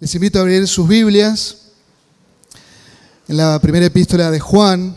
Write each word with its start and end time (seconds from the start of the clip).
Les 0.00 0.14
invito 0.14 0.38
a 0.38 0.42
abrir 0.42 0.68
sus 0.68 0.86
Biblias 0.86 1.56
en 3.26 3.36
la 3.36 3.58
primera 3.60 3.86
epístola 3.86 4.30
de 4.30 4.38
Juan. 4.38 4.94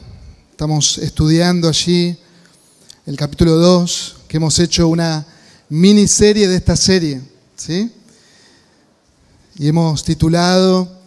Estamos 0.51 0.99
estudiando 0.99 1.67
allí 1.69 2.15
el 3.07 3.17
capítulo 3.17 3.55
2, 3.55 4.17
que 4.27 4.37
hemos 4.37 4.59
hecho 4.59 4.87
una 4.87 5.25
miniserie 5.69 6.47
de 6.47 6.55
esta 6.55 6.75
serie. 6.75 7.19
¿sí? 7.55 7.91
Y 9.57 9.69
hemos 9.69 10.03
titulado 10.03 11.01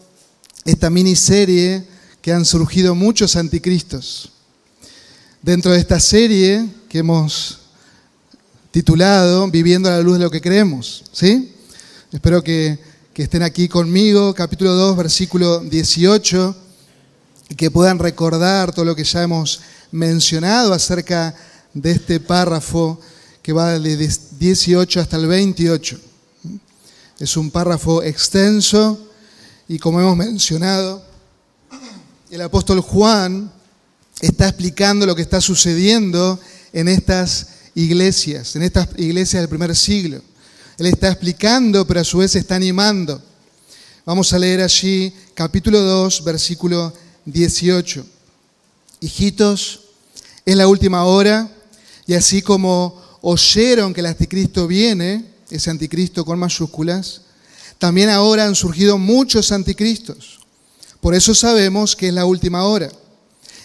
esta 0.65 0.91
miniserie 0.91 1.87
que 2.21 2.33
han 2.33 2.45
surgido 2.45 2.97
muchos 2.97 3.37
anticristos. 3.37 4.33
Dentro 5.41 5.71
de 5.71 5.79
esta 5.79 6.01
serie 6.01 6.69
que 6.89 6.99
hemos 6.99 7.61
titulado 8.73 9.49
Viviendo 9.53 9.89
a 9.89 9.93
la 9.93 10.01
luz 10.01 10.15
de 10.15 10.25
lo 10.25 10.33
que 10.33 10.41
creemos. 10.41 11.05
¿sí? 11.13 11.55
Espero 12.11 12.43
que, 12.43 12.93
que 13.15 13.23
estén 13.23 13.45
aquí 13.45 13.69
conmigo, 13.69 14.35
capítulo 14.35 14.73
2, 14.73 14.97
versículo 14.97 15.61
18, 15.61 16.57
y 17.51 17.55
que 17.55 17.71
puedan 17.71 18.01
recordar 18.01 18.75
todo 18.75 18.85
lo 18.85 18.97
que 18.97 19.05
ya 19.05 19.23
hemos 19.23 19.61
mencionado 19.93 20.73
acerca 20.73 21.33
de 21.73 21.93
este 21.93 22.19
párrafo 22.19 23.01
que 23.41 23.53
va 23.53 23.79
de 23.79 24.11
18 24.41 25.01
hasta 25.01 25.17
el 25.17 25.29
28. 25.29 25.97
Es 27.21 27.37
un 27.37 27.53
párrafo 27.53 28.03
extenso 28.03 28.99
y 29.69 29.79
como 29.79 30.01
hemos 30.01 30.17
mencionado, 30.17 31.01
el 32.33 32.41
apóstol 32.41 32.81
Juan 32.81 33.49
está 34.21 34.49
explicando 34.49 35.07
lo 35.07 35.15
que 35.15 35.23
está 35.23 35.41
sucediendo 35.41 36.41
en 36.73 36.89
estas 36.89 37.47
iglesias, 37.77 38.57
en 38.57 38.65
estas 38.65 38.89
iglesias 38.97 39.41
del 39.41 39.49
primer 39.49 39.77
siglo. 39.77 40.21
Él 40.79 40.87
está 40.87 41.09
explicando, 41.09 41.87
pero 41.87 42.01
a 42.01 42.05
su 42.05 42.19
vez 42.19 42.35
está 42.35 42.57
animando. 42.57 43.23
Vamos 44.05 44.33
a 44.33 44.39
leer 44.39 44.61
allí 44.61 45.13
capítulo 45.35 45.81
2, 45.81 46.25
versículo 46.25 46.93
18. 47.25 48.05
Hijitos, 49.01 49.81
es 50.45 50.57
la 50.57 50.67
última 50.67 51.05
hora 51.05 51.49
y 52.07 52.15
así 52.15 52.43
como 52.43 53.01
oyeron 53.23 53.95
que 53.95 54.01
el 54.01 54.07
anticristo 54.07 54.67
viene, 54.67 55.25
ese 55.49 55.71
anticristo 55.71 56.25
con 56.25 56.39
mayúsculas, 56.39 57.23
también 57.79 58.11
ahora 58.11 58.45
han 58.45 58.55
surgido 58.55 58.99
muchos 58.99 59.53
anticristos. 59.53 60.41
Por 61.01 61.15
eso 61.15 61.35
sabemos 61.35 61.95
que 61.95 62.09
es 62.09 62.15
la 62.15 62.27
última 62.27 62.65
hora. 62.65 62.91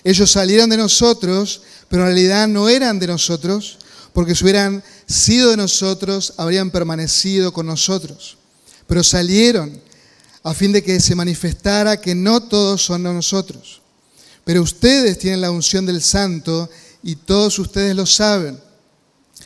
Ellos 0.03 0.31
salieron 0.31 0.69
de 0.69 0.77
nosotros, 0.77 1.61
pero 1.89 2.03
en 2.03 2.09
realidad 2.09 2.47
no 2.47 2.69
eran 2.69 2.99
de 2.99 3.07
nosotros, 3.07 3.77
porque 4.13 4.35
si 4.35 4.43
hubieran 4.43 4.83
sido 5.09 5.49
de 5.49 5.57
nosotros, 5.57 6.33
habrían 6.37 6.69
permanecido 6.69 7.51
con 7.51 7.65
nosotros. 7.65 8.37
Pero 8.87 9.03
salieron 9.03 9.81
a 10.43 10.53
fin 10.53 10.71
de 10.71 10.83
que 10.83 10.99
se 10.99 11.15
manifestara 11.15 11.99
que 11.99 12.15
no 12.15 12.43
todos 12.43 12.85
son 12.85 13.03
de 13.03 13.13
nosotros. 13.13 13.81
Pero 14.45 14.61
ustedes 14.61 15.17
tienen 15.17 15.41
la 15.41 15.51
unción 15.51 15.85
del 15.85 16.01
santo 16.01 16.69
y 17.03 17.15
todos 17.15 17.59
ustedes 17.59 17.95
lo 17.95 18.05
saben. 18.05 18.59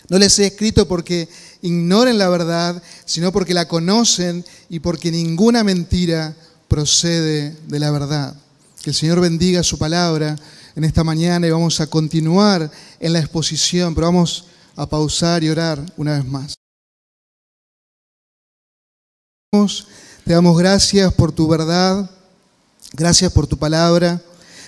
No 0.10 0.20
les 0.20 0.38
he 0.40 0.48
escrito 0.48 0.88
porque 0.88 1.30
ignoren 1.62 2.18
la 2.18 2.30
verdad, 2.30 2.82
sino 3.06 3.32
porque 3.32 3.54
la 3.54 3.68
conocen 3.68 4.46
y 4.70 4.80
porque 4.80 5.12
ninguna 5.12 5.64
mentira 5.64 6.36
procede 6.68 7.56
de 7.68 7.80
la 7.80 7.90
verdad. 7.90 8.36
Que 8.82 8.90
el 8.90 8.96
Señor 8.96 9.22
bendiga 9.22 9.64
su 9.64 9.78
palabra 9.78 10.36
en 10.76 10.84
esta 10.84 11.06
mañana 11.06 11.48
y 11.48 11.52
vamos 11.52 11.80
a 11.80 11.88
continuar 11.88 12.70
en 13.00 13.14
la 13.14 13.20
exposición, 13.20 13.96
pero 13.96 14.08
vamos 14.08 14.46
a 14.76 14.88
pausar 14.88 15.44
y 15.44 15.50
orar 15.50 15.84
una 15.98 16.16
vez 16.16 16.26
más. 16.26 16.56
Te 20.26 20.34
damos 20.34 20.58
gracias 20.58 21.14
por 21.14 21.32
tu 21.32 21.48
verdad, 21.48 22.10
gracias 22.94 23.32
por 23.32 23.46
tu 23.46 23.58
palabra. 23.58 24.20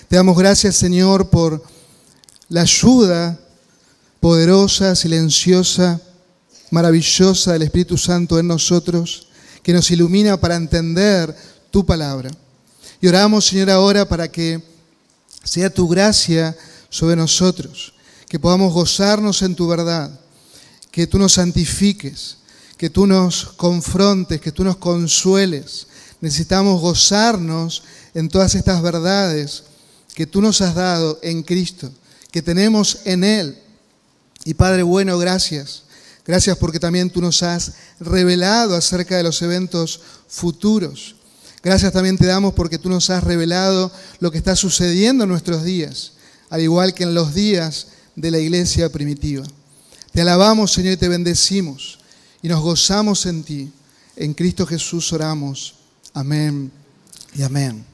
Te 0.08 0.16
damos 0.16 0.38
gracias, 0.38 0.76
Señor, 0.76 1.28
por 1.28 1.62
la 2.48 2.60
ayuda 2.60 3.38
poderosa, 4.20 4.94
silenciosa, 4.94 6.00
maravillosa 6.70 7.52
del 7.52 7.62
Espíritu 7.62 7.98
Santo 7.98 8.38
en 8.38 8.46
nosotros, 8.46 9.26
que 9.64 9.72
nos 9.72 9.90
ilumina 9.90 10.36
para 10.36 10.54
entender 10.54 11.34
tu 11.72 11.84
palabra. 11.84 12.30
Y 13.00 13.08
oramos, 13.08 13.46
Señor, 13.46 13.70
ahora 13.70 14.08
para 14.08 14.28
que 14.30 14.62
sea 15.42 15.68
tu 15.68 15.88
gracia 15.88 16.56
sobre 16.88 17.16
nosotros 17.16 17.95
que 18.28 18.38
podamos 18.38 18.72
gozarnos 18.72 19.42
en 19.42 19.54
tu 19.54 19.66
verdad, 19.68 20.10
que 20.90 21.06
tú 21.06 21.18
nos 21.18 21.34
santifiques, 21.34 22.38
que 22.76 22.90
tú 22.90 23.06
nos 23.06 23.46
confrontes, 23.56 24.40
que 24.40 24.52
tú 24.52 24.64
nos 24.64 24.76
consueles. 24.76 25.86
Necesitamos 26.20 26.80
gozarnos 26.80 27.82
en 28.14 28.28
todas 28.28 28.54
estas 28.54 28.82
verdades 28.82 29.64
que 30.14 30.26
tú 30.26 30.40
nos 30.40 30.60
has 30.60 30.74
dado 30.74 31.18
en 31.22 31.42
Cristo, 31.42 31.90
que 32.30 32.42
tenemos 32.42 33.00
en 33.04 33.24
Él. 33.24 33.58
Y 34.44 34.54
Padre 34.54 34.82
bueno, 34.82 35.18
gracias. 35.18 35.82
Gracias 36.24 36.56
porque 36.56 36.80
también 36.80 37.10
tú 37.10 37.20
nos 37.20 37.42
has 37.42 37.74
revelado 38.00 38.74
acerca 38.74 39.16
de 39.16 39.22
los 39.22 39.40
eventos 39.42 40.00
futuros. 40.26 41.14
Gracias 41.62 41.92
también 41.92 42.18
te 42.18 42.26
damos 42.26 42.54
porque 42.54 42.78
tú 42.78 42.88
nos 42.88 43.10
has 43.10 43.22
revelado 43.22 43.92
lo 44.18 44.30
que 44.30 44.38
está 44.38 44.56
sucediendo 44.56 45.24
en 45.24 45.30
nuestros 45.30 45.62
días, 45.62 46.12
al 46.50 46.62
igual 46.62 46.94
que 46.94 47.04
en 47.04 47.14
los 47.14 47.34
días 47.34 47.88
de 48.16 48.30
la 48.30 48.38
iglesia 48.38 48.90
primitiva. 48.90 49.44
Te 50.12 50.22
alabamos, 50.22 50.72
Señor, 50.72 50.94
y 50.94 50.96
te 50.96 51.08
bendecimos 51.08 51.98
y 52.42 52.48
nos 52.48 52.62
gozamos 52.62 53.26
en 53.26 53.44
ti. 53.44 53.70
En 54.16 54.32
Cristo 54.32 54.66
Jesús 54.66 55.12
oramos. 55.12 55.74
Amén 56.14 56.72
y 57.34 57.42
amén. 57.42 57.84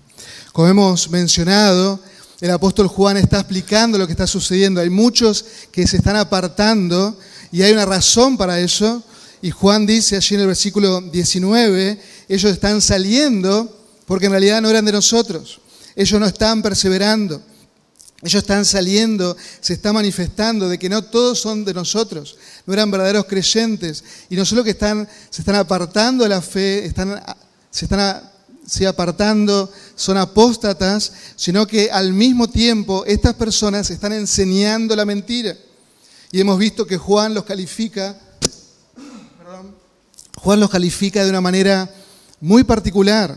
Como 0.52 0.68
hemos 0.68 1.10
mencionado, 1.10 1.98
el 2.40 2.50
apóstol 2.50 2.86
Juan 2.86 3.16
está 3.16 3.40
explicando 3.40 3.98
lo 3.98 4.06
que 4.06 4.12
está 4.12 4.26
sucediendo. 4.26 4.80
Hay 4.80 4.90
muchos 4.90 5.44
que 5.72 5.86
se 5.86 5.96
están 5.96 6.16
apartando 6.16 7.18
y 7.50 7.62
hay 7.62 7.72
una 7.72 7.86
razón 7.86 8.36
para 8.36 8.60
eso. 8.60 9.02
Y 9.42 9.50
Juan 9.50 9.86
dice 9.86 10.16
allí 10.16 10.36
en 10.36 10.42
el 10.42 10.46
versículo 10.46 11.00
19, 11.00 12.00
ellos 12.28 12.52
están 12.52 12.80
saliendo 12.80 13.80
porque 14.06 14.26
en 14.26 14.32
realidad 14.32 14.62
no 14.62 14.70
eran 14.70 14.84
de 14.84 14.92
nosotros. 14.92 15.60
Ellos 15.96 16.20
no 16.20 16.26
están 16.26 16.62
perseverando. 16.62 17.42
Ellos 18.22 18.42
están 18.42 18.64
saliendo, 18.64 19.36
se 19.60 19.72
está 19.72 19.92
manifestando 19.92 20.68
de 20.68 20.78
que 20.78 20.88
no 20.88 21.02
todos 21.02 21.40
son 21.40 21.64
de 21.64 21.74
nosotros, 21.74 22.36
no 22.66 22.72
eran 22.72 22.88
verdaderos 22.88 23.24
creyentes. 23.24 24.04
Y 24.30 24.36
no 24.36 24.46
solo 24.46 24.62
que 24.62 24.70
están, 24.70 25.08
se 25.28 25.42
están 25.42 25.56
apartando 25.56 26.22
de 26.22 26.30
la 26.30 26.40
fe, 26.40 26.82
se 27.72 27.84
están 27.84 28.22
apartando, 28.86 29.72
son 29.96 30.18
apóstatas, 30.18 31.12
sino 31.34 31.66
que 31.66 31.90
al 31.90 32.12
mismo 32.12 32.48
tiempo 32.48 33.04
estas 33.06 33.34
personas 33.34 33.90
están 33.90 34.12
enseñando 34.12 34.94
la 34.94 35.04
mentira. 35.04 35.56
Y 36.30 36.40
hemos 36.40 36.60
visto 36.60 36.86
que 36.86 36.98
Juan 36.98 37.34
los 37.34 37.44
califica, 37.44 38.16
Juan 40.36 40.60
los 40.60 40.70
califica 40.70 41.24
de 41.24 41.30
una 41.30 41.40
manera 41.40 41.92
muy 42.40 42.62
particular. 42.62 43.36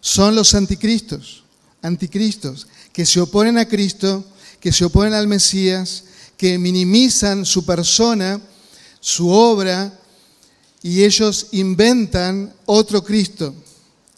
Son 0.00 0.34
los 0.34 0.54
anticristos, 0.56 1.44
anticristos 1.82 2.66
que 2.92 3.06
se 3.06 3.20
oponen 3.20 3.58
a 3.58 3.68
Cristo, 3.68 4.24
que 4.60 4.72
se 4.72 4.84
oponen 4.84 5.14
al 5.14 5.26
Mesías, 5.26 6.04
que 6.36 6.58
minimizan 6.58 7.44
su 7.44 7.64
persona, 7.64 8.40
su 9.00 9.28
obra, 9.28 9.92
y 10.82 11.04
ellos 11.04 11.48
inventan 11.52 12.54
otro 12.66 13.02
Cristo 13.02 13.54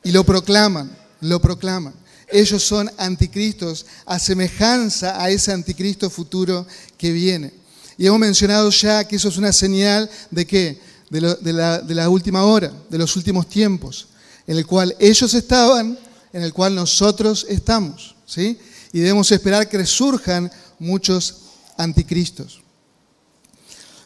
y 0.03 0.13
lo 0.13 0.25
proclaman, 0.25 0.91
lo 1.21 1.41
proclaman. 1.41 1.95
Ellos 2.29 2.63
son 2.63 2.91
anticristos 2.97 3.87
a 4.07 4.19
semejanza 4.19 5.21
a 5.21 5.31
ese 5.31 5.53
anticristo 5.53 6.11
futuro 6.11 6.67
que 6.97 7.11
viene. 7.13 7.53
Y 7.99 8.07
hemos 8.07 8.21
mencionado 8.21 8.71
ya 8.71 9.05
que 9.05 9.17
eso 9.17 9.29
es 9.29 9.37
una 9.37 9.53
señal 9.53 10.09
de 10.31 10.47
qué? 10.47 10.81
De, 11.11 11.21
la, 11.21 11.81
de 11.81 11.95
la 11.95 12.09
última 12.09 12.45
hora, 12.45 12.73
de 12.89 12.99
los 12.99 13.17
últimos 13.17 13.49
tiempos, 13.49 14.07
en 14.47 14.57
el 14.57 14.65
cual 14.65 14.95
ellos 15.01 15.35
estaban, 15.35 15.99
en 16.33 16.43
el 16.43 16.53
cual 16.53 16.75
nosotros 16.75 17.45
estamos. 17.49 18.15
Y 18.39 18.57
debemos 18.93 19.31
esperar 19.33 19.69
que 19.69 19.79
resurjan 19.79 20.51
muchos 20.79 21.37
anticristos. 21.77 22.63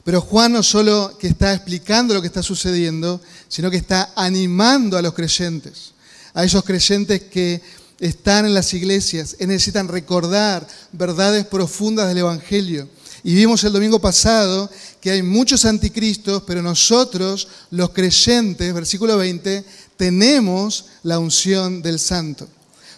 Pero 0.04 0.20
Juan 0.20 0.52
no 0.52 0.62
solo 0.62 1.16
que 1.18 1.28
está 1.28 1.54
explicando 1.54 2.12
lo 2.14 2.20
que 2.20 2.26
está 2.26 2.42
sucediendo, 2.42 3.20
sino 3.48 3.70
que 3.70 3.78
está 3.78 4.12
animando 4.14 4.98
a 4.98 5.02
los 5.02 5.14
creyentes, 5.14 5.92
a 6.34 6.44
esos 6.44 6.62
creyentes 6.62 7.22
que 7.22 7.62
están 7.98 8.44
en 8.44 8.54
las 8.54 8.74
iglesias 8.74 9.36
y 9.40 9.46
necesitan 9.46 9.88
recordar 9.88 10.66
verdades 10.92 11.46
profundas 11.46 12.08
del 12.08 12.18
Evangelio. 12.18 12.88
Y 13.22 13.34
vimos 13.34 13.64
el 13.64 13.72
domingo 13.72 13.98
pasado 13.98 14.70
que 15.00 15.10
hay 15.10 15.22
muchos 15.22 15.64
anticristos, 15.64 16.42
pero 16.46 16.60
nosotros, 16.60 17.48
los 17.70 17.90
creyentes, 17.90 18.74
versículo 18.74 19.16
20, 19.16 19.64
tenemos 19.96 20.86
la 21.02 21.18
unción 21.18 21.80
del 21.80 21.98
santo. 21.98 22.46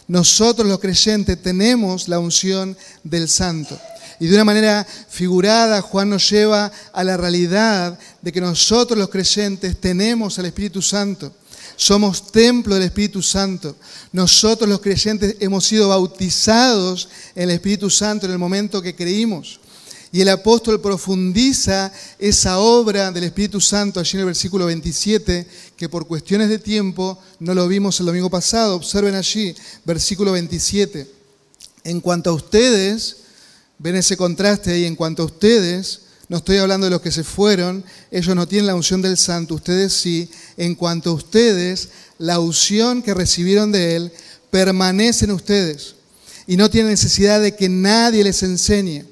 Nosotros 0.08 0.68
los 0.68 0.78
creyentes 0.78 1.42
tenemos 1.42 2.08
la 2.08 2.18
unción 2.18 2.76
del 3.02 3.28
santo. 3.28 3.78
Y 4.18 4.26
de 4.26 4.34
una 4.34 4.44
manera 4.44 4.86
figurada, 5.08 5.82
Juan 5.82 6.10
nos 6.10 6.30
lleva 6.30 6.72
a 6.92 7.04
la 7.04 7.16
realidad 7.16 7.98
de 8.22 8.32
que 8.32 8.40
nosotros 8.40 8.98
los 8.98 9.10
creyentes 9.10 9.78
tenemos 9.78 10.38
al 10.38 10.46
Espíritu 10.46 10.80
Santo. 10.80 11.32
Somos 11.76 12.32
templo 12.32 12.74
del 12.74 12.84
Espíritu 12.84 13.20
Santo. 13.20 13.76
Nosotros 14.12 14.68
los 14.68 14.80
creyentes 14.80 15.36
hemos 15.40 15.66
sido 15.66 15.90
bautizados 15.90 17.08
en 17.34 17.44
el 17.44 17.50
Espíritu 17.50 17.90
Santo 17.90 18.24
en 18.24 18.32
el 18.32 18.38
momento 18.38 18.80
que 18.80 18.94
creímos. 18.94 19.60
Y 20.12 20.20
el 20.20 20.28
apóstol 20.28 20.80
profundiza 20.80 21.92
esa 22.18 22.58
obra 22.58 23.10
del 23.10 23.24
Espíritu 23.24 23.60
Santo 23.60 24.00
allí 24.00 24.12
en 24.14 24.20
el 24.20 24.26
versículo 24.26 24.66
27, 24.66 25.46
que 25.76 25.88
por 25.88 26.06
cuestiones 26.06 26.48
de 26.48 26.58
tiempo 26.58 27.18
no 27.40 27.54
lo 27.54 27.66
vimos 27.68 27.98
el 28.00 28.06
domingo 28.06 28.30
pasado. 28.30 28.76
Observen 28.76 29.14
allí, 29.14 29.54
versículo 29.84 30.32
27. 30.32 31.10
En 31.84 32.00
cuanto 32.00 32.30
a 32.30 32.34
ustedes, 32.34 33.16
ven 33.78 33.96
ese 33.96 34.16
contraste 34.16 34.72
ahí, 34.72 34.84
en 34.84 34.96
cuanto 34.96 35.22
a 35.22 35.26
ustedes, 35.26 36.00
no 36.28 36.38
estoy 36.38 36.56
hablando 36.56 36.86
de 36.86 36.90
los 36.90 37.00
que 37.00 37.12
se 37.12 37.22
fueron, 37.22 37.84
ellos 38.10 38.34
no 38.34 38.48
tienen 38.48 38.66
la 38.66 38.74
unción 38.74 39.00
del 39.00 39.16
santo, 39.16 39.54
ustedes 39.54 39.92
sí. 39.92 40.28
En 40.56 40.74
cuanto 40.74 41.10
a 41.10 41.14
ustedes, 41.14 41.90
la 42.18 42.40
unción 42.40 43.02
que 43.02 43.14
recibieron 43.14 43.70
de 43.70 43.96
Él 43.96 44.12
permanece 44.50 45.26
en 45.26 45.32
ustedes 45.32 45.94
y 46.46 46.56
no 46.56 46.70
tienen 46.70 46.90
necesidad 46.90 47.40
de 47.40 47.54
que 47.54 47.68
nadie 47.68 48.24
les 48.24 48.42
enseñe. 48.42 49.04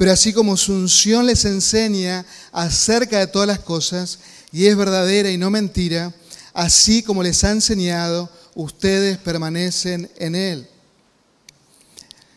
Pero 0.00 0.12
así 0.12 0.32
como 0.32 0.56
su 0.56 0.72
unción 0.72 1.26
les 1.26 1.44
enseña 1.44 2.24
acerca 2.52 3.18
de 3.18 3.26
todas 3.26 3.46
las 3.46 3.58
cosas 3.58 4.18
y 4.50 4.64
es 4.64 4.74
verdadera 4.74 5.30
y 5.30 5.36
no 5.36 5.50
mentira, 5.50 6.14
así 6.54 7.02
como 7.02 7.22
les 7.22 7.44
ha 7.44 7.50
enseñado, 7.50 8.30
ustedes 8.54 9.18
permanecen 9.18 10.10
en 10.16 10.34
Él. 10.34 10.66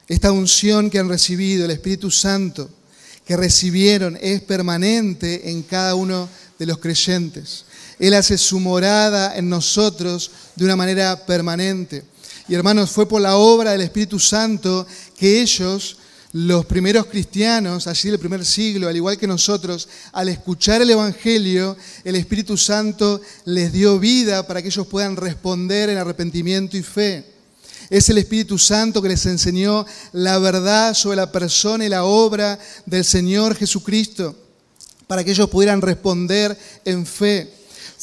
Esta 0.09 0.33
unción 0.33 0.89
que 0.89 0.99
han 0.99 1.07
recibido, 1.07 1.63
el 1.63 1.71
Espíritu 1.71 2.11
Santo, 2.11 2.69
que 3.25 3.37
recibieron 3.37 4.17
es 4.19 4.41
permanente 4.41 5.49
en 5.49 5.63
cada 5.63 5.95
uno 5.95 6.27
de 6.59 6.65
los 6.65 6.79
creyentes. 6.79 7.63
Él 7.97 8.13
hace 8.15 8.37
su 8.37 8.59
morada 8.59 9.37
en 9.37 9.47
nosotros 9.47 10.31
de 10.57 10.65
una 10.65 10.75
manera 10.75 11.25
permanente. 11.25 12.03
Y 12.49 12.55
hermanos, 12.55 12.91
fue 12.91 13.07
por 13.07 13.21
la 13.21 13.37
obra 13.37 13.71
del 13.71 13.79
Espíritu 13.79 14.19
Santo 14.19 14.85
que 15.17 15.41
ellos, 15.41 15.95
los 16.33 16.65
primeros 16.65 17.05
cristianos, 17.05 17.85
allí 17.85 18.09
del 18.09 18.19
primer 18.19 18.43
siglo, 18.43 18.87
al 18.87 18.95
igual 18.95 19.19
que 19.19 19.27
nosotros, 19.27 19.87
al 20.11 20.29
escuchar 20.29 20.81
el 20.81 20.89
Evangelio, 20.89 21.77
el 22.03 22.15
Espíritu 22.15 22.57
Santo 22.57 23.21
les 23.45 23.71
dio 23.71 23.99
vida 23.99 24.47
para 24.47 24.61
que 24.61 24.69
ellos 24.69 24.87
puedan 24.87 25.15
responder 25.15 25.91
en 25.91 25.99
arrepentimiento 25.99 26.75
y 26.75 26.81
fe. 26.81 27.23
Es 27.91 28.09
el 28.09 28.17
Espíritu 28.17 28.57
Santo 28.57 28.99
que 28.99 29.09
les 29.09 29.23
enseñó 29.27 29.85
la 30.11 30.39
verdad 30.39 30.95
sobre 30.95 31.17
la 31.17 31.31
persona 31.31 31.85
y 31.85 31.89
la 31.89 32.03
obra 32.03 32.57
del 32.87 33.05
Señor 33.05 33.55
Jesucristo, 33.55 34.35
para 35.05 35.23
que 35.23 35.31
ellos 35.31 35.49
pudieran 35.51 35.81
responder 35.81 36.57
en 36.83 37.05
fe. 37.05 37.53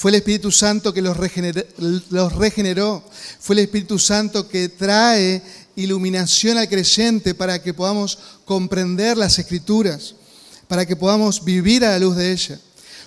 Fue 0.00 0.12
el 0.12 0.14
Espíritu 0.14 0.50
Santo 0.50 0.94
que 0.94 1.02
los 1.02 1.16
regeneró, 1.16 3.04
Fue 3.38 3.54
el 3.54 3.58
Espíritu 3.58 3.98
Santo 3.98 4.48
que 4.48 4.70
trae 4.70 5.42
iluminación 5.76 6.58
al 6.58 6.68
creyente 6.68 7.34
para 7.34 7.62
que 7.62 7.74
podamos 7.74 8.18
comprender 8.44 9.16
las 9.16 9.38
escrituras, 9.38 10.14
para 10.68 10.86
que 10.86 10.96
podamos 10.96 11.44
vivir 11.44 11.84
a 11.84 11.90
la 11.90 11.98
luz 11.98 12.16
de 12.16 12.32
ella. 12.32 12.60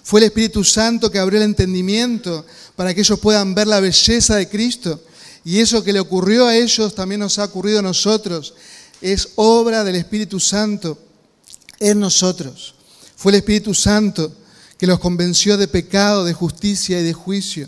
Fue 0.04 0.19
el 0.19 0.25
Espíritu 0.25 0.63
Santo 0.63 1.10
que 1.10 1.19
abrió 1.19 1.39
el 1.39 1.45
entendimiento 1.45 2.45
para 2.75 2.94
que 2.94 3.01
ellos 3.01 3.19
puedan 3.19 3.56
ver 3.56 3.68
la 3.68 3.80
belleza 3.80 4.36
de 4.36 4.50
Cristo 4.50 5.01
y 5.45 5.60
eso 5.60 5.83
que 5.83 5.94
le 5.94 6.00
ocurrió 6.00 6.48
a 6.48 6.56
ellos 6.56 6.95
también 6.95 7.19
nos 7.19 7.38
ha 7.39 7.45
ocurrido 7.45 7.80
a 7.80 7.83
nosotros. 7.83 8.54
Es 9.01 9.30
obra 9.36 9.83
del 9.83 9.95
Espíritu 9.95 10.39
Santo 10.39 10.98
en 11.80 12.00
nosotros. 12.00 12.75
Fue 13.16 13.31
el 13.31 13.38
Espíritu 13.38 13.74
Santo 13.74 14.33
que 14.77 14.88
los 14.88 15.00
convenció 15.00 15.57
de 15.57 15.68
pecado, 15.68 16.24
de 16.24 16.33
justicia 16.33 17.00
y 17.00 17.04
de 17.04 17.13
juicio. 17.13 17.68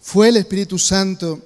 Fue 0.00 0.28
el 0.28 0.36
Espíritu 0.36 0.78
Santo 0.78 1.40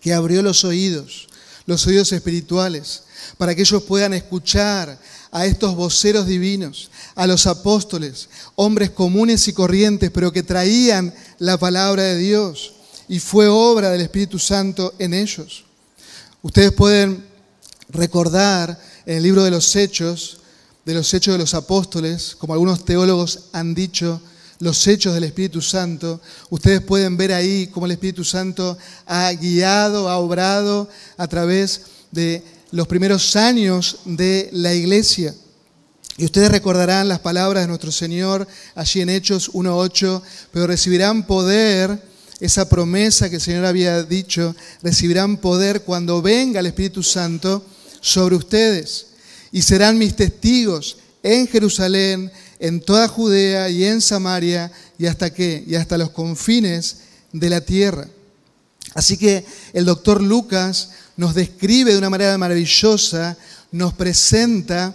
que 0.00 0.14
abrió 0.14 0.42
los 0.42 0.64
oídos, 0.64 1.28
los 1.66 1.86
oídos 1.86 2.12
espirituales, 2.12 3.02
para 3.36 3.54
que 3.54 3.62
ellos 3.62 3.82
puedan 3.82 4.14
escuchar 4.14 4.98
a 5.32 5.46
estos 5.46 5.74
voceros 5.74 6.26
divinos, 6.26 6.90
a 7.14 7.26
los 7.26 7.46
apóstoles, 7.46 8.28
hombres 8.54 8.90
comunes 8.90 9.48
y 9.48 9.52
corrientes, 9.52 10.10
pero 10.10 10.32
que 10.32 10.42
traían 10.42 11.12
la 11.38 11.58
palabra 11.58 12.04
de 12.04 12.16
Dios 12.16 12.72
y 13.08 13.18
fue 13.18 13.48
obra 13.48 13.90
del 13.90 14.00
Espíritu 14.00 14.38
Santo 14.38 14.94
en 14.98 15.14
ellos. 15.14 15.64
Ustedes 16.42 16.72
pueden 16.72 17.26
recordar 17.88 18.80
en 19.04 19.16
el 19.18 19.22
libro 19.22 19.42
de 19.44 19.50
los 19.50 19.74
Hechos, 19.76 20.38
de 20.84 20.94
los 20.94 21.12
Hechos 21.12 21.34
de 21.34 21.38
los 21.38 21.54
Apóstoles, 21.54 22.36
como 22.36 22.52
algunos 22.52 22.84
teólogos 22.84 23.46
han 23.52 23.74
dicho, 23.74 24.20
los 24.58 24.86
hechos 24.86 25.14
del 25.14 25.24
Espíritu 25.24 25.60
Santo, 25.60 26.20
ustedes 26.50 26.80
pueden 26.80 27.16
ver 27.16 27.32
ahí 27.32 27.68
cómo 27.68 27.86
el 27.86 27.92
Espíritu 27.92 28.24
Santo 28.24 28.76
ha 29.06 29.32
guiado, 29.32 30.08
ha 30.08 30.18
obrado 30.18 30.88
a 31.16 31.26
través 31.28 31.82
de 32.10 32.42
los 32.70 32.86
primeros 32.86 33.36
años 33.36 33.98
de 34.04 34.48
la 34.52 34.74
iglesia. 34.74 35.34
Y 36.18 36.24
ustedes 36.24 36.50
recordarán 36.50 37.08
las 37.08 37.20
palabras 37.20 37.64
de 37.64 37.68
nuestro 37.68 37.92
Señor 37.92 38.48
allí 38.74 39.02
en 39.02 39.10
Hechos 39.10 39.52
1.8, 39.52 40.22
pero 40.50 40.66
recibirán 40.66 41.26
poder 41.26 42.02
esa 42.40 42.68
promesa 42.68 43.28
que 43.28 43.36
el 43.36 43.42
Señor 43.42 43.66
había 43.66 44.02
dicho, 44.02 44.54
recibirán 44.82 45.36
poder 45.36 45.82
cuando 45.82 46.22
venga 46.22 46.60
el 46.60 46.66
Espíritu 46.66 47.02
Santo 47.02 47.64
sobre 48.00 48.36
ustedes 48.36 49.06
y 49.52 49.62
serán 49.62 49.98
mis 49.98 50.14
testigos 50.16 50.98
en 51.22 51.48
Jerusalén, 51.48 52.30
en 52.58 52.80
toda 52.80 53.08
Judea 53.08 53.68
y 53.68 53.84
en 53.84 54.00
Samaria 54.00 54.70
y 54.98 55.06
hasta 55.06 55.32
qué, 55.32 55.64
y 55.66 55.74
hasta 55.74 55.98
los 55.98 56.10
confines 56.10 56.98
de 57.32 57.50
la 57.50 57.60
tierra. 57.60 58.08
Así 58.94 59.16
que 59.16 59.44
el 59.72 59.84
doctor 59.84 60.22
Lucas 60.22 60.90
nos 61.16 61.34
describe 61.34 61.92
de 61.92 61.98
una 61.98 62.10
manera 62.10 62.36
maravillosa, 62.38 63.36
nos 63.70 63.92
presenta 63.94 64.94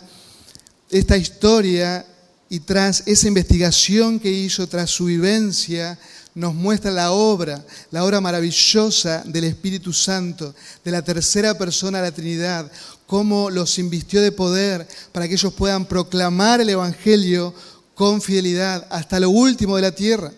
esta 0.90 1.18
historia 1.18 2.06
y 2.50 2.60
tras 2.60 3.04
esa 3.06 3.28
investigación 3.28 4.20
que 4.20 4.32
hizo, 4.32 4.68
tras 4.68 4.90
su 4.90 5.06
vivencia, 5.06 5.98
nos 6.34 6.54
muestra 6.54 6.92
la 6.92 7.12
obra, 7.12 7.64
la 7.92 8.04
obra 8.04 8.22
maravillosa 8.22 9.24
del 9.26 9.46
Espíritu 9.46 9.92
Santo, 9.94 10.56
de 10.84 10.92
la 10.92 11.02
tercera 11.02 11.58
persona 11.58 12.00
de 12.00 12.10
la 12.10 12.16
Trinidad, 12.16 12.72
cómo 13.12 13.50
los 13.50 13.78
invistió 13.78 14.22
de 14.22 14.32
poder 14.32 14.88
para 15.12 15.28
que 15.28 15.34
ellos 15.34 15.54
puedan 15.54 15.86
proclamar 15.86 16.62
el 16.62 16.70
Evangelio 16.70 17.54
con 17.94 18.22
fidelidad 18.22 18.88
hasta 18.90 19.20
lo 19.20 19.30
último 19.30 19.76
de 19.76 19.82
la 19.82 19.92
tierra. 19.92 20.32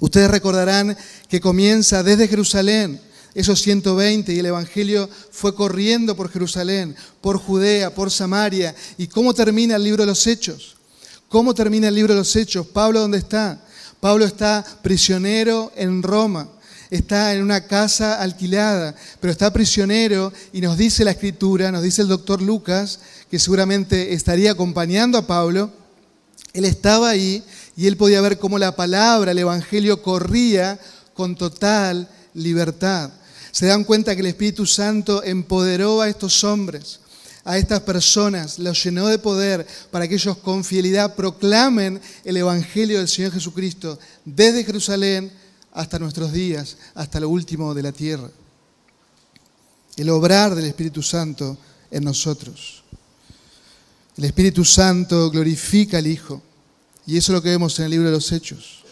Ustedes 0.00 0.28
recordarán 0.28 0.96
que 1.28 1.40
comienza 1.40 2.02
desde 2.02 2.26
Jerusalén, 2.26 3.00
esos 3.32 3.62
120, 3.62 4.32
y 4.32 4.40
el 4.40 4.46
Evangelio 4.46 5.08
fue 5.30 5.54
corriendo 5.54 6.16
por 6.16 6.32
Jerusalén, 6.32 6.96
por 7.20 7.38
Judea, 7.38 7.94
por 7.94 8.10
Samaria. 8.10 8.74
¿Y 8.98 9.06
cómo 9.06 9.32
termina 9.32 9.76
el 9.76 9.84
libro 9.84 10.02
de 10.02 10.08
los 10.08 10.26
Hechos? 10.26 10.74
¿Cómo 11.28 11.54
termina 11.54 11.86
el 11.86 11.94
libro 11.94 12.12
de 12.12 12.18
los 12.18 12.34
Hechos? 12.34 12.66
Pablo, 12.66 12.98
¿dónde 12.98 13.18
está? 13.18 13.64
Pablo 14.00 14.24
está 14.24 14.64
prisionero 14.82 15.70
en 15.76 16.02
Roma, 16.02 16.48
está 16.90 17.34
en 17.34 17.42
una 17.42 17.66
casa 17.66 18.20
alquilada, 18.20 18.94
pero 19.20 19.30
está 19.30 19.52
prisionero 19.52 20.32
y 20.52 20.60
nos 20.60 20.76
dice 20.76 21.04
la 21.04 21.12
escritura, 21.12 21.72
nos 21.72 21.82
dice 21.82 22.02
el 22.02 22.08
doctor 22.08 22.42
Lucas, 22.42 23.00
que 23.30 23.38
seguramente 23.38 24.14
estaría 24.14 24.52
acompañando 24.52 25.18
a 25.18 25.26
Pablo, 25.26 25.70
él 26.52 26.64
estaba 26.64 27.10
ahí 27.10 27.42
y 27.76 27.86
él 27.86 27.96
podía 27.96 28.20
ver 28.20 28.38
cómo 28.38 28.58
la 28.58 28.74
palabra, 28.74 29.32
el 29.32 29.38
Evangelio 29.38 30.02
corría 30.02 30.78
con 31.14 31.34
total 31.34 32.08
libertad. 32.34 33.10
Se 33.50 33.66
dan 33.66 33.84
cuenta 33.84 34.14
que 34.14 34.20
el 34.20 34.26
Espíritu 34.26 34.66
Santo 34.66 35.22
empoderó 35.22 36.00
a 36.00 36.08
estos 36.08 36.44
hombres 36.44 37.00
a 37.46 37.56
estas 37.56 37.80
personas, 37.80 38.58
los 38.58 38.82
llenó 38.82 39.06
de 39.06 39.20
poder 39.20 39.64
para 39.92 40.08
que 40.08 40.16
ellos 40.16 40.36
con 40.38 40.64
fidelidad 40.64 41.14
proclamen 41.14 42.00
el 42.24 42.36
Evangelio 42.36 42.98
del 42.98 43.06
Señor 43.06 43.32
Jesucristo 43.32 44.00
desde 44.24 44.64
Jerusalén 44.64 45.30
hasta 45.76 45.98
nuestros 45.98 46.32
días, 46.32 46.78
hasta 46.94 47.20
lo 47.20 47.28
último 47.28 47.74
de 47.74 47.82
la 47.82 47.92
tierra. 47.92 48.30
El 49.96 50.08
obrar 50.08 50.54
del 50.54 50.64
Espíritu 50.64 51.02
Santo 51.02 51.56
en 51.90 52.02
nosotros. 52.02 52.82
El 54.16 54.24
Espíritu 54.24 54.64
Santo 54.64 55.30
glorifica 55.30 55.98
al 55.98 56.06
Hijo. 56.06 56.42
Y 57.06 57.18
eso 57.18 57.32
es 57.32 57.36
lo 57.36 57.42
que 57.42 57.50
vemos 57.50 57.78
en 57.78 57.84
el 57.84 57.90
libro 57.90 58.06
de 58.06 58.14
los 58.14 58.32
Hechos. 58.32 58.84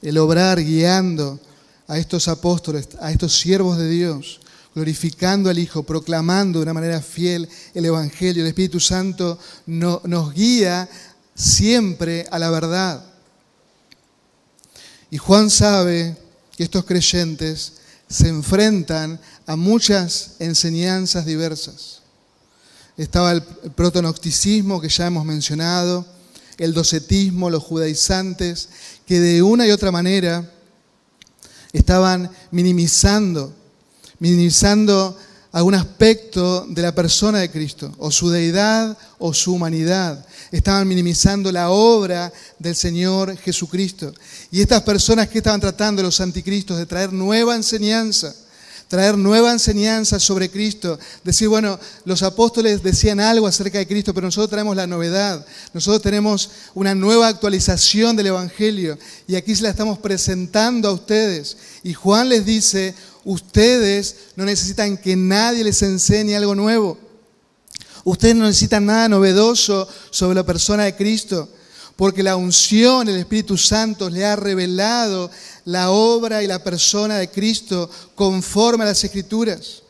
El 0.00 0.16
obrar 0.18 0.62
guiando 0.62 1.40
a 1.88 1.98
estos 1.98 2.28
apóstoles, 2.28 2.88
a 3.00 3.10
estos 3.10 3.36
siervos 3.36 3.76
de 3.76 3.88
Dios, 3.88 4.40
glorificando 4.76 5.50
al 5.50 5.58
Hijo, 5.58 5.82
proclamando 5.82 6.60
de 6.60 6.62
una 6.62 6.74
manera 6.74 7.00
fiel 7.00 7.48
el 7.74 7.84
Evangelio. 7.84 8.44
El 8.44 8.48
Espíritu 8.48 8.78
Santo 8.78 9.40
nos 9.66 10.32
guía 10.32 10.88
siempre 11.34 12.26
a 12.30 12.38
la 12.38 12.50
verdad. 12.50 13.15
Y 15.16 15.18
Juan 15.18 15.48
sabe 15.48 16.14
que 16.54 16.64
estos 16.64 16.84
creyentes 16.84 17.72
se 18.06 18.28
enfrentan 18.28 19.18
a 19.46 19.56
muchas 19.56 20.32
enseñanzas 20.40 21.24
diversas. 21.24 22.02
Estaba 22.98 23.32
el 23.32 23.42
protonocticismo 23.42 24.78
que 24.78 24.90
ya 24.90 25.06
hemos 25.06 25.24
mencionado, 25.24 26.04
el 26.58 26.74
docetismo, 26.74 27.48
los 27.48 27.62
judaizantes, 27.62 28.68
que 29.06 29.18
de 29.18 29.42
una 29.42 29.66
y 29.66 29.70
otra 29.70 29.90
manera 29.90 30.52
estaban 31.72 32.30
minimizando, 32.50 33.54
minimizando 34.18 35.16
algún 35.50 35.76
aspecto 35.76 36.66
de 36.68 36.82
la 36.82 36.94
persona 36.94 37.38
de 37.38 37.50
Cristo, 37.50 37.90
o 37.96 38.10
su 38.10 38.28
deidad 38.28 38.98
o 39.18 39.32
su 39.32 39.54
humanidad. 39.54 40.26
Estaban 40.52 40.86
minimizando 40.86 41.50
la 41.50 41.70
obra 41.70 42.32
del 42.58 42.76
Señor 42.76 43.36
Jesucristo. 43.38 44.12
Y 44.50 44.60
estas 44.60 44.82
personas 44.82 45.28
que 45.28 45.38
estaban 45.38 45.60
tratando, 45.60 46.02
los 46.02 46.20
anticristos, 46.20 46.78
de 46.78 46.86
traer 46.86 47.12
nueva 47.12 47.54
enseñanza, 47.54 48.34
traer 48.88 49.18
nueva 49.18 49.52
enseñanza 49.52 50.20
sobre 50.20 50.50
Cristo, 50.50 50.98
decir, 51.24 51.48
bueno, 51.48 51.78
los 52.04 52.22
apóstoles 52.22 52.82
decían 52.82 53.18
algo 53.18 53.46
acerca 53.46 53.78
de 53.78 53.86
Cristo, 53.86 54.14
pero 54.14 54.28
nosotros 54.28 54.50
traemos 54.50 54.76
la 54.76 54.86
novedad, 54.86 55.44
nosotros 55.74 56.02
tenemos 56.02 56.50
una 56.74 56.94
nueva 56.94 57.28
actualización 57.28 58.16
del 58.16 58.28
Evangelio 58.28 58.98
y 59.26 59.34
aquí 59.34 59.54
se 59.56 59.64
la 59.64 59.70
estamos 59.70 59.98
presentando 59.98 60.88
a 60.88 60.92
ustedes. 60.92 61.56
Y 61.82 61.94
Juan 61.94 62.28
les 62.28 62.46
dice, 62.46 62.94
ustedes 63.24 64.16
no 64.36 64.44
necesitan 64.44 64.96
que 64.96 65.16
nadie 65.16 65.64
les 65.64 65.82
enseñe 65.82 66.36
algo 66.36 66.54
nuevo. 66.54 67.05
Ustedes 68.06 68.36
no 68.36 68.44
necesitan 68.44 68.86
nada 68.86 69.08
novedoso 69.08 69.88
sobre 70.10 70.36
la 70.36 70.46
persona 70.46 70.84
de 70.84 70.94
Cristo, 70.94 71.48
porque 71.96 72.22
la 72.22 72.36
unción, 72.36 73.08
el 73.08 73.16
Espíritu 73.16 73.58
Santo 73.58 74.08
le 74.08 74.24
ha 74.24 74.36
revelado 74.36 75.28
la 75.64 75.90
obra 75.90 76.40
y 76.40 76.46
la 76.46 76.62
persona 76.62 77.16
de 77.16 77.28
Cristo 77.28 77.90
conforme 78.14 78.84
a 78.84 78.86
las 78.86 79.02
Escrituras. 79.02 79.82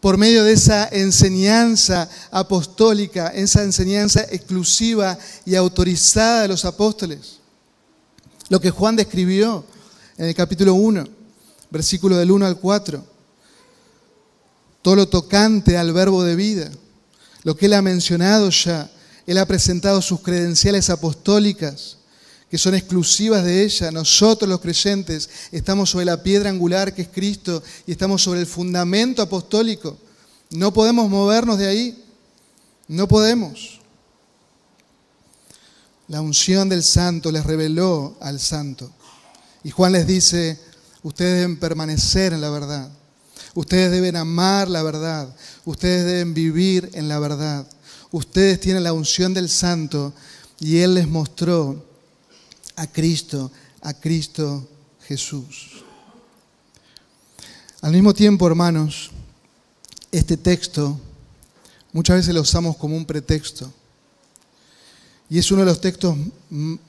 Por 0.00 0.16
medio 0.16 0.42
de 0.42 0.52
esa 0.52 0.88
enseñanza 0.90 2.08
apostólica, 2.30 3.28
esa 3.28 3.62
enseñanza 3.62 4.22
exclusiva 4.30 5.18
y 5.44 5.54
autorizada 5.54 6.40
de 6.40 6.48
los 6.48 6.64
apóstoles. 6.64 7.40
Lo 8.48 8.58
que 8.58 8.70
Juan 8.70 8.96
describió 8.96 9.66
en 10.16 10.28
el 10.28 10.34
capítulo 10.34 10.72
1, 10.72 11.06
versículo 11.68 12.16
del 12.16 12.30
1 12.30 12.46
al 12.46 12.58
4. 12.58 13.04
Todo 14.80 14.96
lo 14.96 15.08
tocante 15.08 15.76
al 15.76 15.92
verbo 15.92 16.24
de 16.24 16.34
vida. 16.34 16.70
Lo 17.48 17.56
que 17.56 17.64
él 17.64 17.72
ha 17.72 17.80
mencionado 17.80 18.50
ya. 18.50 18.90
Él 19.26 19.38
ha 19.38 19.46
presentado 19.46 20.02
sus 20.02 20.20
credenciales 20.20 20.90
apostólicas 20.90 21.96
que 22.50 22.58
son 22.58 22.74
exclusivas 22.74 23.42
de 23.42 23.64
ella. 23.64 23.90
Nosotros 23.90 24.46
los 24.46 24.60
creyentes 24.60 25.30
estamos 25.50 25.88
sobre 25.88 26.04
la 26.04 26.22
piedra 26.22 26.50
angular 26.50 26.94
que 26.94 27.00
es 27.00 27.08
Cristo 27.08 27.62
y 27.86 27.92
estamos 27.92 28.20
sobre 28.20 28.40
el 28.40 28.46
fundamento 28.46 29.22
apostólico. 29.22 29.96
No 30.50 30.74
podemos 30.74 31.08
movernos 31.08 31.56
de 31.56 31.68
ahí. 31.68 32.04
No 32.86 33.08
podemos. 33.08 33.80
La 36.06 36.20
unción 36.20 36.68
del 36.68 36.82
santo 36.82 37.32
les 37.32 37.46
reveló 37.46 38.18
al 38.20 38.40
santo. 38.40 38.90
Y 39.64 39.70
Juan 39.70 39.92
les 39.92 40.06
dice, 40.06 40.60
ustedes 41.02 41.36
deben 41.36 41.58
permanecer 41.58 42.34
en 42.34 42.42
la 42.42 42.50
verdad. 42.50 42.90
Ustedes 43.54 43.90
deben 43.90 44.16
amar 44.16 44.68
la 44.68 44.82
verdad. 44.82 45.34
Ustedes 45.64 46.04
deben 46.04 46.34
vivir 46.34 46.90
en 46.94 47.08
la 47.08 47.18
verdad. 47.18 47.66
Ustedes 48.10 48.60
tienen 48.60 48.84
la 48.84 48.92
unción 48.92 49.34
del 49.34 49.48
santo 49.48 50.12
y 50.60 50.78
Él 50.78 50.94
les 50.94 51.08
mostró 51.08 51.84
a 52.76 52.86
Cristo, 52.86 53.50
a 53.82 53.92
Cristo 53.92 54.68
Jesús. 55.06 55.84
Al 57.80 57.92
mismo 57.92 58.12
tiempo, 58.12 58.46
hermanos, 58.46 59.10
este 60.10 60.36
texto 60.36 60.98
muchas 61.92 62.16
veces 62.16 62.34
lo 62.34 62.40
usamos 62.40 62.76
como 62.76 62.96
un 62.96 63.04
pretexto. 63.04 63.72
Y 65.30 65.38
es 65.38 65.50
uno 65.50 65.60
de 65.60 65.66
los 65.66 65.80
textos 65.80 66.16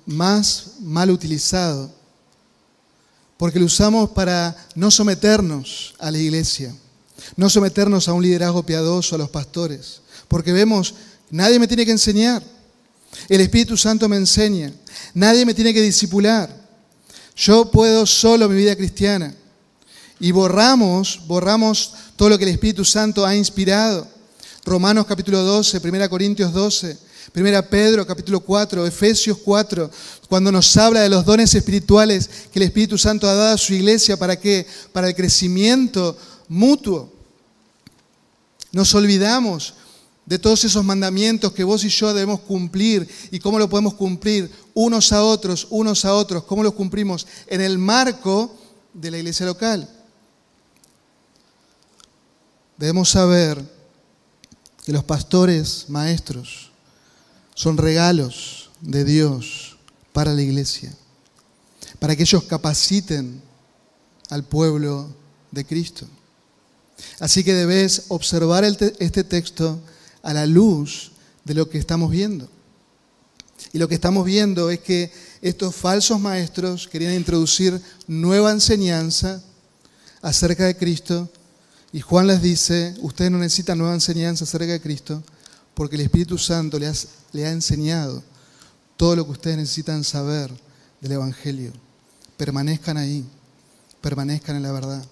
más 0.05 0.75
mal 0.79 1.11
utilizados, 1.11 1.91
porque 3.39 3.57
lo 3.57 3.67
usamos 3.67 4.09
para 4.09 4.53
no 4.75 4.91
someternos 4.91 5.93
a 5.97 6.11
la 6.11 6.17
iglesia, 6.17 6.75
no 7.37 7.49
someternos 7.49 8.09
a 8.09 8.13
un 8.13 8.21
liderazgo 8.21 8.63
piadoso, 8.63 9.15
a 9.15 9.17
los 9.17 9.29
pastores, 9.29 10.01
porque 10.27 10.51
vemos, 10.51 10.93
nadie 11.31 11.57
me 11.57 11.65
tiene 11.65 11.85
que 11.85 11.93
enseñar. 11.93 12.43
El 13.29 13.39
Espíritu 13.39 13.77
Santo 13.77 14.09
me 14.09 14.17
enseña. 14.17 14.73
Nadie 15.13 15.45
me 15.45 15.53
tiene 15.53 15.73
que 15.73 15.81
disipular. 15.81 16.53
Yo 17.37 17.71
puedo 17.71 18.05
solo 18.05 18.49
mi 18.49 18.57
vida 18.57 18.75
cristiana. 18.75 19.33
Y 20.19 20.33
borramos, 20.33 21.21
borramos 21.25 21.93
todo 22.17 22.27
lo 22.27 22.37
que 22.37 22.43
el 22.43 22.51
Espíritu 22.51 22.83
Santo 22.83 23.25
ha 23.25 23.33
inspirado. 23.37 24.05
Romanos 24.65 25.05
capítulo 25.05 25.43
12, 25.43 25.79
1 25.81 26.09
Corintios 26.09 26.51
12, 26.51 26.97
1 27.33 27.69
Pedro 27.69 28.07
capítulo 28.07 28.39
4, 28.39 28.87
Efesios 28.87 29.37
4, 29.37 29.89
cuando 30.27 30.51
nos 30.51 30.75
habla 30.77 31.01
de 31.01 31.09
los 31.09 31.25
dones 31.25 31.53
espirituales 31.53 32.29
que 32.51 32.59
el 32.59 32.63
Espíritu 32.63 32.97
Santo 32.97 33.29
ha 33.29 33.33
dado 33.33 33.53
a 33.53 33.57
su 33.57 33.73
iglesia, 33.73 34.17
¿para 34.17 34.39
qué? 34.39 34.65
Para 34.91 35.07
el 35.07 35.15
crecimiento 35.15 36.17
mutuo. 36.47 37.11
Nos 38.71 38.93
olvidamos 38.95 39.75
de 40.25 40.39
todos 40.39 40.63
esos 40.63 40.83
mandamientos 40.83 41.53
que 41.53 41.63
vos 41.63 41.83
y 41.83 41.89
yo 41.89 42.13
debemos 42.13 42.39
cumplir 42.41 43.07
y 43.31 43.39
cómo 43.39 43.59
lo 43.59 43.69
podemos 43.69 43.93
cumplir 43.95 44.49
unos 44.73 45.11
a 45.11 45.23
otros, 45.23 45.67
unos 45.69 46.05
a 46.05 46.13
otros, 46.13 46.43
cómo 46.43 46.63
los 46.63 46.73
cumplimos 46.73 47.27
en 47.47 47.61
el 47.61 47.77
marco 47.77 48.55
de 48.93 49.11
la 49.11 49.17
iglesia 49.17 49.45
local. 49.45 49.87
Debemos 52.77 53.09
saber 53.09 53.61
que 54.85 54.93
los 54.93 55.03
pastores 55.03 55.85
maestros 55.89 56.68
son 57.59 57.75
regalos 57.75 58.69
de 58.79 59.03
Dios 59.03 59.75
para 60.13 60.33
la 60.33 60.41
iglesia, 60.41 60.95
para 61.99 62.15
que 62.15 62.23
ellos 62.23 62.45
capaciten 62.45 63.41
al 64.29 64.45
pueblo 64.45 65.13
de 65.51 65.65
Cristo. 65.65 66.07
Así 67.19 67.43
que 67.43 67.53
debes 67.53 68.05
observar 68.07 68.63
este 68.63 69.25
texto 69.25 69.77
a 70.23 70.33
la 70.33 70.45
luz 70.45 71.11
de 71.43 71.53
lo 71.53 71.69
que 71.69 71.79
estamos 71.79 72.09
viendo. 72.11 72.49
Y 73.73 73.77
lo 73.77 73.89
que 73.89 73.95
estamos 73.95 74.23
viendo 74.23 74.69
es 74.69 74.79
que 74.79 75.11
estos 75.41 75.75
falsos 75.75 76.17
maestros 76.17 76.87
querían 76.87 77.13
introducir 77.13 77.81
nueva 78.07 78.51
enseñanza 78.51 79.43
acerca 80.21 80.63
de 80.63 80.77
Cristo. 80.77 81.29
Y 81.91 81.99
Juan 81.99 82.27
les 82.27 82.41
dice, 82.41 82.95
ustedes 83.01 83.31
no 83.31 83.37
necesitan 83.37 83.79
nueva 83.79 83.95
enseñanza 83.95 84.45
acerca 84.45 84.71
de 84.71 84.79
Cristo, 84.79 85.21
porque 85.73 85.97
el 85.97 86.03
Espíritu 86.03 86.37
Santo 86.37 86.79
les, 86.79 87.18
le 87.31 87.45
ha 87.45 87.51
enseñado 87.51 88.23
todo 88.97 89.15
lo 89.15 89.25
que 89.25 89.31
ustedes 89.31 89.57
necesitan 89.57 90.03
saber 90.03 90.51
del 91.01 91.13
Evangelio. 91.13 91.71
Permanezcan 92.37 92.97
ahí, 92.97 93.25
permanezcan 94.01 94.55
en 94.55 94.63
la 94.63 94.71
verdad. 94.71 95.05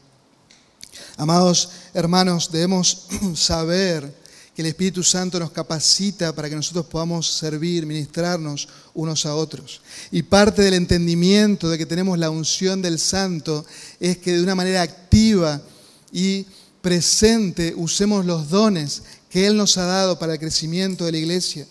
Amados 1.17 1.69
hermanos, 1.93 2.51
debemos 2.51 3.07
saber 3.35 4.13
que 4.55 4.63
el 4.63 4.69
Espíritu 4.69 5.03
Santo 5.03 5.39
nos 5.39 5.51
capacita 5.51 6.33
para 6.33 6.49
que 6.49 6.55
nosotros 6.55 6.87
podamos 6.87 7.27
servir, 7.27 7.85
ministrarnos 7.85 8.67
unos 8.95 9.25
a 9.27 9.35
otros. 9.35 9.81
Y 10.11 10.23
parte 10.23 10.63
del 10.63 10.73
entendimiento 10.73 11.69
de 11.69 11.77
que 11.77 11.85
tenemos 11.85 12.17
la 12.17 12.31
unción 12.31 12.81
del 12.81 12.97
Santo 12.97 13.65
es 13.99 14.17
que 14.17 14.33
de 14.33 14.41
una 14.41 14.55
manera 14.55 14.81
activa 14.81 15.61
y 16.11 16.47
presente 16.81 17.73
usemos 17.77 18.25
los 18.25 18.49
dones 18.49 19.03
que 19.29 19.45
Él 19.45 19.57
nos 19.57 19.77
ha 19.77 19.85
dado 19.85 20.17
para 20.17 20.33
el 20.33 20.39
crecimiento 20.39 21.05
de 21.05 21.11
la 21.11 21.17
iglesia. 21.19 21.67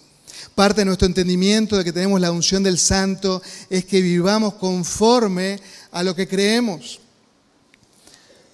Parte 0.56 0.80
de 0.80 0.86
nuestro 0.86 1.06
entendimiento 1.06 1.76
de 1.76 1.84
que 1.84 1.92
tenemos 1.92 2.20
la 2.20 2.32
unción 2.32 2.64
del 2.64 2.78
Santo 2.78 3.40
es 3.70 3.84
que 3.84 4.00
vivamos 4.00 4.54
conforme 4.54 5.60
a 5.92 6.02
lo 6.02 6.16
que 6.16 6.26
creemos. 6.26 6.98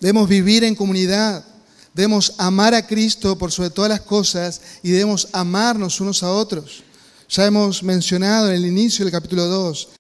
Debemos 0.00 0.28
vivir 0.28 0.64
en 0.64 0.74
comunidad, 0.74 1.46
Debemos 1.94 2.34
amar 2.38 2.74
a 2.74 2.86
Cristo 2.86 3.36
por 3.36 3.52
sobre 3.52 3.70
todas 3.70 3.90
las 3.90 4.00
cosas 4.00 4.60
y 4.82 4.90
debemos 4.90 5.28
amarnos 5.32 6.00
unos 6.00 6.22
a 6.22 6.30
otros. 6.30 6.82
Ya 7.28 7.44
hemos 7.46 7.82
mencionado 7.82 8.48
en 8.48 8.56
el 8.56 8.66
inicio 8.66 9.04
del 9.04 9.12
capítulo 9.12 9.46
2. 9.46 9.90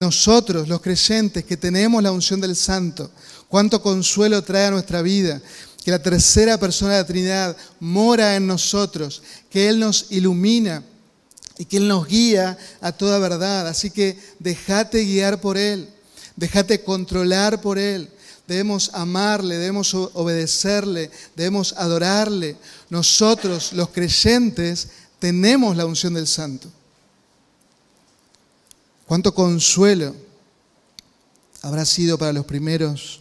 Nosotros, 0.00 0.68
los 0.68 0.80
creyentes 0.80 1.44
que 1.44 1.56
tenemos 1.56 2.02
la 2.02 2.12
unción 2.12 2.40
del 2.40 2.56
Santo, 2.56 3.10
cuánto 3.48 3.82
consuelo 3.82 4.42
trae 4.42 4.66
a 4.66 4.70
nuestra 4.70 5.02
vida, 5.02 5.42
que 5.88 5.92
la 5.92 6.02
tercera 6.02 6.58
persona 6.58 6.92
de 6.92 6.98
la 6.98 7.06
Trinidad 7.06 7.56
mora 7.80 8.36
en 8.36 8.46
nosotros, 8.46 9.22
que 9.48 9.70
Él 9.70 9.80
nos 9.80 10.08
ilumina 10.10 10.84
y 11.56 11.64
que 11.64 11.78
Él 11.78 11.88
nos 11.88 12.06
guía 12.06 12.58
a 12.82 12.92
toda 12.92 13.18
verdad. 13.18 13.66
Así 13.66 13.90
que 13.90 14.18
déjate 14.38 15.02
guiar 15.06 15.40
por 15.40 15.56
Él, 15.56 15.88
déjate 16.36 16.82
controlar 16.84 17.62
por 17.62 17.78
Él 17.78 18.10
debemos 18.46 18.90
amarle, 18.92 19.56
debemos 19.56 19.94
obedecerle, 19.94 21.10
debemos 21.34 21.72
adorarle. 21.74 22.56
Nosotros, 22.90 23.72
los 23.72 23.88
creyentes, 23.88 24.88
tenemos 25.18 25.74
la 25.74 25.86
unción 25.86 26.12
del 26.12 26.26
Santo. 26.26 26.68
Cuánto 29.06 29.34
consuelo 29.34 30.14
habrá 31.62 31.86
sido 31.86 32.18
para 32.18 32.34
los 32.34 32.44
primeros 32.44 33.17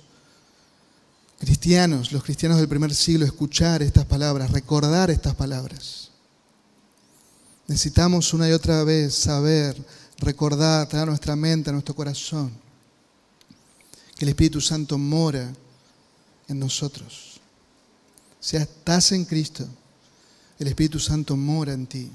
cristianos, 1.40 2.12
los 2.12 2.24
cristianos 2.24 2.58
del 2.58 2.68
primer 2.68 2.94
siglo, 2.94 3.26
escuchar 3.26 3.82
estas 3.82 4.06
palabras, 4.06 4.52
recordar 4.52 5.12
estas 5.12 5.36
palabras. 5.36 6.12
Necesitamos 7.68 8.34
una 8.34 8.48
y 8.48 8.54
otra 8.54 8.84
vez 8.84 9.14
saber 9.14 9.76
recordar, 10.20 10.88
traer 10.88 11.04
a 11.04 11.08
nuestra 11.08 11.36
mente, 11.36 11.70
a 11.70 11.74
nuestro 11.74 11.96
corazón, 11.96 12.52
que 14.16 14.26
el 14.26 14.30
Espíritu 14.30 14.62
Santo 14.62 14.98
mora 14.98 15.54
en 16.48 16.60
nosotros. 16.60 17.40
Si 18.40 18.58
estás 18.58 19.12
en 19.12 19.26
Cristo, 19.26 19.68
el 20.60 20.68
Espíritu 20.68 21.00
Santo 21.00 21.36
mora 21.36 21.74
en 21.74 21.86
ti. 21.86 22.10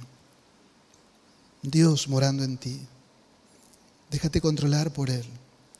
Dios 1.62 2.09
morando 2.09 2.43
en 2.43 2.57
ti. 2.57 2.81
Déjate 4.11 4.41
controlar 4.41 4.93
por 4.93 5.11
Él, 5.11 5.25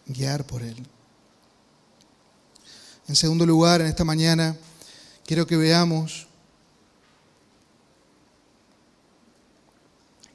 guiar 0.07 0.47
por 0.47 0.63
Él. 0.63 0.77
En 3.13 3.17
segundo 3.17 3.45
lugar, 3.45 3.83
en 3.83 3.89
esta 3.89 4.05
mañana, 4.05 4.57
quiero 5.27 5.47
que 5.47 5.59
veamos 5.59 6.29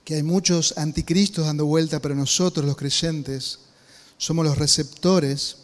que 0.05 0.13
hay 0.13 0.21
muchos 0.21 0.77
anticristos 0.77 1.47
dando 1.47 1.65
vuelta, 1.65 1.99
pero 1.99 2.13
nosotros 2.13 2.63
los 2.67 2.77
creyentes 2.77 3.57
somos 4.19 4.45
los 4.45 4.59
receptores 4.59 5.57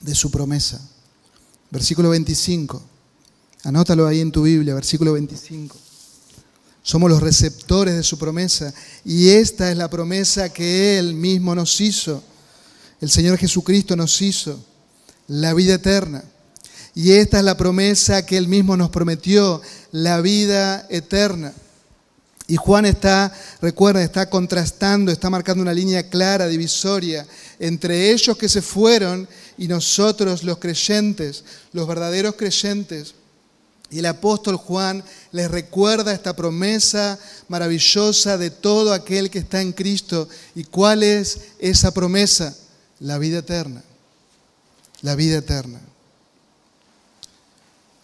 de 0.00 0.16
su 0.16 0.32
promesa. 0.32 0.80
Versículo 1.70 2.10
25. 2.10 2.82
Anótalo 3.62 4.08
ahí 4.08 4.18
en 4.18 4.32
tu 4.32 4.42
Biblia, 4.42 4.74
versículo 4.74 5.12
25. 5.12 5.78
Somos 6.82 7.08
los 7.08 7.22
receptores 7.22 7.94
de 7.94 8.02
su 8.02 8.18
promesa 8.18 8.74
y 9.04 9.28
esta 9.28 9.70
es 9.70 9.76
la 9.76 9.88
promesa 9.88 10.52
que 10.52 10.98
Él 10.98 11.14
mismo 11.14 11.54
nos 11.54 11.80
hizo. 11.80 12.20
El 13.00 13.10
Señor 13.10 13.38
Jesucristo 13.38 13.94
nos 13.94 14.20
hizo 14.20 14.58
la 15.28 15.54
vida 15.54 15.74
eterna. 15.74 16.24
Y 16.94 17.12
esta 17.12 17.38
es 17.38 17.44
la 17.44 17.56
promesa 17.56 18.26
que 18.26 18.36
Él 18.36 18.48
mismo 18.48 18.76
nos 18.76 18.90
prometió, 18.90 19.62
la 19.92 20.20
vida 20.20 20.86
eterna. 20.90 21.52
Y 22.46 22.56
Juan 22.56 22.84
está, 22.84 23.32
recuerda, 23.62 24.02
está 24.02 24.28
contrastando, 24.28 25.10
está 25.10 25.30
marcando 25.30 25.62
una 25.62 25.72
línea 25.72 26.10
clara, 26.10 26.48
divisoria, 26.48 27.26
entre 27.58 28.10
ellos 28.10 28.36
que 28.36 28.48
se 28.48 28.60
fueron 28.60 29.26
y 29.56 29.68
nosotros 29.68 30.42
los 30.42 30.58
creyentes, 30.58 31.44
los 31.72 31.88
verdaderos 31.88 32.34
creyentes. 32.34 33.14
Y 33.90 34.00
el 34.00 34.06
apóstol 34.06 34.56
Juan 34.56 35.04
les 35.32 35.50
recuerda 35.50 36.12
esta 36.12 36.34
promesa 36.34 37.18
maravillosa 37.48 38.38
de 38.38 38.50
todo 38.50 38.92
aquel 38.92 39.30
que 39.30 39.38
está 39.38 39.60
en 39.60 39.72
Cristo. 39.72 40.28
¿Y 40.54 40.64
cuál 40.64 41.02
es 41.02 41.40
esa 41.58 41.92
promesa? 41.92 42.56
La 43.00 43.18
vida 43.18 43.38
eterna. 43.38 43.82
La 45.02 45.14
vida 45.14 45.38
eterna. 45.38 45.80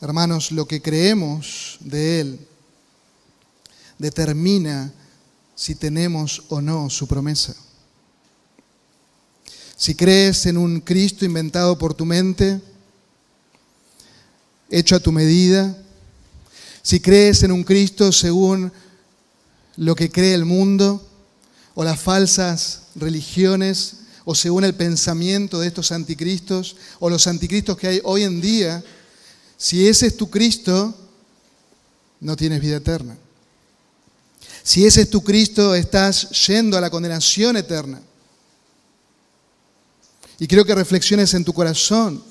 Hermanos, 0.00 0.52
lo 0.52 0.68
que 0.68 0.80
creemos 0.80 1.76
de 1.80 2.20
Él 2.20 2.48
determina 3.98 4.92
si 5.56 5.74
tenemos 5.74 6.44
o 6.50 6.60
no 6.60 6.88
su 6.88 7.08
promesa. 7.08 7.56
Si 9.76 9.96
crees 9.96 10.46
en 10.46 10.56
un 10.56 10.80
Cristo 10.80 11.24
inventado 11.24 11.76
por 11.78 11.94
tu 11.94 12.04
mente, 12.04 12.60
hecho 14.70 14.94
a 14.94 15.00
tu 15.00 15.10
medida, 15.10 15.76
si 16.80 17.00
crees 17.00 17.42
en 17.42 17.50
un 17.50 17.64
Cristo 17.64 18.12
según 18.12 18.70
lo 19.74 19.96
que 19.96 20.12
cree 20.12 20.34
el 20.34 20.44
mundo 20.44 21.04
o 21.74 21.82
las 21.82 21.98
falsas 21.98 22.82
religiones 22.94 23.94
o 24.24 24.36
según 24.36 24.62
el 24.62 24.76
pensamiento 24.76 25.58
de 25.58 25.66
estos 25.66 25.90
anticristos 25.90 26.76
o 27.00 27.10
los 27.10 27.26
anticristos 27.26 27.76
que 27.76 27.88
hay 27.88 28.00
hoy 28.04 28.22
en 28.22 28.40
día, 28.40 28.84
si 29.58 29.86
ese 29.86 30.06
es 30.06 30.16
tu 30.16 30.30
Cristo, 30.30 30.94
no 32.20 32.34
tienes 32.36 32.60
vida 32.60 32.76
eterna. 32.76 33.18
Si 34.62 34.86
ese 34.86 35.02
es 35.02 35.10
tu 35.10 35.22
Cristo, 35.22 35.74
estás 35.74 36.30
yendo 36.46 36.78
a 36.78 36.80
la 36.80 36.88
condenación 36.88 37.56
eterna. 37.58 38.00
Y 40.38 40.46
quiero 40.46 40.64
que 40.64 40.74
reflexiones 40.74 41.34
en 41.34 41.44
tu 41.44 41.52
corazón 41.52 42.22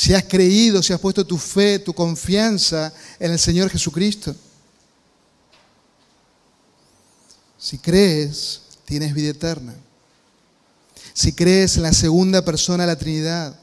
si 0.00 0.14
has 0.14 0.24
creído, 0.24 0.82
si 0.82 0.94
has 0.94 0.98
puesto 0.98 1.26
tu 1.26 1.36
fe, 1.36 1.78
tu 1.78 1.92
confianza 1.92 2.90
en 3.18 3.32
el 3.32 3.38
Señor 3.38 3.68
Jesucristo. 3.68 4.34
Si 7.58 7.76
crees, 7.76 8.62
tienes 8.86 9.12
vida 9.12 9.28
eterna. 9.28 9.74
Si 11.12 11.34
crees 11.34 11.76
en 11.76 11.82
la 11.82 11.92
segunda 11.92 12.42
persona 12.42 12.84
de 12.84 12.86
la 12.86 12.98
Trinidad. 12.98 13.59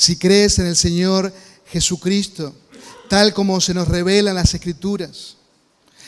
Si 0.00 0.16
crees 0.16 0.58
en 0.58 0.64
el 0.64 0.76
Señor 0.76 1.30
Jesucristo, 1.66 2.54
tal 3.10 3.34
como 3.34 3.60
se 3.60 3.74
nos 3.74 3.86
revela 3.86 4.30
en 4.30 4.36
las 4.36 4.54
Escrituras. 4.54 5.36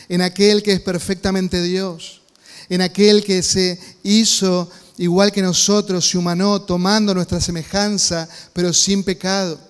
En 0.09 0.22
aquel 0.22 0.62
que 0.62 0.72
es 0.72 0.81
perfectamente 0.81 1.62
Dios. 1.62 2.22
En 2.70 2.81
aquel 2.81 3.22
que 3.22 3.42
se 3.42 3.78
hizo 4.02 4.70
igual 4.96 5.31
que 5.31 5.42
nosotros, 5.42 6.09
se 6.09 6.16
humanó 6.16 6.62
tomando 6.62 7.12
nuestra 7.12 7.38
semejanza, 7.38 8.26
pero 8.55 8.72
sin 8.72 9.05
pecado, 9.05 9.61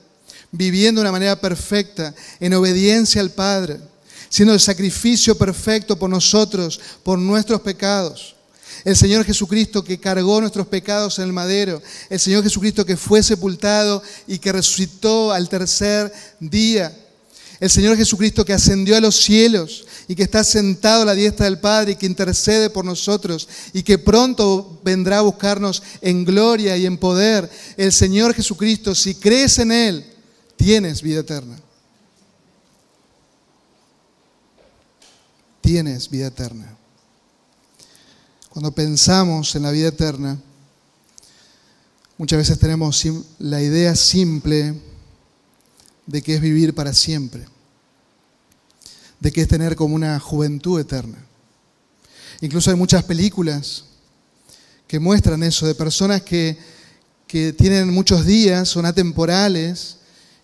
viviendo 0.53 1.01
de 1.01 1.07
una 1.07 1.11
manera 1.11 1.41
perfecta, 1.41 2.15
en 2.39 2.55
obediencia 2.55 3.21
al 3.21 3.33
Padre, 3.33 3.81
siendo 4.29 4.55
el 4.55 4.61
sacrificio 4.61 5.37
perfecto 5.37 5.99
por 5.99 6.09
nosotros, 6.09 6.81
por 7.03 7.19
nuestros 7.19 7.61
pecados. 7.63 8.37
El 8.85 8.97
Señor 8.97 9.25
Jesucristo 9.25 9.85
que 9.85 9.99
cargó 9.99 10.41
nuestros 10.41 10.67
pecados 10.67 11.19
en 11.19 11.27
el 11.27 11.33
madero. 11.33 11.81
El 12.11 12.19
Señor 12.19 12.43
Jesucristo 12.43 12.85
que 12.85 12.97
fue 12.97 13.23
sepultado 13.23 14.03
y 14.27 14.39
que 14.39 14.53
resucitó 14.53 15.33
al 15.33 15.49
tercer 15.49 16.13
día. 16.41 16.97
El 17.61 17.71
Señor 17.71 17.97
Jesucristo 17.97 18.45
que 18.45 18.53
ascendió 18.53 18.97
a 18.97 19.01
los 19.01 19.23
cielos 19.23 19.87
y 20.09 20.17
que 20.17 20.25
está 20.25 20.43
sentado 20.43 21.03
a 21.03 21.05
la 21.05 21.15
diestra 21.15 21.47
del 21.47 21.61
Padre 21.61 21.93
y 21.93 21.97
que 21.97 22.07
intercede 22.07 22.71
por 22.71 22.85
nosotros 22.85 23.49
y 23.73 23.85
que 23.85 23.99
pronto 23.99 24.81
vendrá 24.83 25.19
a 25.19 25.23
buscarnos 25.23 25.81
en 26.01 26.25
gloria 26.25 26.77
y 26.77 26.87
en 26.87 26.99
poder. 26.99 27.49
El 27.77 27.93
Señor 27.93 28.35
Jesucristo, 28.35 28.97
si 28.97 29.15
crees 29.15 29.61
en 29.61 29.71
Él, 29.71 30.05
tienes 30.57 31.03
vida 31.03 31.21
eterna. 31.21 31.57
Tienes 35.61 36.11
vida 36.11 36.27
eterna. 36.27 36.77
Cuando 38.53 38.73
pensamos 38.73 39.55
en 39.55 39.63
la 39.63 39.71
vida 39.71 39.89
eterna, 39.89 40.39
muchas 42.19 42.39
veces 42.39 42.59
tenemos 42.59 43.05
la 43.39 43.63
idea 43.63 43.97
simple 43.97 44.75
de 46.07 46.23
que 46.23 46.35
es 46.35 46.41
vivir 46.41 46.75
para 46.75 46.93
siempre 46.93 47.47
de 49.23 49.31
que 49.31 49.43
es 49.43 49.47
tener 49.47 49.77
como 49.77 49.95
una 49.95 50.19
juventud 50.19 50.81
eterna. 50.81 51.17
Incluso 52.41 52.71
hay 52.71 52.77
muchas 52.77 53.05
películas 53.05 53.85
que 54.89 54.99
muestran 54.99 55.45
eso, 55.45 55.65
de 55.65 55.77
personas 55.77 56.23
que, 56.23 56.59
que 57.29 57.53
tienen 57.53 57.95
muchos 57.95 58.27
días, 58.27 58.69
son 58.69 58.85
atemporales, 58.85 59.99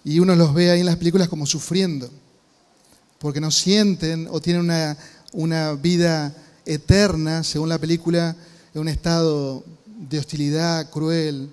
y 0.05 0.21
uno 0.21 0.37
los 0.37 0.55
ve 0.55 0.71
ahí 0.71 0.79
en 0.79 0.87
las 0.87 0.97
películas 0.97 1.29
como 1.29 1.45
sufriendo, 1.45 2.09
porque 3.19 3.41
no 3.41 3.51
sienten 3.51 4.29
o 4.31 4.41
tienen 4.41 4.63
una, 4.63 4.97
una 5.33 5.73
vida 5.73 6.33
eterna, 6.69 7.43
según 7.43 7.71
la 7.71 7.79
película, 7.79 8.37
en 8.75 8.81
un 8.81 8.89
estado 8.89 9.65
de 9.87 10.19
hostilidad 10.19 10.91
cruel, 10.91 11.51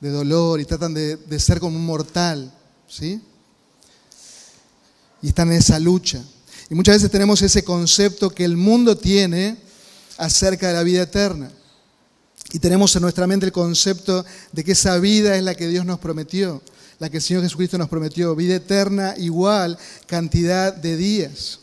de 0.00 0.10
dolor, 0.10 0.60
y 0.60 0.64
tratan 0.64 0.92
de, 0.92 1.40
ser 1.40 1.60
como 1.60 1.76
un 1.76 1.86
mortal, 1.86 2.52
¿sí? 2.88 3.22
Y 5.22 5.28
están 5.28 5.50
en 5.52 5.58
esa 5.58 5.78
lucha. 5.78 6.22
Y 6.68 6.74
muchas 6.74 6.96
veces 6.96 7.10
tenemos 7.10 7.40
ese 7.40 7.62
concepto 7.62 8.30
que 8.30 8.44
el 8.44 8.56
mundo 8.56 8.96
tiene 8.96 9.56
acerca 10.18 10.68
de 10.68 10.74
la 10.74 10.82
vida 10.82 11.02
eterna. 11.02 11.50
Y 12.52 12.58
tenemos 12.58 12.94
en 12.96 13.02
nuestra 13.02 13.26
mente 13.26 13.46
el 13.46 13.52
concepto 13.52 14.24
de 14.52 14.64
que 14.64 14.72
esa 14.72 14.98
vida 14.98 15.36
es 15.36 15.42
la 15.42 15.54
que 15.54 15.68
Dios 15.68 15.84
nos 15.84 15.98
prometió, 15.98 16.62
la 16.98 17.08
que 17.10 17.18
el 17.18 17.22
Señor 17.22 17.42
Jesucristo 17.42 17.78
nos 17.78 17.88
prometió, 17.88 18.34
vida 18.34 18.56
eterna 18.56 19.14
igual 19.18 19.78
cantidad 20.06 20.74
de 20.74 20.96
días. 20.96 21.60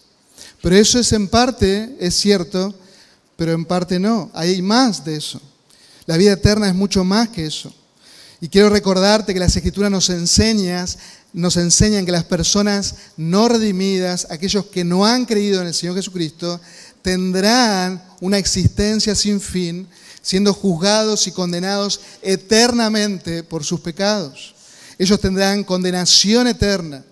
Pero 0.62 0.76
eso 0.76 1.00
es 1.00 1.12
en 1.14 1.28
parte, 1.28 1.96
es 2.00 2.16
cierto, 2.16 2.74
pero 3.36 3.54
en 3.54 3.66
parte 3.66 4.00
no. 4.00 4.32
Hay 4.34 4.62
más 4.62 5.04
de 5.04 5.18
eso. 5.18 5.42
La 6.06 6.18
vida 6.18 6.34
eterna 6.34 6.68
es 6.68 6.76
mucho 6.76 7.04
más 7.04 7.30
que 7.30 7.46
eso. 7.46 7.74
Y 8.42 8.50
quiero 8.50 8.70
recordarte 8.70 9.34
que 9.34 9.40
las 9.40 9.56
escrituras 9.56 9.90
nos 9.92 10.10
enseñan 10.10 10.88
nos 11.36 11.58
enseñan 11.58 12.06
que 12.06 12.14
las 12.14 12.24
personas 12.24 12.96
no 13.18 13.50
redimidas, 13.50 14.26
aquellos 14.30 14.68
que 14.68 14.86
no 14.86 15.06
han 15.06 15.26
creído 15.26 15.60
en 15.60 15.68
el 15.68 15.74
Señor 15.74 15.98
Jesucristo, 15.98 16.62
tendrán 17.02 18.02
una 18.22 18.38
existencia 18.38 19.14
sin 19.16 19.42
fin, 19.42 19.86
siendo 20.22 20.54
juzgados 20.54 21.28
y 21.28 21.34
condenados 21.34 22.00
eternamente 22.22 23.44
por 23.44 23.66
sus 23.66 23.82
pecados. 23.82 24.56
Ellos 24.98 25.20
tendrán 25.20 25.66
condenación 25.66 26.48
eterna. 26.48 27.04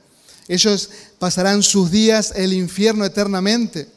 Ellos 0.48 0.90
pasarán 1.20 1.62
sus 1.62 1.92
días 1.92 2.32
en 2.34 2.44
el 2.46 2.54
infierno 2.54 3.04
eternamente. 3.04 3.90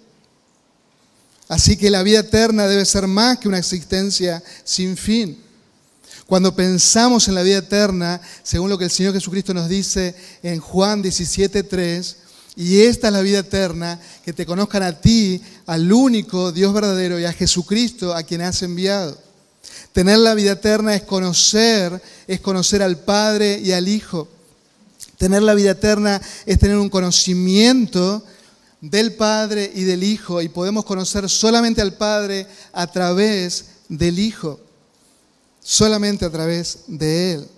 Así 1.49 1.77
que 1.77 1.91
la 1.91 2.03
vida 2.03 2.21
eterna 2.21 2.67
debe 2.67 2.85
ser 2.85 3.07
más 3.07 3.39
que 3.39 3.49
una 3.49 3.59
existencia 3.59 4.43
sin 4.65 4.97
fin. 4.97 5.39
Cuando 6.27 6.57
pensamos 6.57 7.29
en 7.29 7.37
la 7.37 7.43
vida 7.43 7.59
eterna, 7.59 8.21
según 8.43 8.69
lo 8.69 8.79
que 8.79 8.85
el 8.85 8.91
Señor 8.91 9.15
Jesucristo 9.15 9.55
nos 9.55 9.69
dice 9.69 10.15
en 10.43 10.59
Juan 10.59 11.03
17.3, 11.05 12.17
Y 12.57 12.81
esta 12.81 13.09
es 13.09 13.13
la 13.13 13.21
vida 13.21 13.41
eterna, 13.41 14.01
que 14.25 14.33
te 14.33 14.45
conozcan 14.45 14.83
a 14.83 15.01
ti, 15.01 15.41
al 15.67 15.93
único 15.93 16.51
Dios 16.51 16.75
verdadero 16.75 17.21
y 17.21 17.25
a 17.27 17.33
Jesucristo 17.33 18.13
a 18.13 18.25
quien 18.25 18.43
has 18.43 18.63
enviado. 18.63 19.17
Tener 19.93 20.19
la 20.19 20.35
vida 20.35 20.53
eterna 20.53 20.97
es 20.97 21.03
conocer, 21.03 22.03
es 22.27 22.41
conocer 22.41 22.83
al 22.83 22.99
Padre 22.99 23.61
y 23.63 23.71
al 23.71 23.87
Hijo. 23.87 24.29
Tener 25.19 25.43
la 25.43 25.55
vida 25.55 25.71
eterna 25.71 26.21
es 26.45 26.59
tener 26.59 26.77
un 26.77 26.91
conocimiento 26.91 28.25
del 28.91 29.15
Padre 29.15 29.71
y 29.75 29.83
del 29.83 30.05
Hijo 30.05 30.41
y 30.41 30.49
podemos 30.49 30.85
conocer 30.85 31.29
solamente 31.29 31.81
al 31.81 31.95
Padre 31.95 32.47
a 32.73 32.87
través 32.87 33.67
del 33.89 34.19
Hijo, 34.19 34.61
solamente 35.61 36.25
a 36.25 36.31
través 36.31 36.81
de 36.87 37.33
Él. 37.33 37.49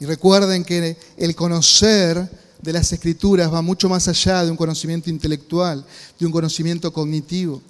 Y 0.00 0.06
recuerden 0.06 0.64
que 0.64 0.96
el 1.16 1.34
conocer 1.34 2.28
de 2.60 2.72
las 2.72 2.92
escrituras 2.92 3.52
va 3.52 3.60
mucho 3.60 3.88
más 3.88 4.08
allá 4.08 4.44
de 4.44 4.50
un 4.50 4.56
conocimiento 4.56 5.10
intelectual, 5.10 5.84
de 6.18 6.26
un 6.26 6.32
conocimiento 6.32 6.92
cognitivo. 6.92 7.60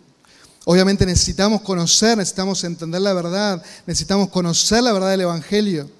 Obviamente 0.64 1.04
necesitamos 1.04 1.62
conocer, 1.62 2.16
necesitamos 2.16 2.62
entender 2.62 3.00
la 3.00 3.12
verdad, 3.12 3.62
necesitamos 3.86 4.28
conocer 4.28 4.82
la 4.82 4.92
verdad 4.92 5.10
del 5.10 5.22
Evangelio, 5.22 5.90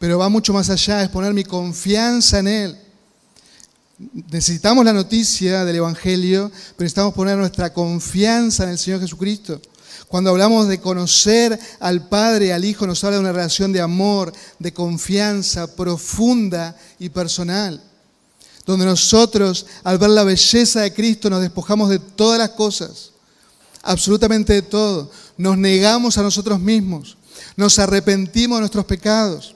pero 0.00 0.18
va 0.18 0.28
mucho 0.28 0.52
más 0.52 0.68
allá, 0.68 1.02
es 1.02 1.08
poner 1.08 1.32
mi 1.32 1.44
confianza 1.44 2.40
en 2.40 2.48
Él. 2.48 2.85
Necesitamos 3.98 4.84
la 4.84 4.92
noticia 4.92 5.64
del 5.64 5.76
Evangelio, 5.76 6.50
pero 6.50 6.84
necesitamos 6.84 7.14
poner 7.14 7.38
nuestra 7.38 7.72
confianza 7.72 8.64
en 8.64 8.70
el 8.70 8.78
Señor 8.78 9.00
Jesucristo. 9.00 9.60
Cuando 10.06 10.30
hablamos 10.30 10.68
de 10.68 10.80
conocer 10.80 11.58
al 11.80 12.06
Padre 12.06 12.48
y 12.48 12.50
al 12.50 12.64
Hijo, 12.66 12.86
nos 12.86 13.02
habla 13.02 13.16
de 13.16 13.22
una 13.22 13.32
relación 13.32 13.72
de 13.72 13.80
amor, 13.80 14.34
de 14.58 14.74
confianza 14.74 15.74
profunda 15.74 16.76
y 16.98 17.08
personal, 17.08 17.82
donde 18.66 18.84
nosotros, 18.84 19.64
al 19.82 19.96
ver 19.96 20.10
la 20.10 20.24
belleza 20.24 20.82
de 20.82 20.92
Cristo, 20.92 21.30
nos 21.30 21.40
despojamos 21.40 21.88
de 21.88 21.98
todas 21.98 22.38
las 22.38 22.50
cosas, 22.50 23.12
absolutamente 23.82 24.52
de 24.52 24.62
todo, 24.62 25.10
nos 25.38 25.56
negamos 25.56 26.18
a 26.18 26.22
nosotros 26.22 26.60
mismos, 26.60 27.16
nos 27.56 27.78
arrepentimos 27.78 28.58
de 28.58 28.60
nuestros 28.60 28.84
pecados 28.84 29.54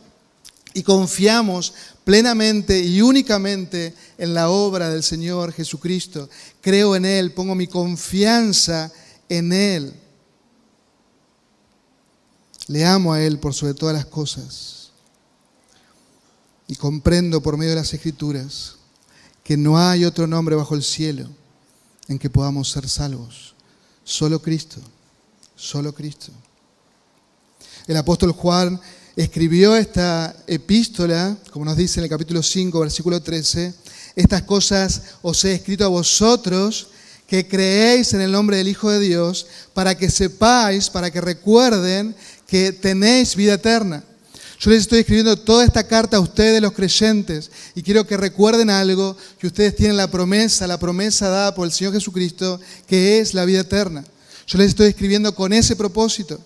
y 0.73 0.83
confiamos 0.83 1.75
plenamente 2.11 2.77
y 2.81 3.03
únicamente 3.03 3.95
en 4.19 4.35
la 4.35 4.51
obra 4.51 4.91
del 4.91 5.05
Señor 5.05 5.53
Jesucristo. 5.53 6.29
Creo 6.61 6.97
en 6.97 7.05
Él, 7.05 7.31
pongo 7.31 7.55
mi 7.55 7.69
confianza 7.69 8.91
en 9.29 9.53
Él. 9.53 9.95
Le 12.67 12.85
amo 12.85 13.13
a 13.13 13.23
Él 13.23 13.39
por 13.39 13.55
sobre 13.55 13.75
todas 13.75 13.95
las 13.95 14.07
cosas. 14.07 14.91
Y 16.67 16.75
comprendo 16.75 17.41
por 17.41 17.57
medio 17.57 17.71
de 17.71 17.77
las 17.77 17.95
Escrituras 17.95 18.75
que 19.45 19.57
no 19.57 19.79
hay 19.79 20.05
otro 20.05 20.27
nombre 20.27 20.57
bajo 20.57 20.75
el 20.75 20.83
cielo 20.83 21.29
en 22.09 22.19
que 22.19 22.29
podamos 22.29 22.73
ser 22.73 22.89
salvos. 22.89 23.55
Solo 24.03 24.43
Cristo, 24.43 24.81
solo 25.55 25.95
Cristo. 25.95 26.33
El 27.87 27.97
apóstol 27.97 28.33
Juan 28.33 28.81
escribió 29.17 29.77
esta 29.77 30.35
epístola, 30.47 31.37
como 31.51 31.65
nos 31.65 31.77
dice 31.77 32.01
en 32.01 32.05
el 32.05 32.11
capítulo 32.11 32.43
5, 32.43 32.81
versículo 32.81 33.21
13, 33.21 33.75
estas 34.17 34.43
cosas 34.43 35.03
os 35.23 35.45
he 35.45 35.55
escrito 35.55 35.85
a 35.85 35.89
vosotros 35.89 36.89
que 37.27 37.47
creéis 37.47 38.13
en 38.13 38.21
el 38.21 38.33
nombre 38.33 38.57
del 38.57 38.69
Hijo 38.69 38.91
de 38.91 38.99
Dios, 38.99 39.47
para 39.73 39.97
que 39.97 40.11
sepáis, 40.11 40.91
para 40.91 41.11
que 41.11 41.21
recuerden 41.21 42.15
que 42.47 42.73
tenéis 42.73 43.37
vida 43.37 43.55
eterna. 43.55 44.03
Yo 44.59 44.71
les 44.71 44.81
estoy 44.83 44.99
escribiendo 44.99 45.39
toda 45.39 45.65
esta 45.65 45.87
carta 45.87 46.17
a 46.17 46.21
ustedes, 46.21 46.61
los 46.61 46.73
creyentes, 46.73 47.51
y 47.75 47.83
quiero 47.83 48.07
que 48.07 48.17
recuerden 48.17 48.69
algo, 48.69 49.17
que 49.39 49.47
ustedes 49.47 49.77
tienen 49.77 49.97
la 49.97 50.11
promesa, 50.11 50.67
la 50.67 50.79
promesa 50.79 51.29
dada 51.29 51.55
por 51.55 51.67
el 51.67 51.73
Señor 51.73 51.95
Jesucristo, 51.95 52.61
que 52.87 53.21
es 53.21 53.33
la 53.33 53.45
vida 53.45 53.61
eterna. 53.61 54.05
Yo 54.47 54.59
les 54.59 54.69
estoy 54.71 54.89
escribiendo 54.89 55.35
con 55.35 55.53
ese 55.53 55.77
propósito. 55.77 56.41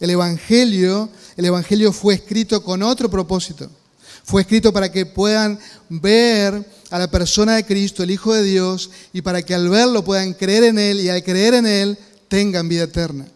El 0.00 0.10
Evangelio, 0.10 1.10
el 1.36 1.44
Evangelio 1.44 1.92
fue 1.92 2.14
escrito 2.14 2.64
con 2.64 2.82
otro 2.82 3.10
propósito. 3.10 3.70
Fue 4.24 4.42
escrito 4.42 4.72
para 4.72 4.90
que 4.90 5.06
puedan 5.06 5.58
ver 5.88 6.64
a 6.90 6.98
la 6.98 7.10
persona 7.10 7.56
de 7.56 7.64
Cristo, 7.64 8.02
el 8.02 8.10
Hijo 8.10 8.32
de 8.32 8.42
Dios, 8.42 8.90
y 9.12 9.22
para 9.22 9.42
que 9.42 9.54
al 9.54 9.68
verlo 9.68 10.02
puedan 10.04 10.34
creer 10.34 10.64
en 10.64 10.78
Él 10.78 11.00
y 11.00 11.08
al 11.08 11.22
creer 11.22 11.54
en 11.54 11.66
Él 11.66 11.98
tengan 12.28 12.68
vida 12.68 12.84
eterna. 12.84 13.26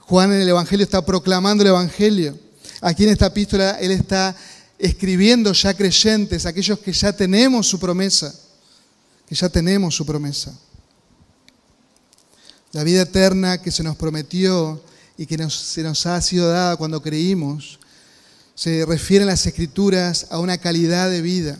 Juan 0.00 0.32
en 0.32 0.40
el 0.40 0.48
Evangelio 0.48 0.84
está 0.84 1.04
proclamando 1.04 1.62
el 1.62 1.68
Evangelio. 1.68 2.38
Aquí 2.80 3.04
en 3.04 3.10
esta 3.10 3.26
epístola 3.26 3.72
Él 3.80 3.90
está 3.90 4.36
escribiendo 4.78 5.52
ya 5.52 5.74
creyentes, 5.74 6.46
aquellos 6.46 6.78
que 6.78 6.92
ya 6.92 7.12
tenemos 7.12 7.66
su 7.66 7.78
promesa, 7.78 8.34
que 9.28 9.34
ya 9.34 9.48
tenemos 9.48 9.94
su 9.94 10.04
promesa. 10.04 10.52
La 12.72 12.82
vida 12.82 13.02
eterna 13.02 13.62
que 13.62 13.70
se 13.70 13.82
nos 13.82 13.96
prometió 13.96 14.82
y 15.16 15.26
que 15.26 15.36
se 15.50 15.82
nos 15.82 16.06
ha 16.06 16.20
sido 16.20 16.48
dada 16.48 16.76
cuando 16.76 17.02
creímos, 17.02 17.78
se 18.54 18.84
refieren 18.86 19.26
las 19.26 19.46
escrituras 19.46 20.26
a 20.30 20.38
una 20.38 20.58
calidad 20.58 21.10
de 21.10 21.22
vida, 21.22 21.58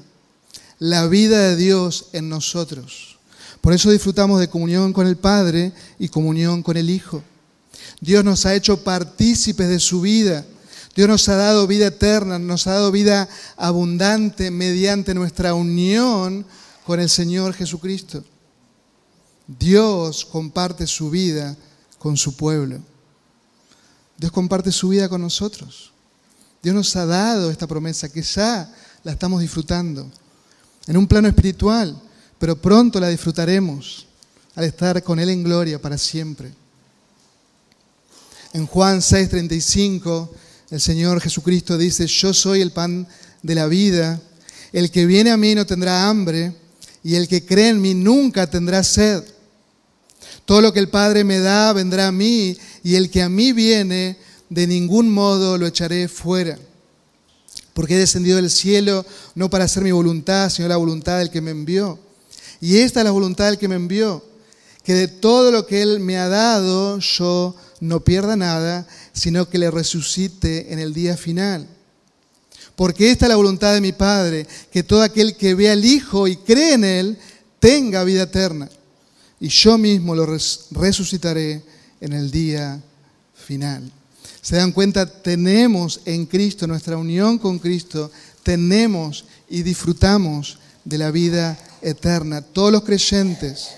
la 0.79 1.07
vida 1.07 1.38
de 1.38 1.57
Dios 1.57 2.07
en 2.12 2.29
nosotros. 2.29 3.19
Por 3.61 3.73
eso 3.73 3.90
disfrutamos 3.90 4.40
de 4.40 4.49
comunión 4.49 4.93
con 4.93 5.07
el 5.07 5.17
Padre 5.17 5.73
y 5.99 6.09
comunión 6.09 6.62
con 6.62 6.77
el 6.77 6.90
Hijo. 6.90 7.23
Dios 8.01 8.25
nos 8.25 8.45
ha 8.47 8.55
hecho 8.55 8.85
partícipes 8.85 9.69
de 9.69 9.81
su 9.81 10.01
vida. 10.03 10.45
Dios 10.95 11.09
nos 11.09 11.29
ha 11.29 11.37
dado 11.37 11.67
vida 11.67 11.87
eterna, 11.87 12.38
nos 12.38 12.67
ha 12.67 12.75
dado 12.75 12.93
vida 12.93 13.29
abundante 13.57 14.51
mediante 14.51 15.14
nuestra 15.14 15.55
unión 15.55 16.45
con 16.87 17.01
el 17.01 17.09
Señor 17.09 17.55
Jesucristo. 17.55 18.23
Dios 19.47 20.25
comparte 20.25 20.87
su 20.87 21.11
vida 21.11 21.57
con 21.99 22.17
su 22.17 22.37
pueblo. 22.37 22.81
Dios 24.16 24.33
comparte 24.33 24.70
su 24.72 24.88
vida 24.88 25.09
con 25.09 25.20
nosotros. 25.20 25.92
Dios 26.62 26.74
nos 26.74 26.94
ha 26.96 27.05
dado 27.05 27.50
esta 27.50 27.66
promesa 27.66 28.09
que 28.09 28.22
ya 28.22 28.72
la 29.03 29.12
estamos 29.12 29.40
disfrutando 29.40 30.11
en 30.87 30.96
un 30.96 31.07
plano 31.07 31.29
espiritual, 31.29 32.00
pero 32.38 32.61
pronto 32.61 33.00
la 33.00 33.09
disfrutaremos 33.09 34.07
al 34.55 34.64
estar 34.64 35.03
con 35.03 35.18
Él 35.18 35.31
en 35.31 35.42
gloria 35.42 35.81
para 35.81 35.98
siempre. 35.98 36.53
En 38.53 38.66
Juan 38.66 39.00
6:35 39.00 40.31
el 40.70 40.81
Señor 40.81 41.20
Jesucristo 41.20 41.77
dice, 41.77 42.07
yo 42.07 42.33
soy 42.33 42.61
el 42.61 42.72
pan 42.72 43.07
de 43.42 43.55
la 43.55 43.66
vida, 43.66 44.20
el 44.72 44.90
que 44.90 45.07
viene 45.07 45.31
a 45.31 45.37
mí 45.37 45.55
no 45.55 45.66
tendrá 45.66 46.09
hambre 46.09 46.53
y 47.03 47.14
el 47.14 47.29
que 47.29 47.44
cree 47.44 47.68
en 47.68 47.81
mí 47.81 47.94
nunca 47.94 48.48
tendrá 48.48 48.83
sed. 48.83 49.22
Todo 50.44 50.61
lo 50.61 50.72
que 50.72 50.80
el 50.80 50.88
Padre 50.88 51.24
me 51.24 51.38
da 51.38 51.72
vendrá 51.72 52.09
a 52.09 52.12
mí 52.12 52.57
y 52.83 52.96
el 52.96 53.11
que 53.11 53.22
a 53.22 53.28
mí 53.28 53.52
viene, 53.52 54.18
de 54.50 54.66
ningún 54.66 55.11
modo 55.11 55.57
lo 55.57 55.66
echaré 55.66 56.09
fuera. 56.09 56.59
Porque 57.72 57.94
he 57.94 57.98
descendido 57.98 58.37
del 58.37 58.50
cielo 58.50 59.04
no 59.35 59.50
para 59.50 59.64
hacer 59.64 59.83
mi 59.83 59.90
voluntad, 59.90 60.50
sino 60.50 60.68
la 60.68 60.76
voluntad 60.76 61.18
del 61.18 61.30
que 61.30 61.40
me 61.40 61.50
envió. 61.50 61.98
Y 62.61 62.78
esta 62.78 63.00
es 63.00 63.04
la 63.04 63.11
voluntad 63.11 63.46
del 63.46 63.59
que 63.59 63.68
me 63.68 63.74
envió, 63.74 64.24
que 64.85 64.94
de 64.94 65.09
todo 65.09 65.50
lo 65.50 65.66
que 65.66 65.83
Él 65.83 66.00
me 66.00 66.18
ha 66.18 66.28
dado 66.28 66.98
yo 66.98 67.57
no 67.80 68.04
pierda 68.04 68.37
nada, 68.37 68.87
sino 69.12 69.48
que 69.48 69.59
le 69.59 69.70
resucite 69.70 70.72
en 70.72 70.78
el 70.78 70.94
día 70.94 71.16
final. 71.16 71.66
Porque 72.76 73.11
esta 73.11 73.26
es 73.26 73.30
la 73.30 73.37
voluntad 73.37 73.72
de 73.74 73.80
mi 73.80 73.92
Padre, 73.92 74.46
que 74.70 74.83
todo 74.83 75.02
aquel 75.02 75.37
que 75.37 75.54
ve 75.54 75.70
al 75.70 75.85
Hijo 75.85 76.28
y 76.28 76.37
cree 76.37 76.74
en 76.74 76.85
Él 76.85 77.18
tenga 77.61 78.04
vida 78.04 78.22
eterna. 78.22 78.68
Y 79.44 79.48
yo 79.48 79.76
mismo 79.76 80.14
lo 80.14 80.24
resucitaré 80.70 81.62
en 82.00 82.14
el 82.14 82.30
día 82.30 82.83
final. 83.35 83.92
¿Se 84.40 84.57
dan 84.57 84.72
cuenta? 84.72 85.04
Tenemos 85.04 86.00
en 86.07 86.24
Cristo, 86.24 86.66
nuestra 86.66 86.96
unión 86.96 87.37
con 87.37 87.59
Cristo, 87.59 88.11
tenemos 88.42 89.26
y 89.50 89.62
disfrutamos 89.62 90.57
de 90.83 90.96
la 90.96 91.11
vida 91.11 91.59
eterna. 91.83 92.40
Todos 92.40 92.72
los 92.72 92.85
creyentes, 92.85 93.68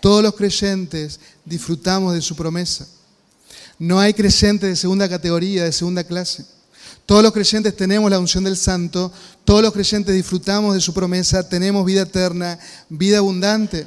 todos 0.00 0.22
los 0.22 0.34
creyentes 0.34 1.18
disfrutamos 1.46 2.12
de 2.12 2.20
su 2.20 2.36
promesa. 2.36 2.86
No 3.78 3.98
hay 3.98 4.12
creyentes 4.12 4.68
de 4.68 4.76
segunda 4.76 5.08
categoría, 5.08 5.64
de 5.64 5.72
segunda 5.72 6.04
clase. 6.04 6.44
Todos 7.06 7.22
los 7.22 7.32
creyentes 7.32 7.74
tenemos 7.74 8.10
la 8.10 8.18
unción 8.18 8.44
del 8.44 8.58
Santo, 8.58 9.10
todos 9.46 9.62
los 9.62 9.72
creyentes 9.72 10.14
disfrutamos 10.14 10.74
de 10.74 10.82
su 10.82 10.92
promesa, 10.92 11.48
tenemos 11.48 11.86
vida 11.86 12.02
eterna, 12.02 12.58
vida 12.90 13.18
abundante. 13.18 13.86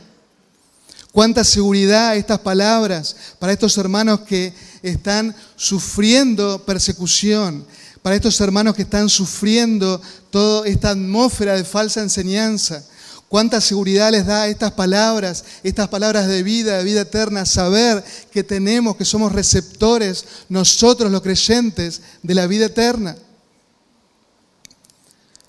Cuánta 1.11 1.43
seguridad 1.43 2.15
estas 2.15 2.39
palabras 2.39 3.15
para 3.39 3.53
estos 3.53 3.77
hermanos 3.77 4.21
que 4.21 4.53
están 4.83 5.35
sufriendo 5.55 6.63
persecución, 6.65 7.65
para 8.01 8.15
estos 8.15 8.39
hermanos 8.39 8.75
que 8.75 8.83
están 8.83 9.09
sufriendo 9.09 10.01
toda 10.29 10.67
esta 10.67 10.91
atmósfera 10.91 11.55
de 11.55 11.63
falsa 11.63 12.01
enseñanza. 12.01 12.83
Cuánta 13.27 13.59
seguridad 13.59 14.11
les 14.11 14.25
da 14.25 14.47
estas 14.47 14.71
palabras, 14.71 15.43
estas 15.61 15.89
palabras 15.89 16.27
de 16.27 16.43
vida, 16.43 16.77
de 16.77 16.83
vida 16.85 17.01
eterna, 17.01 17.45
saber 17.45 18.01
que 18.31 18.43
tenemos, 18.43 18.95
que 18.95 19.03
somos 19.03 19.33
receptores, 19.33 20.23
nosotros 20.47 21.11
los 21.11 21.21
creyentes, 21.21 22.01
de 22.23 22.33
la 22.33 22.47
vida 22.47 22.67
eterna. 22.67 23.17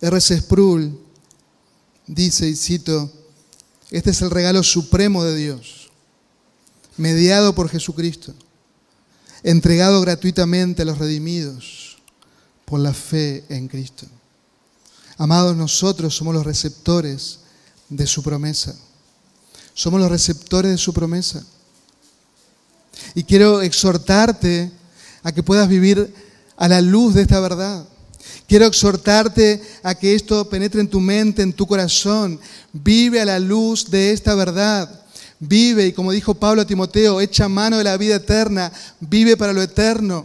R.C. 0.00 0.40
Sproul 0.40 0.98
dice, 2.06 2.48
y 2.48 2.56
cito, 2.56 3.12
este 3.90 4.10
es 4.10 4.22
el 4.22 4.30
regalo 4.30 4.62
supremo 4.62 5.24
de 5.24 5.36
Dios, 5.36 5.90
mediado 6.96 7.54
por 7.54 7.68
Jesucristo, 7.68 8.34
entregado 9.42 10.00
gratuitamente 10.00 10.82
a 10.82 10.84
los 10.84 10.98
redimidos 10.98 11.98
por 12.64 12.80
la 12.80 12.92
fe 12.92 13.44
en 13.48 13.68
Cristo. 13.68 14.06
Amados, 15.16 15.56
nosotros 15.56 16.14
somos 16.14 16.34
los 16.34 16.44
receptores 16.44 17.40
de 17.88 18.06
su 18.06 18.22
promesa. 18.22 18.76
Somos 19.74 20.00
los 20.00 20.10
receptores 20.10 20.70
de 20.72 20.78
su 20.78 20.92
promesa. 20.92 21.44
Y 23.14 23.24
quiero 23.24 23.62
exhortarte 23.62 24.70
a 25.22 25.32
que 25.32 25.42
puedas 25.42 25.68
vivir 25.68 26.12
a 26.56 26.68
la 26.68 26.80
luz 26.80 27.14
de 27.14 27.22
esta 27.22 27.40
verdad. 27.40 27.86
Quiero 28.48 28.64
exhortarte 28.64 29.60
a 29.82 29.94
que 29.94 30.14
esto 30.14 30.48
penetre 30.48 30.80
en 30.80 30.88
tu 30.88 31.00
mente, 31.00 31.42
en 31.42 31.52
tu 31.52 31.66
corazón. 31.66 32.40
Vive 32.72 33.20
a 33.20 33.26
la 33.26 33.38
luz 33.38 33.90
de 33.90 34.10
esta 34.10 34.34
verdad. 34.34 35.02
Vive, 35.38 35.88
y 35.88 35.92
como 35.92 36.12
dijo 36.12 36.32
Pablo 36.32 36.62
a 36.62 36.66
Timoteo, 36.66 37.20
echa 37.20 37.46
mano 37.46 37.76
de 37.76 37.84
la 37.84 37.98
vida 37.98 38.16
eterna. 38.16 38.72
Vive 39.00 39.36
para 39.36 39.52
lo 39.52 39.60
eterno. 39.60 40.24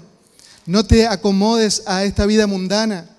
No 0.66 0.86
te 0.86 1.06
acomodes 1.06 1.84
a 1.86 2.06
esta 2.06 2.26
vida 2.26 2.48
mundana. 2.48 3.10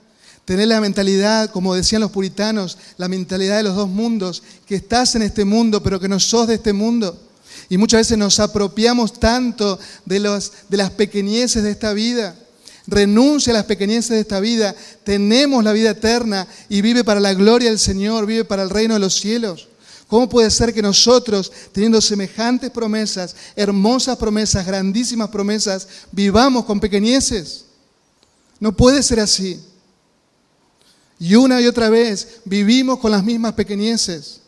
Tener 0.47 0.69
la 0.69 0.81
mentalidad, 0.81 1.51
como 1.51 1.75
decían 1.75 2.01
los 2.01 2.11
puritanos, 2.11 2.79
la 2.97 3.09
mentalidad 3.09 3.59
de 3.59 3.65
los 3.65 3.77
dos 3.77 3.91
mundos, 3.91 4.43
que 4.67 4.77
estás 4.77 5.15
en 5.17 5.23
este 5.23 5.45
mundo, 5.45 5.83
pero 5.83 6.01
que 6.01 6.09
no 6.09 6.19
sos 6.19 6.47
de 6.47 6.55
este 6.55 6.73
mundo. 6.73 7.21
Y 7.69 7.77
muchas 7.77 8.01
veces 8.01 8.17
nos 8.17 8.41
apropiamos 8.41 9.21
tanto 9.21 9.79
de, 10.07 10.21
los, 10.21 10.51
de 10.71 10.79
las 10.79 10.91
pequeñeces 10.91 11.63
de 11.63 11.73
esta 11.73 11.93
vida. 11.93 12.35
Renuncia 12.87 13.53
a 13.53 13.55
las 13.55 13.65
pequeñeces 13.65 14.11
de 14.11 14.21
esta 14.21 14.41
vida. 14.41 14.75
Tenemos 15.05 15.65
la 15.65 15.73
vida 15.73 15.91
eterna 15.91 16.47
y 16.69 16.83
vive 16.83 17.03
para 17.03 17.21
la 17.21 17.33
gloria 17.33 17.71
del 17.71 17.79
Señor, 17.79 18.27
vive 18.27 18.45
para 18.45 18.63
el 18.63 18.71
reino 18.71 18.95
de 18.95 19.01
los 19.01 19.15
cielos. 19.15 19.69
¿Cómo 20.07 20.29
puede 20.29 20.51
ser 20.51 20.75
que 20.75 20.83
nosotros, 20.83 21.51
teniendo 21.73 22.01
semejantes 22.01 22.71
promesas, 22.71 23.35
hermosas 23.57 24.19
promesas, 24.19 24.67
grandísimas 24.67 25.31
promesas, 25.31 25.89
vivamos 26.13 26.67
con 26.67 26.79
pequeñeces? 26.79 27.65
No 28.61 28.77
puede 28.77 29.03
ser 29.03 29.21
así. 29.21 29.61
Y 31.19 31.35
una 31.37 31.61
y 31.61 31.67
otra 31.67 31.89
vez 31.89 32.41
vivimos 32.45 32.99
con 32.99 33.11
las 33.11 33.25
mismas 33.25 33.55
pequeñeces. 33.55 34.41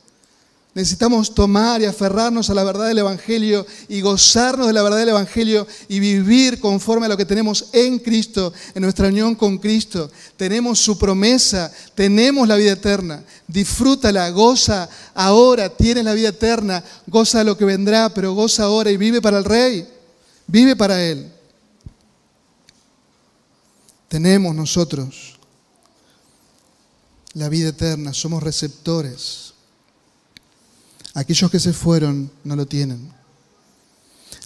Necesitamos 0.76 1.34
tomar 1.34 1.80
y 1.80 1.86
aferrarnos 1.86 2.50
a 2.50 2.54
la 2.54 2.62
verdad 2.62 2.88
del 2.88 2.98
Evangelio 2.98 3.66
y 3.88 4.02
gozarnos 4.02 4.66
de 4.66 4.74
la 4.74 4.82
verdad 4.82 4.98
del 4.98 5.08
Evangelio 5.08 5.66
y 5.88 6.00
vivir 6.00 6.60
conforme 6.60 7.06
a 7.06 7.08
lo 7.08 7.16
que 7.16 7.24
tenemos 7.24 7.70
en 7.72 7.98
Cristo, 7.98 8.52
en 8.74 8.82
nuestra 8.82 9.08
unión 9.08 9.34
con 9.36 9.56
Cristo. 9.56 10.10
Tenemos 10.36 10.78
su 10.78 10.98
promesa, 10.98 11.72
tenemos 11.94 12.46
la 12.46 12.56
vida 12.56 12.72
eterna. 12.72 13.24
Disfrútala, 13.48 14.28
goza 14.28 14.86
ahora, 15.14 15.70
tienes 15.70 16.04
la 16.04 16.12
vida 16.12 16.28
eterna, 16.28 16.84
goza 17.06 17.42
lo 17.42 17.56
que 17.56 17.64
vendrá, 17.64 18.12
pero 18.12 18.34
goza 18.34 18.64
ahora 18.64 18.90
y 18.90 18.98
vive 18.98 19.22
para 19.22 19.38
el 19.38 19.44
Rey, 19.46 19.88
vive 20.46 20.76
para 20.76 21.02
Él. 21.02 21.32
Tenemos 24.08 24.54
nosotros 24.54 25.38
la 27.32 27.48
vida 27.48 27.70
eterna, 27.70 28.12
somos 28.12 28.42
receptores. 28.42 29.45
Aquellos 31.16 31.50
que 31.50 31.59
se 31.59 31.72
fueron 31.72 32.31
no 32.44 32.55
lo 32.55 32.66
tienen. 32.66 33.11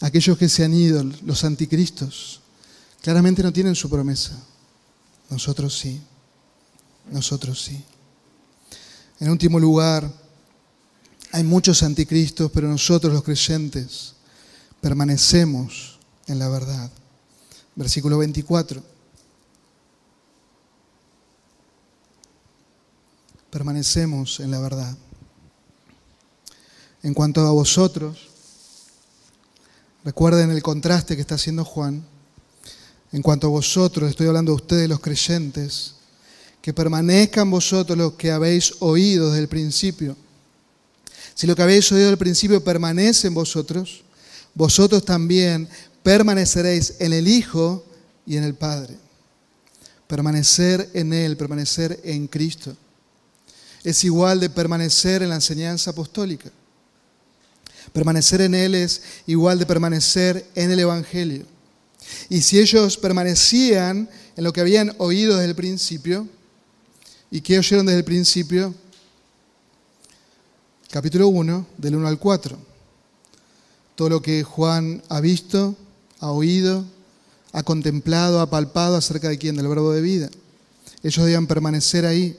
Aquellos 0.00 0.38
que 0.38 0.48
se 0.48 0.64
han 0.64 0.72
ido, 0.72 1.02
los 1.24 1.42
anticristos, 1.42 2.40
claramente 3.02 3.42
no 3.42 3.52
tienen 3.52 3.74
su 3.74 3.90
promesa. 3.90 4.32
Nosotros 5.28 5.76
sí. 5.76 6.00
Nosotros 7.10 7.60
sí. 7.60 7.82
En 9.18 9.30
último 9.30 9.58
lugar, 9.58 10.08
hay 11.32 11.42
muchos 11.42 11.82
anticristos, 11.82 12.52
pero 12.52 12.68
nosotros 12.68 13.12
los 13.12 13.24
creyentes 13.24 14.14
permanecemos 14.80 15.98
en 16.28 16.38
la 16.38 16.48
verdad. 16.48 16.88
Versículo 17.74 18.18
24. 18.18 18.80
permanecemos 23.50 24.38
en 24.38 24.52
la 24.52 24.60
verdad. 24.60 24.96
En 27.02 27.14
cuanto 27.14 27.40
a 27.46 27.50
vosotros, 27.50 28.28
recuerden 30.04 30.50
el 30.50 30.62
contraste 30.62 31.14
que 31.14 31.22
está 31.22 31.36
haciendo 31.36 31.64
Juan. 31.64 32.04
En 33.12 33.22
cuanto 33.22 33.46
a 33.46 33.50
vosotros, 33.50 34.10
estoy 34.10 34.26
hablando 34.26 34.52
de 34.52 34.56
ustedes 34.56 34.88
los 34.88 35.00
creyentes, 35.00 35.94
que 36.60 36.74
permanezcan 36.74 37.50
vosotros 37.50 37.96
los 37.96 38.12
que 38.14 38.30
habéis 38.30 38.74
oído 38.80 39.30
desde 39.30 39.42
el 39.42 39.48
principio. 39.48 40.16
Si 41.34 41.46
lo 41.46 41.56
que 41.56 41.62
habéis 41.62 41.90
oído 41.90 42.10
el 42.10 42.18
principio 42.18 42.62
permanece 42.62 43.28
en 43.28 43.34
vosotros, 43.34 44.02
vosotros 44.54 45.04
también 45.04 45.68
permaneceréis 46.02 46.94
en 46.98 47.12
el 47.12 47.26
Hijo 47.26 47.84
y 48.26 48.36
en 48.36 48.44
el 48.44 48.54
Padre. 48.54 48.96
Permanecer 50.06 50.90
en 50.92 51.12
Él, 51.12 51.36
permanecer 51.36 51.98
en 52.04 52.26
Cristo 52.26 52.76
es 53.82 54.04
igual 54.04 54.40
de 54.40 54.50
permanecer 54.50 55.22
en 55.22 55.30
la 55.30 55.36
enseñanza 55.36 55.90
apostólica. 55.90 56.50
Permanecer 57.92 58.40
en 58.42 58.54
Él 58.54 58.74
es 58.74 59.02
igual 59.26 59.58
de 59.58 59.66
permanecer 59.66 60.46
en 60.54 60.70
el 60.70 60.80
Evangelio. 60.80 61.44
Y 62.28 62.42
si 62.42 62.58
ellos 62.58 62.96
permanecían 62.96 64.08
en 64.36 64.44
lo 64.44 64.52
que 64.52 64.60
habían 64.60 64.94
oído 64.98 65.36
desde 65.36 65.50
el 65.50 65.56
principio, 65.56 66.28
¿y 67.30 67.40
qué 67.40 67.58
oyeron 67.58 67.86
desde 67.86 67.98
el 67.98 68.04
principio? 68.04 68.74
Capítulo 70.90 71.28
1, 71.28 71.66
del 71.78 71.96
1 71.96 72.08
al 72.08 72.18
4. 72.18 72.58
Todo 73.94 74.08
lo 74.08 74.22
que 74.22 74.42
Juan 74.42 75.02
ha 75.08 75.20
visto, 75.20 75.76
ha 76.18 76.30
oído, 76.30 76.84
ha 77.52 77.62
contemplado, 77.62 78.40
ha 78.40 78.50
palpado 78.50 78.96
acerca 78.96 79.28
de 79.28 79.38
quién, 79.38 79.56
del 79.56 79.68
verbo 79.68 79.92
de 79.92 80.00
vida. 80.00 80.30
Ellos 81.02 81.24
debían 81.24 81.46
permanecer 81.46 82.06
ahí 82.06 82.36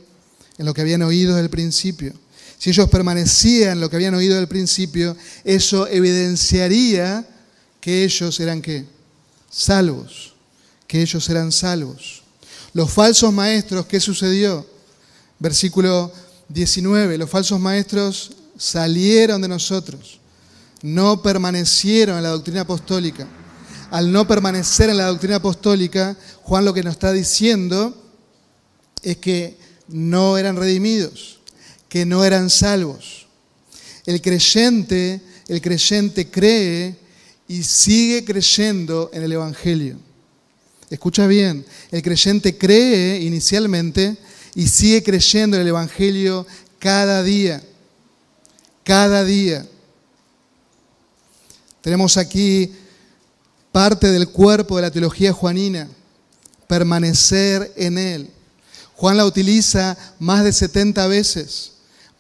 en 0.58 0.66
lo 0.66 0.74
que 0.74 0.82
habían 0.82 1.02
oído 1.02 1.32
desde 1.32 1.46
el 1.46 1.50
principio. 1.50 2.14
Si 2.62 2.70
ellos 2.70 2.90
permanecían 2.90 3.80
lo 3.80 3.90
que 3.90 3.96
habían 3.96 4.14
oído 4.14 4.36
del 4.36 4.48
principio, 4.48 5.18
eso 5.44 5.88
evidenciaría 5.88 7.28
que 7.80 8.04
ellos 8.04 8.40
eran 8.40 8.62
qué? 8.62 8.86
Salvos, 9.50 10.36
que 10.86 11.02
ellos 11.02 11.28
eran 11.28 11.52
salvos. 11.52 12.22
Los 12.74 12.92
falsos 12.92 13.34
maestros, 13.34 13.88
¿qué 13.88 14.00
sucedió? 14.00 14.64
Versículo 15.40 16.12
19, 16.50 17.18
los 17.18 17.32
falsos 17.32 17.60
maestros 17.60 18.34
salieron 18.56 19.42
de 19.42 19.48
nosotros, 19.48 20.20
no 20.84 21.24
permanecieron 21.24 22.18
en 22.18 22.24
la 22.24 22.30
doctrina 22.30 22.62
apostólica. 22.62 23.28
Al 23.90 24.12
no 24.12 24.28
permanecer 24.28 24.92
en 24.92 24.98
la 24.98 25.08
doctrina 25.08 25.38
apostólica, 25.38 26.16
Juan 26.44 26.66
lo 26.66 26.76
que 26.76 26.84
nos 26.84 26.92
está 26.92 27.12
diciendo 27.12 28.00
es 29.02 29.18
que 29.18 29.58
no 29.88 30.38
eran 30.38 30.58
redimidos, 30.58 31.41
que 31.92 32.06
no 32.06 32.24
eran 32.24 32.50
salvos. 32.50 33.28
El 34.06 34.22
creyente, 34.22 35.20
el 35.50 35.62
creyente 35.62 36.32
cree 36.32 36.96
y 37.50 37.64
sigue 37.64 38.24
creyendo 38.24 39.10
en 39.12 39.24
el 39.24 39.34
Evangelio. 39.34 39.98
Escucha 40.90 41.28
bien, 41.28 41.66
el 41.92 42.02
creyente 42.02 42.58
cree 42.58 43.20
inicialmente 43.20 44.16
y 44.56 44.70
sigue 44.70 45.04
creyendo 45.04 45.58
en 45.58 45.64
el 45.64 45.68
Evangelio 45.68 46.48
cada 46.80 47.24
día, 47.24 47.62
cada 48.86 49.26
día. 49.26 49.68
Tenemos 51.82 52.16
aquí 52.16 52.72
parte 53.74 54.08
del 54.08 54.30
cuerpo 54.30 54.78
de 54.78 54.84
la 54.84 54.92
teología 54.92 55.34
juanina, 55.34 55.90
permanecer 56.68 57.74
en 57.76 57.98
él. 57.98 58.30
Juan 58.96 59.18
la 59.18 59.26
utiliza 59.26 59.98
más 60.20 60.46
de 60.46 60.54
70 60.54 61.06
veces, 61.08 61.72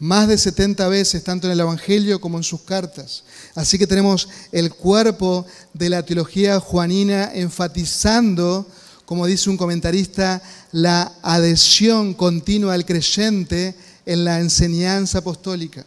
más 0.01 0.27
de 0.27 0.35
70 0.35 0.87
veces, 0.87 1.23
tanto 1.23 1.45
en 1.45 1.53
el 1.53 1.59
Evangelio 1.59 2.19
como 2.19 2.37
en 2.37 2.43
sus 2.43 2.61
cartas. 2.61 3.23
Así 3.53 3.77
que 3.77 3.85
tenemos 3.85 4.27
el 4.51 4.73
cuerpo 4.73 5.45
de 5.75 5.89
la 5.89 6.03
teología 6.03 6.59
juanina 6.59 7.29
enfatizando, 7.35 8.67
como 9.05 9.27
dice 9.27 9.51
un 9.51 9.57
comentarista, 9.57 10.41
la 10.71 11.13
adhesión 11.21 12.15
continua 12.15 12.73
del 12.73 12.85
creyente 12.85 13.75
en 14.07 14.25
la 14.25 14.39
enseñanza 14.39 15.19
apostólica. 15.19 15.85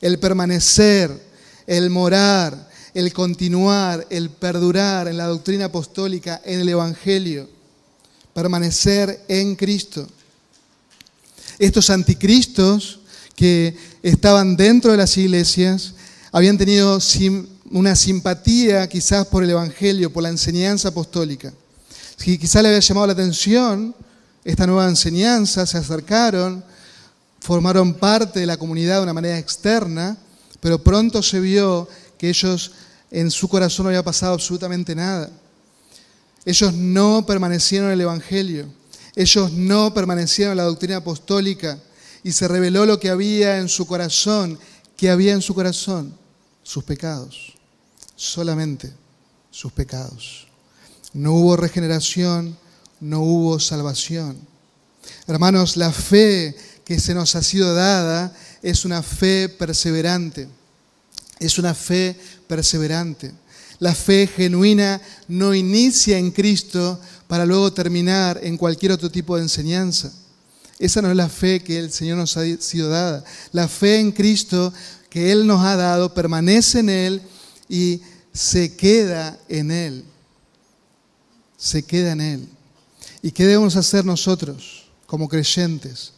El 0.00 0.20
permanecer, 0.20 1.10
el 1.66 1.90
morar, 1.90 2.70
el 2.94 3.12
continuar, 3.12 4.06
el 4.10 4.30
perdurar 4.30 5.08
en 5.08 5.16
la 5.16 5.26
doctrina 5.26 5.64
apostólica, 5.64 6.40
en 6.44 6.60
el 6.60 6.68
Evangelio 6.68 7.48
permanecer 8.36 9.24
en 9.28 9.56
Cristo. 9.56 10.06
Estos 11.58 11.90
anticristos 11.90 13.00
que 13.34 13.76
estaban 14.02 14.56
dentro 14.56 14.90
de 14.90 14.98
las 14.98 15.16
iglesias 15.16 15.94
habían 16.32 16.58
tenido 16.58 16.98
una 17.70 17.96
simpatía 17.96 18.88
quizás 18.88 19.26
por 19.26 19.42
el 19.42 19.50
Evangelio, 19.50 20.12
por 20.12 20.22
la 20.22 20.28
enseñanza 20.28 20.88
apostólica. 20.88 21.52
Quizás 22.18 22.62
le 22.62 22.68
había 22.68 22.80
llamado 22.80 23.06
la 23.06 23.12
atención 23.12 23.94
esta 24.44 24.66
nueva 24.66 24.88
enseñanza, 24.88 25.66
se 25.66 25.76
acercaron, 25.76 26.64
formaron 27.40 27.94
parte 27.94 28.40
de 28.40 28.46
la 28.46 28.56
comunidad 28.56 28.98
de 28.98 29.02
una 29.02 29.12
manera 29.12 29.38
externa, 29.38 30.16
pero 30.60 30.82
pronto 30.82 31.22
se 31.22 31.40
vio 31.40 31.88
que 32.16 32.28
ellos 32.28 32.72
en 33.10 33.30
su 33.30 33.48
corazón 33.48 33.84
no 33.84 33.88
había 33.88 34.04
pasado 34.04 34.34
absolutamente 34.34 34.94
nada. 34.94 35.30
Ellos 36.44 36.72
no 36.74 37.26
permanecieron 37.26 37.88
en 37.88 37.94
el 37.94 38.02
Evangelio, 38.02 38.66
ellos 39.16 39.50
no 39.52 39.94
permanecieron 39.94 40.52
en 40.52 40.58
la 40.58 40.64
doctrina 40.64 40.98
apostólica 40.98 41.80
y 42.22 42.32
se 42.32 42.46
reveló 42.46 42.84
lo 42.84 43.00
que 43.00 43.08
había 43.08 43.58
en 43.58 43.68
su 43.68 43.86
corazón, 43.86 44.58
que 44.96 45.08
había 45.08 45.32
en 45.32 45.40
su 45.40 45.54
corazón, 45.54 46.14
sus 46.62 46.84
pecados, 46.84 47.54
solamente 48.14 48.92
sus 49.50 49.72
pecados. 49.72 50.46
No 51.14 51.32
hubo 51.32 51.56
regeneración, 51.56 52.58
no 53.00 53.22
hubo 53.22 53.58
salvación. 53.58 54.36
Hermanos, 55.26 55.78
la 55.78 55.92
fe 55.92 56.54
que 56.84 57.00
se 57.00 57.14
nos 57.14 57.34
ha 57.36 57.42
sido 57.42 57.74
dada 57.74 58.36
es 58.62 58.84
una 58.84 59.02
fe 59.02 59.48
perseverante. 59.48 60.48
Es 61.38 61.58
una 61.58 61.74
fe 61.74 62.16
perseverante. 62.46 63.32
La 63.78 63.94
fe 63.94 64.26
genuina 64.26 65.00
no 65.28 65.54
inicia 65.54 66.18
en 66.18 66.30
Cristo 66.30 67.00
para 67.28 67.46
luego 67.46 67.72
terminar 67.72 68.40
en 68.42 68.56
cualquier 68.56 68.92
otro 68.92 69.10
tipo 69.10 69.36
de 69.36 69.42
enseñanza. 69.42 70.12
Esa 70.78 71.00
no 71.00 71.10
es 71.10 71.16
la 71.16 71.28
fe 71.28 71.60
que 71.62 71.78
el 71.78 71.90
Señor 71.90 72.18
nos 72.18 72.36
ha 72.36 72.44
sido 72.58 72.88
dada. 72.88 73.24
La 73.52 73.66
fe 73.66 73.98
en 73.98 74.12
Cristo 74.12 74.72
que 75.08 75.32
Él 75.32 75.46
nos 75.46 75.64
ha 75.64 75.76
dado 75.76 76.12
permanece 76.12 76.80
en 76.80 76.90
Él 76.90 77.22
y 77.68 78.02
se 78.32 78.76
queda 78.76 79.38
en 79.48 79.70
Él. 79.70 80.04
Se 81.56 81.82
queda 81.82 82.12
en 82.12 82.20
Él. 82.20 82.48
¿Y 83.22 83.30
qué 83.30 83.46
debemos 83.46 83.76
hacer 83.76 84.04
nosotros 84.04 84.84
como 85.06 85.28
creyentes? 85.28 86.12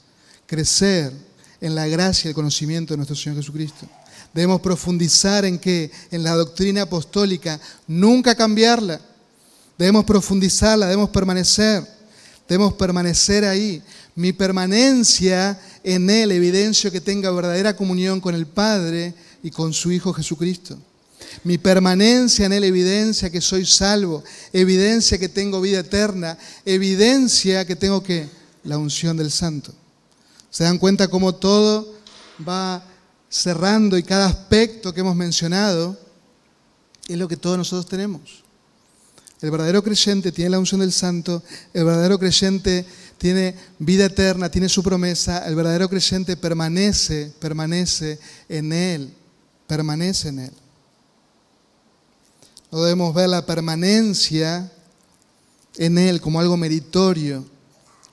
Crecer 0.46 1.12
en 1.60 1.74
la 1.74 1.86
gracia 1.86 2.28
y 2.28 2.30
el 2.30 2.34
conocimiento 2.34 2.92
de 2.92 2.98
nuestro 2.98 3.16
Señor 3.16 3.38
Jesucristo. 3.38 3.86
Debemos 4.34 4.60
profundizar 4.60 5.44
en 5.44 5.58
qué? 5.58 5.90
En 6.10 6.22
la 6.22 6.34
doctrina 6.34 6.82
apostólica, 6.82 7.60
nunca 7.86 8.34
cambiarla. 8.34 9.00
Debemos 9.78 10.04
profundizarla, 10.04 10.86
debemos 10.86 11.10
permanecer. 11.10 11.86
Debemos 12.48 12.74
permanecer 12.74 13.44
ahí. 13.44 13.80
Mi 14.16 14.32
permanencia 14.32 15.60
en 15.84 16.10
Él 16.10 16.32
evidencio 16.32 16.90
que 16.90 17.00
tenga 17.00 17.30
verdadera 17.30 17.76
comunión 17.76 18.20
con 18.20 18.34
el 18.34 18.46
Padre 18.46 19.14
y 19.42 19.50
con 19.50 19.72
su 19.72 19.92
Hijo 19.92 20.12
Jesucristo. 20.12 20.76
Mi 21.44 21.58
permanencia 21.58 22.46
en 22.46 22.52
Él 22.54 22.64
evidencia 22.64 23.30
que 23.30 23.40
soy 23.40 23.64
salvo, 23.64 24.24
evidencia 24.52 25.18
que 25.18 25.28
tengo 25.28 25.60
vida 25.60 25.80
eterna, 25.80 26.36
evidencia 26.64 27.64
que 27.64 27.76
tengo 27.76 28.02
que 28.02 28.28
la 28.64 28.78
unción 28.78 29.16
del 29.16 29.30
Santo. 29.30 29.72
¿Se 30.50 30.64
dan 30.64 30.78
cuenta 30.78 31.08
cómo 31.08 31.34
todo 31.34 31.94
va 32.46 32.84
cerrando 33.28 33.98
y 33.98 34.02
cada 34.02 34.26
aspecto 34.26 34.92
que 34.92 35.00
hemos 35.00 35.14
mencionado 35.14 35.96
es 37.06 37.16
lo 37.16 37.28
que 37.28 37.36
todos 37.36 37.58
nosotros 37.58 37.86
tenemos? 37.86 38.47
El 39.40 39.50
verdadero 39.52 39.82
creyente 39.84 40.32
tiene 40.32 40.50
la 40.50 40.58
unción 40.58 40.80
del 40.80 40.92
Santo, 40.92 41.42
el 41.72 41.84
verdadero 41.84 42.18
creyente 42.18 42.84
tiene 43.18 43.54
vida 43.78 44.06
eterna, 44.06 44.50
tiene 44.50 44.68
su 44.68 44.82
promesa, 44.82 45.46
el 45.46 45.54
verdadero 45.54 45.88
creyente 45.88 46.36
permanece, 46.36 47.32
permanece 47.38 48.18
en 48.48 48.72
Él, 48.72 49.14
permanece 49.66 50.28
en 50.28 50.38
Él. 50.40 50.52
No 52.72 52.82
debemos 52.82 53.14
ver 53.14 53.28
la 53.28 53.46
permanencia 53.46 54.70
en 55.76 55.98
Él 55.98 56.20
como 56.20 56.40
algo 56.40 56.56
meritorio 56.56 57.46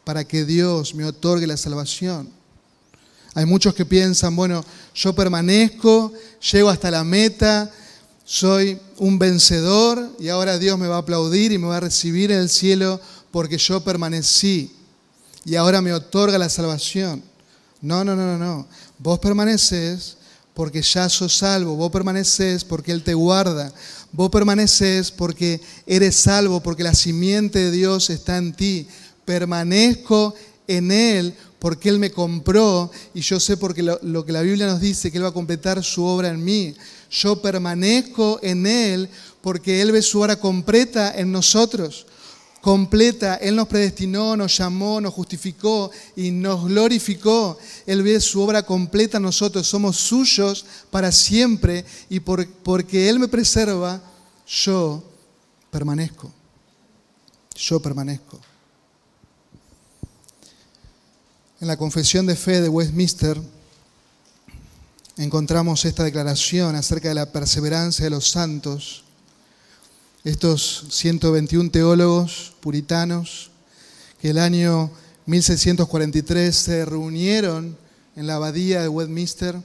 para 0.04 0.24
que 0.24 0.46
Dios 0.46 0.94
me 0.94 1.06
otorgue 1.06 1.48
la 1.48 1.58
salvación. 1.58 2.30
Hay 3.34 3.46
muchos 3.46 3.74
que 3.74 3.86
piensan, 3.86 4.36
bueno, 4.36 4.64
yo 4.94 5.14
permanezco, 5.14 6.14
llego 6.52 6.70
hasta 6.70 6.90
la 6.90 7.04
meta, 7.04 7.70
soy 8.26 8.80
un 8.98 9.20
vencedor 9.20 10.10
y 10.20 10.30
ahora 10.30 10.58
Dios 10.58 10.78
me 10.80 10.88
va 10.88 10.96
a 10.96 11.00
aplaudir 11.00 11.52
y 11.52 11.60
me 11.60 11.68
va 11.68 11.78
a 11.78 11.82
recibir 11.82 12.32
en 12.32 12.40
el 12.40 12.50
cielo 12.50 13.00
porque 13.32 13.60
yo 13.60 13.82
permanecí 13.82 14.72
y 15.46 15.56
ahora 15.56 15.80
me 15.80 15.94
otorga 15.94 16.40
la 16.40 16.50
salvación. 16.50 17.22
No, 17.82 18.04
no, 18.04 18.16
no, 18.16 18.26
no, 18.26 18.38
no. 18.38 18.68
Vos 18.98 19.20
permaneces 19.20 20.18
porque 20.56 20.82
ya 20.82 21.08
sos 21.08 21.38
salvo, 21.38 21.76
vos 21.76 21.92
permaneces 21.92 22.64
porque 22.64 22.92
Él 22.92 23.04
te 23.04 23.14
guarda, 23.14 23.72
vos 24.12 24.32
permaneces 24.32 25.12
porque 25.12 25.62
eres 25.86 26.16
salvo, 26.16 26.62
porque 26.62 26.82
la 26.82 26.96
simiente 26.96 27.60
de 27.60 27.72
Dios 27.72 28.10
está 28.10 28.38
en 28.38 28.54
ti. 28.54 28.88
Permanezco 29.24 30.34
en 30.68 30.92
Él 30.92 31.36
porque 31.60 31.90
Él 31.90 32.00
me 32.00 32.10
compró 32.10 32.90
y 33.14 33.22
yo 33.22 33.40
sé 33.40 33.58
porque 33.58 33.84
lo, 33.84 34.00
lo, 34.02 34.26
que 34.26 34.32
la 34.32 34.42
Biblia 34.42 34.66
nos 34.66 34.82
dice, 34.82 35.12
que 35.12 35.18
Él 35.18 35.26
va 35.26 35.30
a 35.30 35.34
completar 35.34 35.84
su 35.84 36.04
obra 36.04 36.30
en 36.30 36.44
mí. 36.44 36.74
Yo 37.16 37.42
permanezco 37.42 38.40
en 38.42 38.66
Él 38.66 39.10
porque 39.42 39.82
Él 39.82 39.92
ve 39.92 40.02
su 40.02 40.20
obra 40.20 40.38
completa 40.38 41.14
en 41.16 41.32
nosotros 41.32 42.06
completa. 42.66 43.36
Él 43.36 43.56
nos 43.56 43.68
predestinó, 43.68 44.36
nos 44.36 44.58
llamó, 44.58 45.00
nos 45.00 45.14
justificó 45.14 45.92
y 46.16 46.32
nos 46.32 46.66
glorificó. 46.68 47.60
Él 47.86 48.02
ve 48.02 48.20
su 48.20 48.42
obra 48.42 48.64
completa 48.64 49.18
en 49.18 49.24
nosotros. 49.24 49.68
Somos 49.68 49.98
suyos 49.98 50.66
para 50.90 51.12
siempre 51.12 51.86
y 52.10 52.22
por, 52.22 52.48
porque 52.64 53.08
Él 53.08 53.20
me 53.20 53.28
preserva, 53.28 54.02
yo 54.48 55.04
permanezco. 55.70 56.34
Yo 57.56 57.80
permanezco. 57.80 58.40
En 61.62 61.68
la 61.68 61.78
confesión 61.78 62.26
de 62.26 62.36
fe 62.36 62.62
de 62.62 62.70
Westminster 62.70 63.40
encontramos 65.18 65.86
esta 65.86 66.04
declaración 66.04 66.76
acerca 66.76 67.10
de 67.10 67.16
la 67.16 67.32
perseverancia 67.32 68.04
de 68.04 68.10
los 68.10 68.30
santos 68.30 69.06
estos 70.26 70.86
121 70.90 71.70
teólogos 71.70 72.54
puritanos 72.60 73.52
que 74.20 74.32
el 74.32 74.40
año 74.40 74.90
1643 75.28 76.56
se 76.56 76.84
reunieron 76.84 77.78
en 78.16 78.26
la 78.26 78.36
abadía 78.36 78.82
de 78.82 78.88
Westminster, 78.88 79.56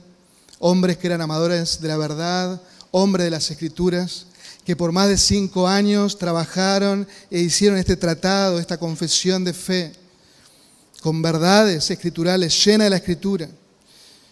hombres 0.59 0.97
que 0.97 1.07
eran 1.07 1.21
amadores 1.21 1.81
de 1.81 1.87
la 1.87 1.97
verdad, 1.97 2.61
hombres 2.91 3.25
de 3.25 3.31
las 3.31 3.49
escrituras, 3.49 4.27
que 4.63 4.75
por 4.75 4.91
más 4.91 5.09
de 5.09 5.17
cinco 5.17 5.67
años 5.67 6.19
trabajaron 6.19 7.07
e 7.31 7.39
hicieron 7.39 7.79
este 7.79 7.95
tratado, 7.95 8.59
esta 8.59 8.77
confesión 8.77 9.43
de 9.43 9.53
fe, 9.53 9.93
con 11.01 11.23
verdades 11.23 11.89
escriturales, 11.89 12.63
llena 12.63 12.83
de 12.83 12.91
la 12.91 12.97
escritura. 12.97 13.49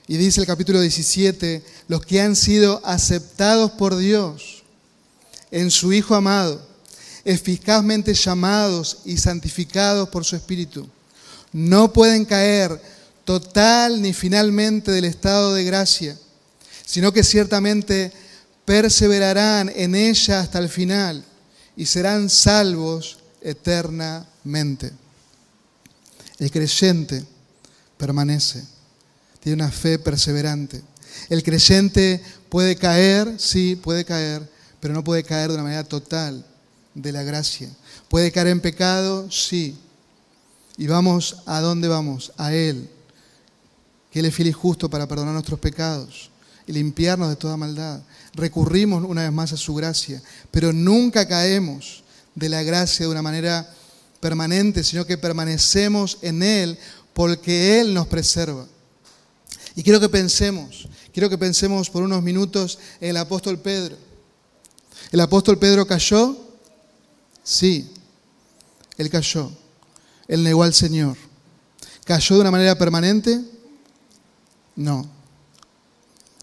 Y 0.10 0.18
dice 0.18 0.42
el 0.42 0.48
capítulo 0.48 0.82
17, 0.82 1.64
los 1.88 2.04
que 2.04 2.20
han 2.20 2.36
sido 2.36 2.82
aceptados 2.84 3.70
por 3.70 3.96
Dios 3.96 4.64
en 5.52 5.70
su 5.70 5.94
Hijo 5.94 6.16
amado, 6.16 6.68
eficazmente 7.24 8.16
llamados 8.16 9.02
y 9.06 9.18
santificados 9.18 10.10
por 10.10 10.26
su 10.26 10.36
Espíritu. 10.36 10.90
No 11.54 11.94
pueden 11.94 12.26
caer 12.26 12.82
total 13.24 14.02
ni 14.02 14.12
finalmente 14.14 14.90
del 14.90 15.06
estado 15.06 15.54
de 15.54 15.64
gracia, 15.64 16.18
sino 16.84 17.14
que 17.14 17.24
ciertamente 17.24 18.12
perseverarán 18.66 19.72
en 19.76 19.94
ella 19.94 20.40
hasta 20.40 20.58
el 20.58 20.70
final 20.70 21.24
y 21.78 21.86
serán 21.86 22.32
salvos 22.32 23.20
eternamente. 23.42 24.92
El 26.40 26.50
creyente 26.50 27.24
permanece, 27.96 28.79
tiene 29.50 29.64
una 29.64 29.72
fe 29.72 29.98
perseverante. 29.98 30.80
El 31.28 31.42
creyente 31.42 32.22
puede 32.50 32.76
caer, 32.76 33.34
sí, 33.40 33.76
puede 33.76 34.06
caer, 34.06 34.48
pero 34.80 34.94
no 34.94 35.04
puede 35.04 35.24
caer 35.24 35.48
de 35.48 35.56
una 35.56 35.64
manera 35.64 35.84
total 35.84 36.46
de 36.94 37.12
la 37.12 37.24
gracia. 37.24 37.68
¿Puede 38.10 38.32
caer 38.32 38.48
en 38.48 38.62
pecado? 38.62 39.30
Sí. 39.32 39.76
¿Y 40.78 40.86
vamos 40.86 41.38
a 41.48 41.62
dónde 41.62 41.88
vamos? 41.88 42.32
A 42.38 42.54
Él, 42.54 42.88
que 44.12 44.20
Él 44.20 44.26
es 44.26 44.36
fiel 44.36 44.50
y 44.50 44.54
justo 44.54 44.88
para 44.88 45.08
perdonar 45.08 45.34
nuestros 45.34 45.60
pecados 45.60 46.30
y 46.68 46.72
limpiarnos 46.72 47.30
de 47.30 47.36
toda 47.36 47.58
maldad. 47.58 48.02
Recurrimos 48.36 49.04
una 49.04 49.24
vez 49.24 49.32
más 49.32 49.52
a 49.52 49.58
su 49.58 49.74
gracia, 49.74 50.22
pero 50.52 50.72
nunca 50.72 51.28
caemos 51.28 52.04
de 52.36 52.50
la 52.50 52.62
gracia 52.62 53.08
de 53.08 53.12
una 53.12 53.24
manera 53.24 53.68
permanente, 54.20 54.84
sino 54.84 55.08
que 55.08 55.18
permanecemos 55.18 56.20
en 56.22 56.44
Él 56.44 56.78
porque 57.14 57.80
Él 57.80 57.96
nos 57.96 58.06
preserva. 58.06 58.68
Y 59.80 59.82
quiero 59.82 60.02
que 60.02 60.10
pensemos, 60.10 60.90
quiero 61.14 61.30
que 61.30 61.38
pensemos 61.38 61.90
por 61.90 62.04
unos 62.04 62.22
minutos 62.22 62.80
en 63.00 63.12
el 63.12 63.16
apóstol 63.16 63.60
Pedro. 63.60 63.96
¿El 65.10 65.22
apóstol 65.22 65.58
Pedro 65.58 65.88
cayó? 65.88 66.36
Sí, 67.46 67.90
él 68.98 69.10
cayó. 69.10 69.50
Él 70.28 70.44
negó 70.44 70.64
al 70.64 70.74
Señor. 70.74 71.16
¿Cayó 72.04 72.36
de 72.36 72.42
una 72.42 72.52
manera 72.52 72.78
permanente? 72.78 73.40
No. 74.76 75.10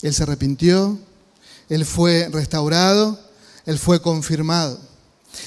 Él 0.01 0.15
se 0.15 0.23
arrepintió, 0.23 0.99
él 1.69 1.85
fue 1.85 2.31
restaurado, 2.31 3.21
él 3.67 3.79
fue 3.79 4.01
confirmado. 4.01 4.81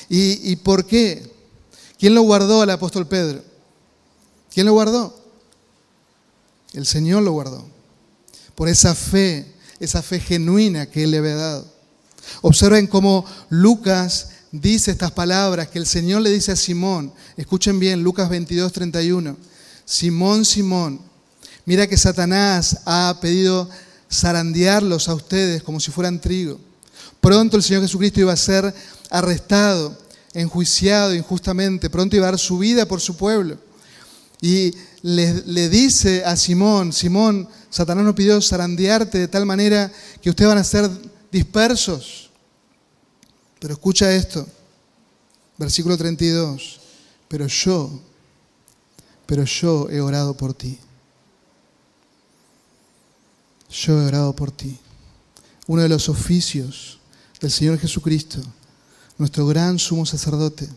¿Y, 0.10 0.52
¿Y, 0.52 0.58
por 0.58 0.86
qué? 0.86 1.34
¿Quién 1.98 2.14
lo 2.14 2.22
guardó 2.22 2.62
al 2.62 2.70
apóstol 2.70 3.08
Pedro? 3.08 3.44
¿Quién 4.54 4.68
lo 4.68 4.74
guardó? 4.74 5.20
El 6.74 6.86
Señor 6.86 7.24
lo 7.24 7.32
guardó. 7.32 7.79
Por 8.60 8.68
esa 8.68 8.94
fe, 8.94 9.46
esa 9.80 10.02
fe 10.02 10.20
genuina 10.20 10.86
que 10.86 11.06
Él 11.06 11.12
le 11.12 11.20
había 11.20 11.36
dado. 11.38 11.66
Observen 12.42 12.88
cómo 12.88 13.24
Lucas 13.48 14.32
dice 14.52 14.92
estas 14.92 15.14
palabras 15.14 15.70
que 15.70 15.80
el 15.80 15.86
Señor 15.86 16.24
le 16.24 16.30
dice 16.30 16.52
a 16.52 16.58
Simón. 16.58 17.14
Escuchen 17.38 17.80
bien, 17.80 18.04
Lucas 18.04 18.28
22, 18.28 18.74
31. 18.74 19.38
Simón, 19.86 20.44
Simón, 20.44 21.00
mira 21.64 21.88
que 21.88 21.96
Satanás 21.96 22.82
ha 22.84 23.18
pedido 23.22 23.70
zarandearlos 24.12 25.08
a 25.08 25.14
ustedes 25.14 25.64
como 25.64 25.80
si 25.80 25.90
fueran 25.92 26.20
trigo. 26.20 26.60
Pronto 27.22 27.56
el 27.56 27.64
Señor 27.64 27.84
Jesucristo 27.84 28.20
iba 28.20 28.34
a 28.34 28.36
ser 28.36 28.76
arrestado, 29.10 29.98
enjuiciado 30.34 31.16
injustamente, 31.16 31.90
pronto 31.90 32.18
iba 32.18 32.28
a 32.28 32.32
dar 32.32 32.38
su 32.38 32.58
vida 32.58 32.86
por 32.86 33.00
su 33.00 33.16
pueblo. 33.16 33.58
Y 34.42 34.74
le, 35.02 35.70
dice 35.70 36.26
a 36.26 36.36
Simón, 36.36 36.92
Simón, 36.92 37.48
Satanás 37.70 38.04
nos 38.04 38.16
pidió 38.16 38.42
zarandearte 38.42 39.20
de 39.20 39.28
tal 39.28 39.46
manera 39.46 39.92
que 40.22 40.30
ustedes 40.30 40.50
van 40.50 40.58
a 40.58 40.64
ser 40.64 40.90
dispersos. 41.32 42.30
Pero 43.60 43.74
escucha 43.74 44.14
esto, 44.14 44.48
versículo 45.58 45.98
32, 45.98 46.80
pero 47.28 47.46
yo, 47.48 48.02
pero 49.26 49.44
yo 49.44 49.90
he 49.90 50.02
orado 50.02 50.36
por 50.36 50.54
ti. 50.54 50.80
Yo 53.70 54.02
he 54.02 54.06
orado 54.06 54.36
por 54.36 54.52
ti. 54.52 54.78
Uno 55.68 55.84
de 55.84 55.90
los 55.90 56.10
oficios 56.10 57.00
del 57.40 57.52
Señor 57.52 57.78
Jesucristo, 57.78 58.40
nuestro 59.18 59.46
gran 59.46 59.78
sumo 59.78 60.06
sacerdote, 60.06 60.68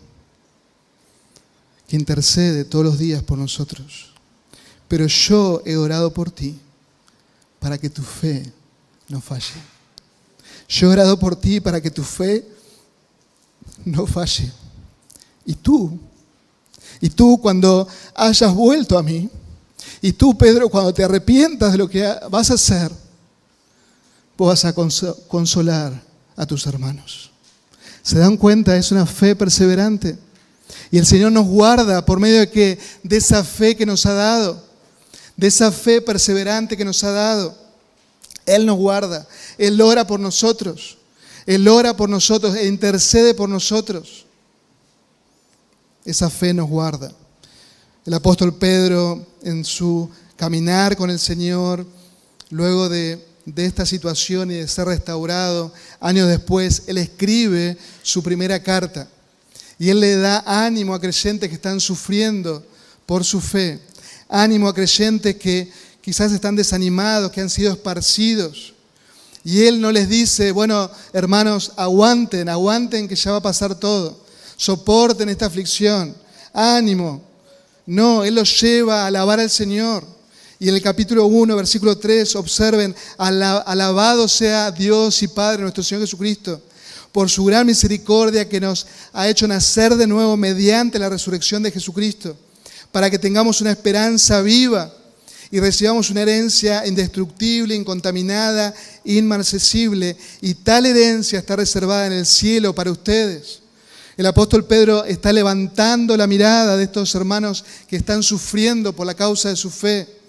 que 1.89 1.97
intercede 1.97 2.65
todos 2.65 2.85
los 2.85 2.99
días 2.99 3.23
por 3.23 3.39
nosotros. 3.39 4.13
Pero 4.89 5.07
yo 5.07 5.63
he 5.65 5.77
orado 5.77 6.13
por 6.13 6.31
ti 6.31 6.59
para 7.63 7.79
que 7.79 7.89
tu 7.89 8.03
fe 8.03 8.53
no 9.09 9.21
falle. 9.21 9.63
Yo 10.69 10.89
he 10.89 10.93
orado 10.93 11.17
por 11.17 11.37
ti 11.37 11.61
para 11.61 11.81
que 11.81 11.93
tu 11.93 12.03
fe 12.03 12.45
no 13.85 14.05
falle. 14.05 14.51
Y 15.47 15.55
tú, 15.55 15.97
y 17.01 17.09
tú 17.09 17.39
cuando 17.41 17.87
hayas 18.17 18.53
vuelto 18.53 18.99
a 18.99 19.03
mí, 19.03 19.31
y 20.01 20.13
tú, 20.13 20.37
Pedro, 20.37 20.69
cuando 20.69 20.93
te 20.93 21.05
arrepientas 21.05 21.71
de 21.71 21.79
lo 21.79 21.89
que 21.89 22.13
vas 22.29 22.51
a 22.51 22.55
hacer, 22.55 22.91
vos 24.37 24.49
vas 24.49 24.65
a 24.65 24.75
consolar 25.29 26.03
a 26.35 26.45
tus 26.45 26.67
hermanos. 26.67 27.31
¿Se 28.03 28.19
dan 28.19 28.37
cuenta? 28.37 28.77
Es 28.77 28.91
una 28.91 29.07
fe 29.07 29.37
perseverante. 29.37 30.19
Y 30.91 30.99
el 30.99 31.07
Señor 31.07 31.31
nos 31.31 31.47
guarda 31.47 32.05
por 32.05 32.19
medio 32.19 32.41
de, 32.41 32.51
que, 32.51 32.79
de 33.05 33.17
esa 33.17 33.45
fe 33.45 33.77
que 33.77 33.87
nos 33.87 34.05
ha 34.07 34.15
dado, 34.15 34.72
de 35.37 35.47
esa 35.47 35.73
fe 35.73 36.01
perseverante 36.01 36.77
que 36.77 36.85
nos 36.85 37.03
ha 37.05 37.11
dado. 37.11 37.57
Él 38.45 38.67
nos 38.67 38.77
guarda, 38.77 39.27
Él 39.59 39.81
ora 39.81 40.07
por 40.07 40.19
nosotros, 40.19 40.99
Él 41.47 41.67
ora 41.69 41.97
por 41.97 42.09
nosotros 42.09 42.57
e 42.57 42.67
intercede 42.67 43.35
por 43.35 43.49
nosotros. 43.49 44.27
Esa 46.05 46.29
fe 46.29 46.53
nos 46.53 46.69
guarda. 46.69 47.13
El 48.05 48.15
apóstol 48.15 48.55
Pedro 48.55 49.25
en 49.43 49.65
su 49.65 50.11
caminar 50.37 50.97
con 50.97 51.09
el 51.09 51.21
Señor, 51.21 51.87
luego 52.51 52.89
de 52.89 53.33
de 53.45 53.67
esta 53.67 53.85
situación 53.85 54.51
y 54.51 54.55
de 54.55 54.69
ser 54.69 54.87
restaurado, 54.87 55.73
años 56.01 56.29
después, 56.29 56.85
él 56.87 56.99
escribe 56.99 57.77
su 58.03 58.23
primera 58.23 58.63
carta 58.63 59.09
y 59.79 59.91
él 59.91 60.01
le 60.01 60.17
da 60.17 60.45
ánimo 60.47 60.95
a 60.95 61.01
creyentes 61.01 61.49
que 61.49 61.57
están 61.57 61.81
sufriendo 61.81 62.65
por 63.05 63.25
su 63.25 63.41
fe, 63.41 63.81
ánimo 64.33 64.67
a 64.67 64.75
creyentes 64.75 65.37
que 65.37 65.71
quizás 66.01 66.33
están 66.33 66.57
desanimados, 66.57 67.31
que 67.31 67.41
han 67.41 67.51
sido 67.51 67.73
esparcidos. 67.73 68.73
Y 69.45 69.63
él 69.63 69.81
no 69.81 69.93
les 69.93 70.09
dice, 70.09 70.51
bueno, 70.51 70.91
hermanos, 71.13 71.73
aguanten, 71.77 72.49
aguanten 72.49 73.07
que 73.07 73.15
ya 73.15 73.33
va 73.33 73.37
a 73.37 73.43
pasar 73.43 73.75
todo, 73.75 74.25
soporten 74.57 75.29
esta 75.29 75.47
aflicción, 75.47 76.15
ánimo. 76.53 77.23
No, 77.85 78.25
él 78.25 78.35
los 78.37 78.61
lleva 78.61 79.03
a 79.03 79.07
alabar 79.09 79.39
al 79.39 79.51
Señor 79.51 80.05
y 80.63 80.69
en 80.69 80.77
el 80.77 80.81
capítulo 80.81 81.27
1, 81.27 81.57
versículo 81.57 81.99
3, 81.99 82.37
observen, 82.37 82.95
alabado 83.19 84.29
sea 84.29 84.71
Dios 84.71 85.21
y 85.25 85.27
Padre 85.27 85.63
nuestro 85.63 85.83
Señor 85.83 86.03
Jesucristo, 86.03 86.63
por 87.11 87.29
su 87.29 87.45
gran 87.45 87.67
misericordia 87.67 88.49
que 88.49 88.61
nos 88.61 88.87
ha 89.13 89.29
hecho 89.29 89.49
nacer 89.49 89.97
de 89.97 90.07
nuevo 90.07 90.37
mediante 90.37 91.01
la 91.01 91.09
resurrección 91.09 91.65
de 91.65 91.73
Jesucristo, 91.73 92.37
para 92.93 93.11
que 93.11 93.19
tengamos 93.19 93.61
una 93.61 93.73
esperanza 93.73 94.41
viva 94.43 94.93
y 95.51 95.59
recibamos 95.59 96.11
una 96.11 96.23
herencia 96.23 96.87
indestructible, 96.87 97.75
incontaminada, 97.75 98.73
inmarcesible, 99.05 100.17
y 100.41 100.55
tal 100.55 100.87
herencia 100.87 101.39
está 101.39 101.57
reservada 101.57 102.07
en 102.07 102.13
el 102.13 102.27
cielo 102.27 102.75
para 102.75 102.93
ustedes. 102.93 103.61
El 104.17 104.27
apóstol 104.27 104.65
Pedro 104.67 105.05
está 105.05 105.33
levantando 105.33 106.17
la 106.17 106.27
mirada 106.27 106.77
de 106.77 106.85
estos 106.85 107.15
hermanos 107.15 107.65
que 107.89 107.97
están 107.97 108.23
sufriendo 108.23 108.93
por 108.93 109.07
la 109.07 109.15
causa 109.15 109.49
de 109.49 109.57
su 109.57 109.71
fe 109.71 110.23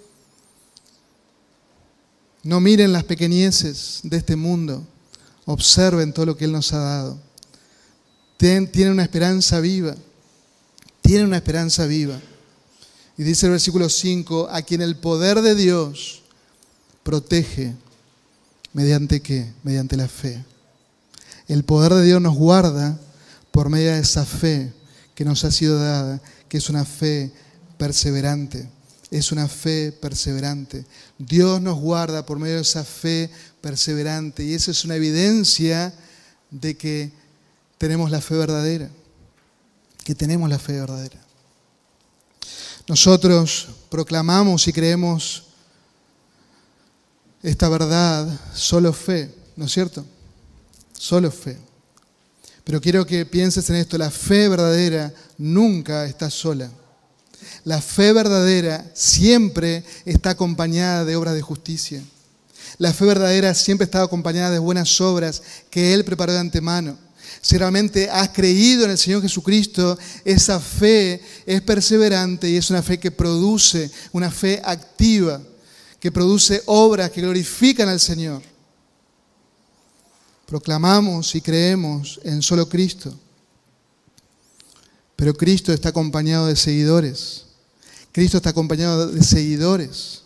no 2.43 2.59
miren 2.59 2.91
las 2.91 3.05
pequeñeces 3.05 4.01
de 4.03 4.17
este 4.17 4.35
mundo, 4.35 4.85
observen 5.45 6.11
todo 6.11 6.25
lo 6.25 6.37
que 6.37 6.43
Él 6.43 6.51
nos 6.51 6.73
ha 6.73 6.79
dado. 6.79 7.19
Tienen 8.37 8.91
una 8.91 9.03
esperanza 9.03 9.61
viva, 9.61 9.95
tienen 11.01 11.27
una 11.27 11.37
esperanza 11.37 11.85
viva. 11.85 12.19
Y 13.17 13.23
dice 13.23 13.45
el 13.45 13.51
versículo 13.51 13.89
5, 13.89 14.49
a 14.51 14.61
quien 14.61 14.81
el 14.81 14.95
poder 14.95 15.41
de 15.41 15.55
Dios 15.55 16.23
protege, 17.03 17.73
¿mediante 18.73 19.21
qué? 19.21 19.51
Mediante 19.63 19.97
la 19.97 20.07
fe. 20.07 20.43
El 21.47 21.63
poder 21.63 21.93
de 21.93 22.03
Dios 22.03 22.21
nos 22.21 22.35
guarda 22.35 22.99
por 23.51 23.69
medio 23.69 23.91
de 23.91 23.99
esa 23.99 24.25
fe 24.25 24.73
que 25.13 25.25
nos 25.25 25.43
ha 25.43 25.51
sido 25.51 25.79
dada, 25.79 26.21
que 26.49 26.57
es 26.57 26.69
una 26.69 26.85
fe 26.85 27.31
perseverante 27.77 28.67
es 29.17 29.31
una 29.31 29.47
fe 29.47 29.91
perseverante. 29.91 30.85
Dios 31.19 31.61
nos 31.61 31.79
guarda 31.79 32.25
por 32.25 32.39
medio 32.39 32.55
de 32.55 32.61
esa 32.61 32.83
fe 32.83 33.29
perseverante 33.61 34.43
y 34.43 34.55
esa 34.55 34.71
es 34.71 34.83
una 34.85 34.95
evidencia 34.95 35.93
de 36.49 36.75
que 36.75 37.11
tenemos 37.77 38.09
la 38.09 38.21
fe 38.21 38.35
verdadera, 38.35 38.89
que 40.03 40.15
tenemos 40.15 40.49
la 40.49 40.57
fe 40.57 40.73
verdadera. 40.73 41.21
Nosotros 42.87 43.69
proclamamos 43.89 44.67
y 44.67 44.73
creemos 44.73 45.43
esta 47.41 47.69
verdad, 47.69 48.27
solo 48.53 48.93
fe, 48.93 49.33
¿no 49.55 49.65
es 49.65 49.71
cierto? 49.71 50.05
Solo 50.93 51.31
fe. 51.31 51.57
Pero 52.63 52.79
quiero 52.79 53.05
que 53.05 53.25
pienses 53.25 53.69
en 53.69 53.77
esto, 53.77 53.97
la 53.97 54.09
fe 54.09 54.47
verdadera 54.47 55.13
nunca 55.37 56.05
está 56.05 56.29
sola. 56.29 56.69
La 57.65 57.81
fe 57.81 58.13
verdadera 58.13 58.85
siempre 58.93 59.83
está 60.05 60.31
acompañada 60.31 61.05
de 61.05 61.15
obras 61.15 61.35
de 61.35 61.41
justicia. 61.41 62.01
La 62.77 62.93
fe 62.93 63.05
verdadera 63.05 63.53
siempre 63.53 63.85
está 63.85 64.01
acompañada 64.01 64.51
de 64.51 64.59
buenas 64.59 64.99
obras 65.01 65.41
que 65.69 65.93
Él 65.93 66.03
preparó 66.05 66.33
de 66.33 66.39
antemano. 66.39 66.97
Si 67.43 67.57
realmente 67.57 68.09
has 68.09 68.29
creído 68.29 68.85
en 68.85 68.91
el 68.91 68.97
Señor 68.97 69.21
Jesucristo, 69.21 69.99
esa 70.23 70.61
fe 70.61 71.21
es 71.45 71.61
perseverante 71.61 72.49
y 72.49 72.55
es 72.55 72.69
una 72.69 72.81
fe 72.81 72.97
que 72.97 73.11
produce, 73.11 73.91
una 74.13 74.31
fe 74.31 74.61
activa, 74.63 75.41
que 75.99 76.09
produce 76.09 76.63
obras 76.67 77.11
que 77.11 77.19
glorifican 77.19 77.89
al 77.89 77.99
Señor. 77.99 78.41
Proclamamos 80.45 81.35
y 81.35 81.41
creemos 81.41 82.17
en 82.23 82.41
solo 82.41 82.69
Cristo. 82.69 83.13
Pero 85.17 85.33
Cristo 85.33 85.73
está 85.73 85.89
acompañado 85.89 86.47
de 86.47 86.55
seguidores. 86.55 87.43
Cristo 88.13 88.37
está 88.37 88.51
acompañado 88.51 89.07
de 89.07 89.21
seguidores 89.21 90.21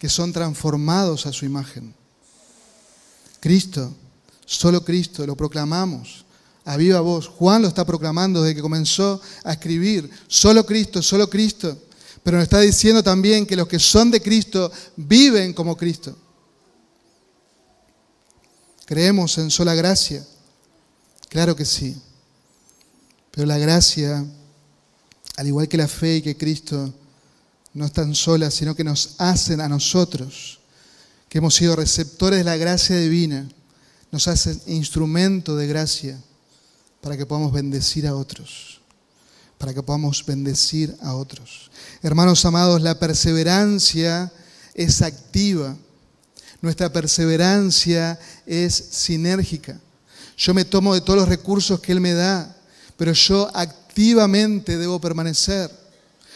que 0.00 0.08
son 0.08 0.32
transformados 0.32 1.26
a 1.26 1.32
su 1.32 1.44
imagen. 1.44 1.94
Cristo, 3.38 3.94
solo 4.46 4.84
Cristo, 4.84 5.24
lo 5.24 5.36
proclamamos 5.36 6.24
a 6.64 6.76
viva 6.76 7.00
voz. 7.00 7.28
Juan 7.28 7.62
lo 7.62 7.68
está 7.68 7.84
proclamando 7.84 8.42
desde 8.42 8.56
que 8.56 8.62
comenzó 8.62 9.20
a 9.44 9.52
escribir. 9.52 10.10
Solo 10.28 10.64
Cristo, 10.64 11.02
solo 11.02 11.28
Cristo. 11.28 11.76
Pero 12.22 12.36
nos 12.36 12.44
está 12.44 12.60
diciendo 12.60 13.02
también 13.02 13.46
que 13.46 13.56
los 13.56 13.68
que 13.68 13.78
son 13.78 14.10
de 14.10 14.20
Cristo 14.20 14.70
viven 14.96 15.52
como 15.52 15.76
Cristo. 15.76 16.16
¿Creemos 18.84 19.38
en 19.38 19.50
sola 19.50 19.74
gracia? 19.74 20.26
Claro 21.28 21.56
que 21.56 21.64
sí. 21.64 21.96
Pero 23.30 23.46
la 23.46 23.56
gracia, 23.56 24.24
al 25.36 25.46
igual 25.46 25.68
que 25.68 25.76
la 25.76 25.88
fe 25.88 26.16
y 26.16 26.22
que 26.22 26.36
Cristo, 26.36 26.92
no 27.72 27.86
están 27.86 28.14
solas, 28.14 28.52
sino 28.52 28.74
que 28.74 28.82
nos 28.82 29.14
hacen 29.18 29.60
a 29.60 29.68
nosotros, 29.68 30.58
que 31.28 31.38
hemos 31.38 31.54
sido 31.54 31.76
receptores 31.76 32.40
de 32.40 32.44
la 32.44 32.56
gracia 32.56 32.96
divina, 32.96 33.48
nos 34.10 34.26
hacen 34.26 34.60
instrumento 34.66 35.56
de 35.56 35.68
gracia 35.68 36.20
para 37.00 37.16
que 37.16 37.26
podamos 37.26 37.52
bendecir 37.52 38.06
a 38.06 38.14
otros, 38.14 38.80
para 39.58 39.72
que 39.72 39.82
podamos 39.82 40.24
bendecir 40.24 40.94
a 41.02 41.14
otros. 41.14 41.70
Hermanos 42.02 42.44
amados, 42.44 42.82
la 42.82 42.98
perseverancia 42.98 44.32
es 44.74 45.02
activa. 45.02 45.76
Nuestra 46.62 46.92
perseverancia 46.92 48.18
es 48.46 48.74
sinérgica. 48.74 49.80
Yo 50.36 50.54
me 50.54 50.64
tomo 50.64 50.94
de 50.94 51.00
todos 51.00 51.20
los 51.20 51.28
recursos 51.28 51.80
que 51.80 51.92
Él 51.92 52.00
me 52.00 52.12
da, 52.12 52.54
pero 52.96 53.12
yo 53.12 53.50
activamente 53.54 54.76
debo 54.76 55.00
permanecer. 55.00 55.70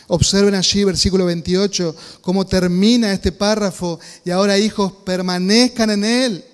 Observen 0.07 0.55
allí, 0.55 0.85
versículo 0.85 1.25
28, 1.25 1.97
cómo 2.21 2.47
termina 2.47 3.13
este 3.13 3.33
párrafo. 3.33 3.99
Y 4.25 4.31
ahora, 4.31 4.59
hijos, 4.59 4.93
permanezcan 5.05 5.91
en 5.91 6.05
Él. 6.05 6.45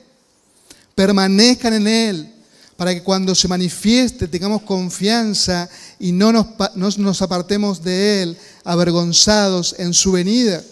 Permanezcan 0.95 1.75
en 1.75 1.89
Él. 1.89 2.35
Para 2.81 2.95
que 2.95 3.03
cuando 3.03 3.35
se 3.35 3.47
manifieste 3.47 4.27
tengamos 4.27 4.63
confianza 4.63 5.69
y 5.99 6.13
no 6.13 6.33
nos, 6.33 6.47
no 6.77 6.89
nos 6.97 7.21
apartemos 7.21 7.85
de 7.85 8.23
Él, 8.23 8.39
avergonzados 8.65 9.75
en 9.79 9.93
su 9.93 10.13
venida. 10.13 10.65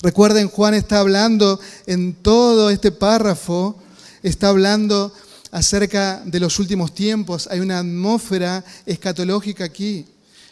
Recuerden, 0.00 0.48
Juan 0.48 0.72
está 0.72 1.00
hablando 1.00 1.60
en 1.84 2.14
todo 2.14 2.70
este 2.70 2.90
párrafo, 2.90 3.76
está 4.22 4.48
hablando 4.48 5.12
acerca 5.50 6.22
de 6.24 6.40
los 6.40 6.58
últimos 6.58 6.94
tiempos. 6.94 7.48
Hay 7.50 7.60
una 7.60 7.80
atmósfera 7.80 8.64
escatológica 8.86 9.64
aquí. 9.64 10.06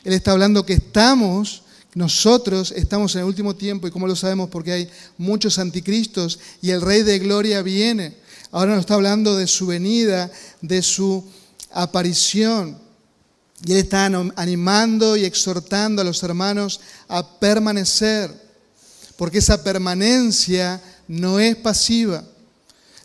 Él 0.04 0.12
está 0.12 0.32
hablando 0.32 0.66
que 0.66 0.74
estamos, 0.74 1.62
nosotros 1.94 2.74
estamos 2.76 3.14
en 3.14 3.22
el 3.22 3.26
último 3.26 3.56
tiempo 3.56 3.88
y 3.88 3.90
como 3.90 4.06
lo 4.06 4.14
sabemos 4.14 4.50
porque 4.50 4.72
hay 4.72 4.90
muchos 5.16 5.58
anticristos 5.58 6.38
y 6.60 6.72
el 6.72 6.82
Rey 6.82 7.04
de 7.04 7.18
Gloria 7.20 7.62
viene. 7.62 8.19
Ahora 8.52 8.72
nos 8.72 8.80
está 8.80 8.94
hablando 8.94 9.36
de 9.36 9.46
su 9.46 9.66
venida, 9.66 10.30
de 10.60 10.82
su 10.82 11.24
aparición. 11.72 12.78
Y 13.64 13.72
Él 13.72 13.78
está 13.78 14.06
animando 14.36 15.16
y 15.16 15.24
exhortando 15.24 16.02
a 16.02 16.04
los 16.04 16.22
hermanos 16.22 16.80
a 17.08 17.38
permanecer, 17.38 18.32
porque 19.16 19.38
esa 19.38 19.62
permanencia 19.62 20.80
no 21.06 21.38
es 21.38 21.56
pasiva. 21.56 22.24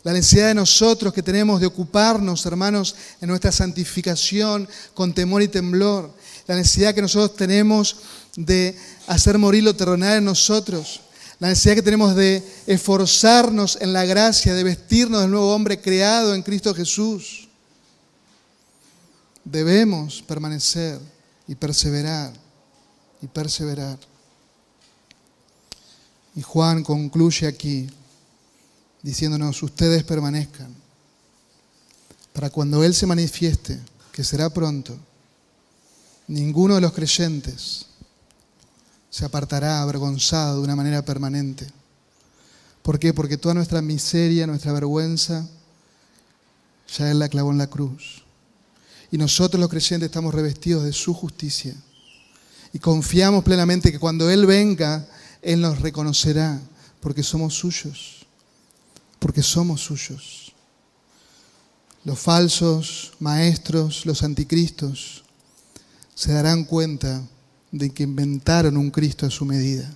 La 0.02 0.12
necesidad 0.12 0.48
de 0.48 0.54
nosotros 0.54 1.12
que 1.12 1.22
tenemos 1.22 1.60
de 1.60 1.66
ocuparnos, 1.66 2.46
hermanos, 2.46 2.94
en 3.20 3.28
nuestra 3.28 3.52
santificación 3.52 4.68
con 4.94 5.12
temor 5.12 5.42
y 5.42 5.48
temblor 5.48 6.14
la 6.46 6.54
necesidad 6.54 6.94
que 6.94 7.02
nosotros 7.02 7.36
tenemos 7.36 7.96
de 8.36 8.76
hacer 9.06 9.38
morir 9.38 9.64
lo 9.64 9.74
terrenal 9.74 10.18
en 10.18 10.24
nosotros, 10.24 11.00
la 11.38 11.48
necesidad 11.48 11.74
que 11.74 11.82
tenemos 11.82 12.14
de 12.14 12.42
esforzarnos 12.66 13.78
en 13.80 13.92
la 13.92 14.04
gracia, 14.04 14.54
de 14.54 14.64
vestirnos 14.64 15.20
del 15.20 15.30
nuevo 15.30 15.54
hombre 15.54 15.80
creado 15.80 16.34
en 16.34 16.42
Cristo 16.42 16.74
Jesús. 16.74 17.48
Debemos 19.44 20.22
permanecer 20.22 20.98
y 21.46 21.54
perseverar 21.54 22.32
y 23.20 23.26
perseverar. 23.26 23.98
Y 26.34 26.42
Juan 26.42 26.82
concluye 26.82 27.46
aquí 27.46 27.88
diciéndonos, 29.02 29.62
ustedes 29.62 30.02
permanezcan 30.04 30.74
para 32.32 32.50
cuando 32.50 32.82
Él 32.82 32.94
se 32.94 33.06
manifieste, 33.06 33.78
que 34.12 34.24
será 34.24 34.50
pronto 34.50 34.98
Ninguno 36.28 36.74
de 36.74 36.80
los 36.80 36.92
creyentes 36.92 37.86
se 39.16 39.24
apartará 39.24 39.80
avergonzado 39.80 40.58
de 40.58 40.64
una 40.64 40.76
manera 40.76 41.02
permanente. 41.02 41.66
¿Por 42.82 42.98
qué? 42.98 43.14
Porque 43.14 43.38
toda 43.38 43.54
nuestra 43.54 43.80
miseria, 43.80 44.46
nuestra 44.46 44.74
vergüenza, 44.74 45.48
ya 46.94 47.10
Él 47.10 47.20
la 47.20 47.30
clavó 47.30 47.50
en 47.50 47.56
la 47.56 47.66
cruz. 47.66 48.24
Y 49.10 49.16
nosotros 49.16 49.58
los 49.58 49.70
creyentes 49.70 50.08
estamos 50.08 50.34
revestidos 50.34 50.84
de 50.84 50.92
su 50.92 51.14
justicia. 51.14 51.74
Y 52.74 52.78
confiamos 52.78 53.42
plenamente 53.42 53.90
que 53.90 53.98
cuando 53.98 54.28
Él 54.28 54.44
venga, 54.44 55.08
Él 55.40 55.62
nos 55.62 55.80
reconocerá, 55.80 56.60
porque 57.00 57.22
somos 57.22 57.54
suyos. 57.54 58.26
Porque 59.18 59.42
somos 59.42 59.80
suyos. 59.80 60.52
Los 62.04 62.18
falsos 62.18 63.14
maestros, 63.18 64.04
los 64.04 64.22
anticristos, 64.22 65.24
se 66.14 66.34
darán 66.34 66.64
cuenta 66.64 67.22
de 67.70 67.90
que 67.90 68.04
inventaron 68.04 68.76
un 68.76 68.90
Cristo 68.90 69.26
a 69.26 69.30
su 69.30 69.44
medida. 69.44 69.92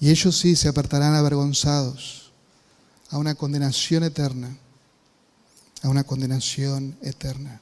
Y 0.00 0.10
ellos 0.10 0.38
sí 0.38 0.56
se 0.56 0.68
apartarán 0.68 1.14
avergonzados 1.14 2.32
a 3.10 3.18
una 3.18 3.34
condenación 3.34 4.04
eterna, 4.04 4.56
a 5.82 5.88
una 5.88 6.04
condenación 6.04 6.96
eterna. 7.02 7.60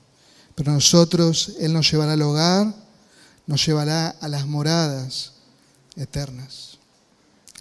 Pero 0.55 0.73
nosotros, 0.73 1.55
Él 1.61 1.73
nos 1.73 1.91
llevará 1.91 2.13
al 2.13 2.23
hogar, 2.23 2.75
nos 3.47 3.65
llevará 3.65 4.09
a 4.09 4.29
las 4.29 4.47
moradas 4.47 5.33
eternas. 5.95 6.79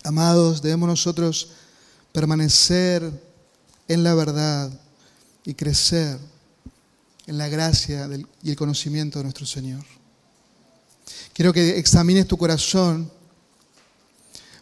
Amados, 0.03 0.61
debemos 0.61 0.87
nosotros 0.87 1.49
permanecer 2.11 3.11
en 3.87 4.03
la 4.03 4.13
verdad 4.13 4.71
y 5.45 5.53
crecer 5.53 6.17
en 7.27 7.37
la 7.37 7.47
gracia 7.47 8.07
y 8.43 8.49
el 8.49 8.55
conocimiento 8.55 9.19
de 9.19 9.23
nuestro 9.23 9.45
Señor. 9.45 9.83
Quiero 11.35 11.51
que 11.51 11.77
examines 11.77 12.27
tu 12.27 12.37
corazón 12.37 13.11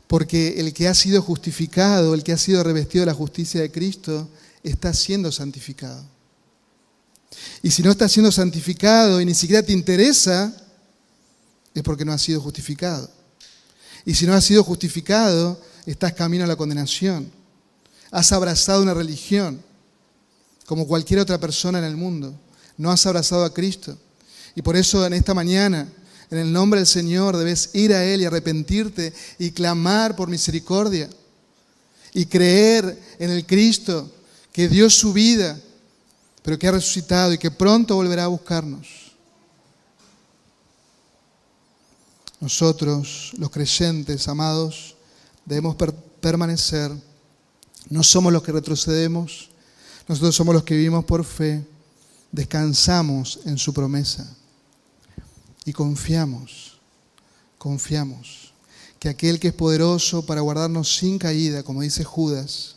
porque 0.08 0.60
el 0.60 0.74
que 0.74 0.88
ha 0.88 0.94
sido 0.94 1.22
justificado, 1.22 2.14
el 2.14 2.24
que 2.24 2.34
ha 2.34 2.38
sido 2.38 2.64
revestido 2.64 3.04
de 3.04 3.12
la 3.12 3.14
justicia 3.14 3.62
de 3.62 3.72
Cristo, 3.72 4.28
está 4.64 4.92
siendo 4.94 5.32
santificado. 5.32 6.04
Y 7.62 7.72
si 7.72 7.84
no 7.84 7.92
está 7.92 8.10
siendo 8.10 8.32
santificado 8.32 9.22
y 9.22 9.26
ni 9.26 9.36
siquiera 9.36 9.64
te 9.64 9.72
interesa, 9.72 10.52
es 11.74 11.84
porque 11.84 12.06
no 12.06 12.12
ha 12.12 12.18
sido 12.18 12.42
justificado. 12.42 13.10
Y 14.04 14.16
si 14.16 14.26
no 14.26 14.34
has 14.34 14.44
sido 14.44 14.64
justificado, 14.64 15.62
estás 15.86 16.14
camino 16.14 16.44
a 16.44 16.48
la 16.48 16.56
condenación. 16.56 17.32
Has 18.12 18.32
abrazado 18.32 18.82
una 18.82 18.94
religión, 18.94 19.64
como 20.66 20.88
cualquier 20.88 21.20
otra 21.20 21.40
persona 21.40 21.80
en 21.80 21.86
el 21.86 21.96
mundo 21.96 22.38
no 22.78 22.92
has 22.92 23.06
abrazado 23.06 23.46
a 23.46 23.54
Cristo. 23.54 23.98
Y 24.56 24.62
por 24.62 24.76
eso 24.76 25.06
en 25.06 25.14
esta 25.14 25.34
mañana, 25.34 25.88
en 26.30 26.38
el 26.38 26.52
nombre 26.52 26.80
del 26.80 26.88
Señor, 26.88 27.38
debes 27.38 27.72
ir 27.74 27.94
a 27.94 28.04
Él 28.04 28.22
y 28.22 28.26
arrepentirte 28.26 29.14
y 29.40 29.52
clamar 29.52 30.16
por 30.16 30.30
misericordia. 30.30 31.10
Y 32.14 32.26
creer 32.26 33.00
en 33.20 33.32
el 33.32 33.46
Cristo 33.46 34.12
que 34.52 34.68
dio 34.68 34.90
su 34.90 35.14
vida, 35.14 35.60
pero 36.44 36.60
que 36.60 36.68
ha 36.68 36.72
resucitado 36.72 37.34
y 37.34 37.38
que 37.38 37.52
pronto 37.52 37.96
volverá 37.96 38.26
a 38.26 38.28
buscarnos. 38.28 38.88
Nosotros, 42.40 43.32
los 43.38 43.50
creyentes, 43.50 44.28
amados, 44.28 44.96
debemos 45.46 45.76
permanecer. 46.20 46.92
No 47.90 48.04
somos 48.04 48.32
los 48.32 48.44
que 48.44 48.52
retrocedemos, 48.52 49.50
nosotros 50.08 50.36
somos 50.36 50.54
los 50.54 50.64
que 50.64 50.76
vivimos 50.76 51.06
por 51.06 51.24
fe 51.24 51.66
descansamos 52.34 53.40
en 53.46 53.58
su 53.58 53.74
promesa 53.74 54.28
y 55.66 55.74
confiamos, 55.74 56.80
confiamos 57.57 58.53
que 58.99 59.09
aquel 59.09 59.39
que 59.39 59.49
es 59.49 59.53
poderoso 59.53 60.26
para 60.26 60.41
guardarnos 60.41 60.95
sin 60.95 61.20
caída, 61.20 61.64
como 61.64 61.82
dice 61.82 62.03
Judas, 62.03 62.76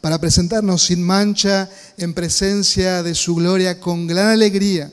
para 0.00 0.20
presentarnos 0.20 0.82
sin 0.82 1.02
mancha 1.02 1.68
en 1.96 2.14
presencia 2.14 3.02
de 3.02 3.14
su 3.14 3.34
gloria 3.34 3.80
con 3.80 4.06
gran 4.06 4.28
alegría, 4.28 4.92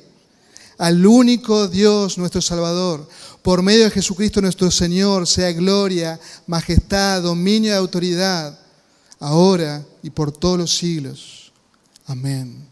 al 0.78 1.06
único 1.06 1.68
Dios 1.68 2.18
nuestro 2.18 2.42
Salvador, 2.42 3.08
por 3.44 3.62
medio 3.62 3.84
de 3.86 3.92
Jesucristo 3.92 4.42
nuestro 4.42 4.72
Señor, 4.72 5.28
sea 5.28 5.52
gloria, 5.52 6.20
majestad, 6.48 7.22
dominio 7.22 7.72
y 7.72 7.76
autoridad, 7.76 8.60
ahora 9.20 9.86
y 10.02 10.10
por 10.10 10.32
todos 10.32 10.58
los 10.58 10.76
siglos. 10.76 11.52
Amén. 12.08 12.68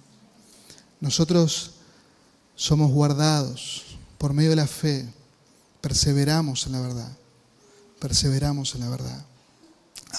Nosotros 0.99 1.72
somos 2.55 2.91
guardados 2.91 3.89
por 4.20 4.34
medio 4.34 4.51
de 4.51 4.57
la 4.57 4.67
fe, 4.67 5.07
perseveramos 5.82 6.65
en 6.67 6.74
la 6.74 6.82
verdad, 6.82 7.17
perseveramos 7.99 8.76
en 8.76 8.82
la 8.82 8.89
verdad. 8.89 9.26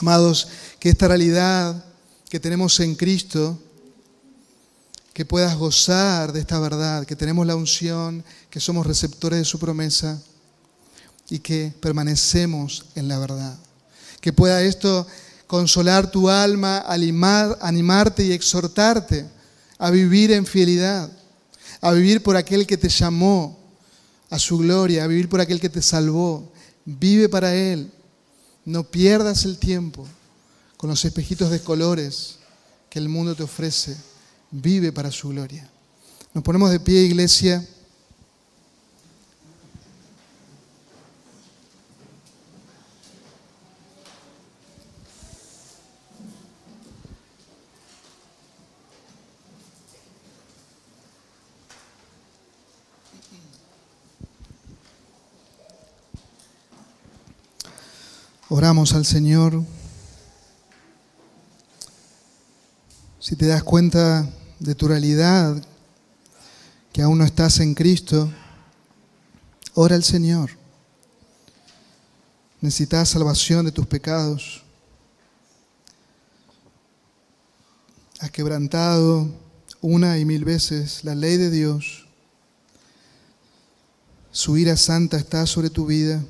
Amados, 0.01 0.49
que 0.81 0.89
esta 0.89 1.07
realidad 1.07 1.85
que 2.29 2.41
tenemos 2.41 2.81
en 2.81 2.95
Cristo, 2.95 3.61
que 5.13 5.27
puedas 5.27 5.55
gozar 5.57 6.33
de 6.33 6.41
esta 6.41 6.59
verdad, 6.59 7.05
que 7.05 7.15
tenemos 7.15 7.47
la 7.47 7.57
unción, 7.57 8.25
que 8.49 8.59
somos 8.59 8.87
receptores 8.87 9.39
de 9.39 9.45
su 9.45 9.59
promesa 9.59 10.19
y 11.29 11.41
que 11.41 11.75
permanecemos 11.81 12.87
en 12.95 13.07
la 13.07 13.19
verdad. 13.19 13.59
Que 14.23 14.33
pueda 14.33 14.63
esto 14.63 15.07
consolar 15.47 16.11
tu 16.11 16.31
alma, 16.31 16.85
animar, 16.87 17.59
animarte 17.61 18.25
y 18.25 18.33
exhortarte 18.33 19.27
a 19.79 19.91
vivir 19.91 20.33
en 20.33 20.47
fidelidad, 20.47 21.11
a 21.83 21.93
vivir 21.93 22.23
por 22.23 22.37
aquel 22.37 22.67
que 22.67 22.79
te 22.79 22.89
llamó 22.89 23.60
a 24.31 24.39
su 24.39 24.59
gloria, 24.59 25.05
a 25.05 25.09
vivir 25.09 25.29
por 25.29 25.41
aquel 25.41 25.61
que 25.61 25.69
te 25.69 25.83
salvó. 25.83 26.51
Vive 26.85 27.29
para 27.29 27.55
Él. 27.55 27.91
No 28.65 28.85
pierdas 28.85 29.45
el 29.45 29.59
tiempo 29.59 30.07
con 30.77 30.89
los 30.89 31.05
espejitos 31.05 31.51
de 31.51 31.61
colores 31.61 32.39
que 32.89 32.99
el 32.99 33.09
mundo 33.09 33.35
te 33.35 33.43
ofrece. 33.43 33.97
Vive 34.51 34.93
para 34.93 35.11
su 35.11 35.29
gloria. 35.29 35.69
Nos 36.33 36.45
ponemos 36.45 36.71
de 36.71 36.81
pie, 36.81 37.03
iglesia. 37.03 37.67
Oramos 58.53 58.95
al 58.95 59.07
Señor. 59.07 59.63
Si 63.21 63.37
te 63.37 63.47
das 63.47 63.63
cuenta 63.63 64.29
de 64.59 64.75
tu 64.75 64.89
realidad, 64.89 65.65
que 66.93 67.01
aún 67.01 67.19
no 67.19 67.25
estás 67.25 67.61
en 67.61 67.75
Cristo, 67.75 68.29
ora 69.75 69.95
al 69.95 70.03
Señor. 70.03 70.51
Necesitas 72.61 73.11
salvación 73.11 73.67
de 73.67 73.71
tus 73.71 73.87
pecados. 73.87 74.65
Has 78.19 78.33
quebrantado 78.33 79.31
una 79.81 80.19
y 80.19 80.25
mil 80.25 80.45
veces 80.45 81.05
la 81.05 81.15
ley 81.15 81.37
de 81.37 81.51
Dios. 81.51 82.09
Su 84.33 84.57
ira 84.57 84.77
santa 84.77 85.19
está 85.19 85.47
sobre 85.47 85.71
tu 85.71 85.87
vida. 85.87 86.21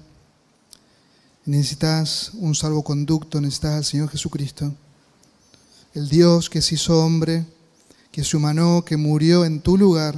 Necesitas 1.51 2.31
un 2.35 2.55
salvoconducto, 2.55 3.41
necesitas 3.41 3.75
al 3.75 3.85
Señor 3.85 4.09
Jesucristo. 4.09 4.73
El 5.93 6.09
Dios 6.09 6.49
que 6.49 6.63
se 6.63 6.77
hizo 6.77 7.05
hombre, 7.05 7.45
que 8.13 8.23
se 8.23 8.37
humanó, 8.37 8.85
que 8.85 8.97
murió 8.97 9.45
en 9.45 9.61
tu 9.61 9.77
lugar, 9.77 10.15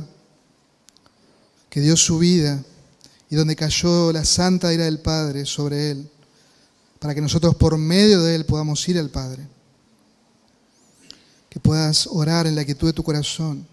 que 1.70 1.80
dio 1.80 1.96
su 1.96 2.18
vida 2.18 2.62
y 3.30 3.36
donde 3.36 3.56
cayó 3.56 4.12
la 4.12 4.26
santa 4.26 4.74
ira 4.74 4.84
del 4.84 4.98
Padre 5.00 5.46
sobre 5.46 5.92
él, 5.92 6.10
para 6.98 7.14
que 7.14 7.22
nosotros 7.22 7.54
por 7.54 7.78
medio 7.78 8.20
de 8.20 8.34
él 8.34 8.44
podamos 8.44 8.86
ir 8.90 8.98
al 8.98 9.08
Padre. 9.08 9.48
Que 11.48 11.60
puedas 11.60 12.08
orar 12.08 12.46
en 12.46 12.56
la 12.56 12.66
quietud 12.66 12.88
de 12.88 12.92
tu 12.92 13.02
corazón, 13.02 13.66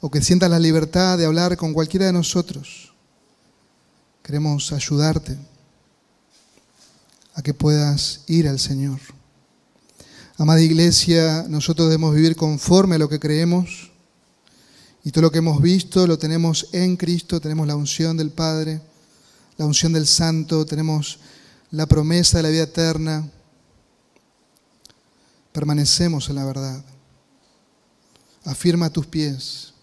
o 0.00 0.10
que 0.10 0.20
sientas 0.20 0.50
la 0.50 0.58
libertad 0.58 1.16
de 1.16 1.26
hablar 1.26 1.56
con 1.56 1.72
cualquiera 1.72 2.06
de 2.06 2.12
nosotros. 2.12 2.92
Queremos 4.24 4.72
ayudarte 4.72 5.38
a 7.36 7.42
que 7.42 7.54
puedas 7.54 8.22
ir 8.26 8.48
al 8.48 8.58
Señor. 8.58 8.98
Amada 10.38 10.60
iglesia, 10.60 11.44
nosotros 11.48 11.88
debemos 11.88 12.14
vivir 12.14 12.34
conforme 12.34 12.96
a 12.96 12.98
lo 12.98 13.08
que 13.08 13.20
creemos 13.20 13.92
y 15.04 15.12
todo 15.12 15.22
lo 15.22 15.30
que 15.30 15.38
hemos 15.38 15.60
visto 15.60 16.06
lo 16.06 16.18
tenemos 16.18 16.68
en 16.72 16.96
Cristo, 16.96 17.40
tenemos 17.40 17.66
la 17.66 17.76
unción 17.76 18.16
del 18.16 18.30
Padre, 18.30 18.80
la 19.58 19.66
unción 19.66 19.92
del 19.92 20.06
Santo, 20.06 20.64
tenemos 20.64 21.18
la 21.70 21.86
promesa 21.86 22.38
de 22.38 22.42
la 22.42 22.48
vida 22.48 22.62
eterna. 22.64 23.30
Permanecemos 25.52 26.28
en 26.30 26.36
la 26.36 26.44
verdad. 26.44 26.84
Afirma 28.44 28.90
tus 28.90 29.06
pies 29.06 29.74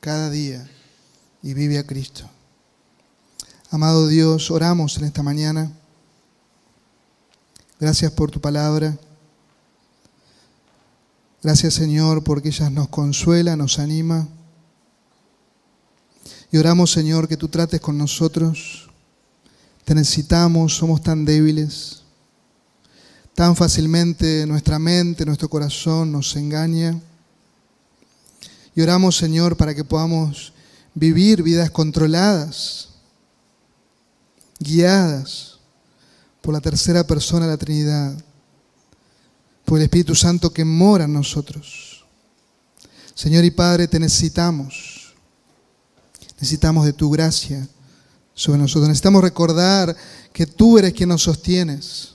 cada 0.00 0.28
día 0.30 0.70
y 1.42 1.54
vive 1.54 1.78
a 1.78 1.86
Cristo. 1.86 2.28
Amado 3.70 4.08
Dios, 4.08 4.50
oramos 4.50 4.98
en 4.98 5.04
esta 5.04 5.22
mañana 5.22 5.72
Gracias 7.78 8.10
por 8.12 8.30
tu 8.30 8.40
palabra. 8.40 8.96
Gracias 11.42 11.74
Señor 11.74 12.24
porque 12.24 12.48
ella 12.48 12.70
nos 12.70 12.88
consuela, 12.88 13.54
nos 13.54 13.78
anima. 13.78 14.26
Y 16.50 16.56
oramos 16.56 16.90
Señor 16.90 17.28
que 17.28 17.36
tú 17.36 17.48
trates 17.48 17.82
con 17.82 17.98
nosotros. 17.98 18.88
Te 19.84 19.94
necesitamos, 19.94 20.74
somos 20.74 21.02
tan 21.02 21.26
débiles. 21.26 22.02
Tan 23.34 23.54
fácilmente 23.54 24.46
nuestra 24.46 24.78
mente, 24.78 25.26
nuestro 25.26 25.50
corazón 25.50 26.12
nos 26.12 26.34
engaña. 26.34 26.98
Y 28.74 28.80
oramos 28.80 29.18
Señor 29.18 29.54
para 29.58 29.74
que 29.74 29.84
podamos 29.84 30.54
vivir 30.94 31.42
vidas 31.42 31.70
controladas, 31.70 32.88
guiadas 34.58 35.55
por 36.46 36.54
la 36.54 36.60
tercera 36.60 37.04
persona 37.04 37.46
de 37.46 37.50
la 37.50 37.58
Trinidad, 37.58 38.16
por 39.64 39.78
el 39.78 39.82
Espíritu 39.82 40.14
Santo 40.14 40.52
que 40.52 40.64
mora 40.64 41.06
en 41.06 41.12
nosotros. 41.12 42.04
Señor 43.16 43.44
y 43.44 43.50
Padre, 43.50 43.88
te 43.88 43.98
necesitamos. 43.98 45.12
Necesitamos 46.34 46.86
de 46.86 46.92
tu 46.92 47.10
gracia 47.10 47.66
sobre 48.32 48.60
nosotros. 48.60 48.86
Necesitamos 48.86 49.22
recordar 49.22 49.96
que 50.32 50.46
tú 50.46 50.78
eres 50.78 50.92
quien 50.92 51.08
nos 51.08 51.22
sostienes, 51.22 52.12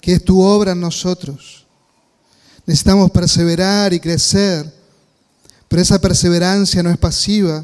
que 0.00 0.14
es 0.14 0.24
tu 0.24 0.40
obra 0.40 0.72
en 0.72 0.80
nosotros. 0.80 1.66
Necesitamos 2.64 3.10
perseverar 3.10 3.92
y 3.92 4.00
crecer, 4.00 4.74
pero 5.68 5.82
esa 5.82 6.00
perseverancia 6.00 6.82
no 6.82 6.88
es 6.88 6.96
pasiva. 6.96 7.62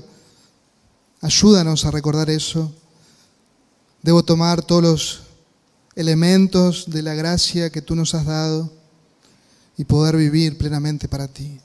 Ayúdanos 1.22 1.86
a 1.86 1.90
recordar 1.90 2.28
eso. 2.28 2.70
Debo 4.02 4.22
tomar 4.24 4.62
todos 4.62 4.82
los 4.82 5.22
elementos 5.94 6.90
de 6.90 7.02
la 7.02 7.14
gracia 7.14 7.70
que 7.70 7.82
tú 7.82 7.96
nos 7.96 8.14
has 8.14 8.26
dado 8.26 8.72
y 9.76 9.84
poder 9.84 10.16
vivir 10.16 10.56
plenamente 10.58 11.08
para 11.08 11.28
ti. 11.28 11.60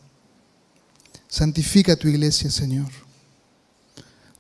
Santifica 1.27 1.95
tu 1.95 2.07
iglesia, 2.07 2.49
Señor. 2.49 2.89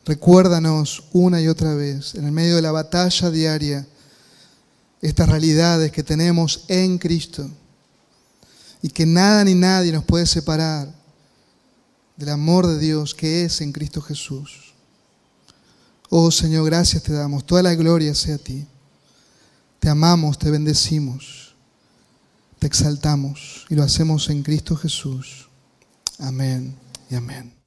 Recuérdanos 0.05 1.03
una 1.13 1.39
y 1.41 1.47
otra 1.47 1.75
vez, 1.75 2.15
en 2.15 2.25
el 2.25 2.31
medio 2.31 2.55
de 2.55 2.61
la 2.61 2.71
batalla 2.71 3.29
diaria, 3.29 3.87
estas 5.01 5.29
realidades 5.29 5.91
que 5.91 6.03
tenemos 6.03 6.65
en 6.67 6.97
Cristo 6.97 7.49
y 8.81 8.89
que 8.89 9.05
nada 9.05 9.43
ni 9.43 9.55
nadie 9.55 9.91
nos 9.91 10.03
puede 10.03 10.25
separar 10.25 10.93
del 12.17 12.29
amor 12.29 12.67
de 12.67 12.79
Dios 12.79 13.15
que 13.15 13.45
es 13.45 13.61
en 13.61 13.71
Cristo 13.71 14.01
Jesús. 14.01 14.70
Oh 16.13 16.29
Señor, 16.29 16.65
gracias 16.65 17.03
te 17.03 17.13
damos. 17.13 17.45
Toda 17.45 17.63
la 17.63 17.73
gloria 17.73 18.13
sea 18.13 18.35
a 18.35 18.37
ti. 18.37 18.67
Te 19.79 19.87
amamos, 19.87 20.37
te 20.37 20.51
bendecimos, 20.51 21.55
te 22.59 22.67
exaltamos 22.67 23.65
y 23.69 23.75
lo 23.75 23.83
hacemos 23.83 24.29
en 24.29 24.43
Cristo 24.43 24.75
Jesús. 24.75 25.47
Amén 26.19 26.75
y 27.09 27.15
amén. 27.15 27.60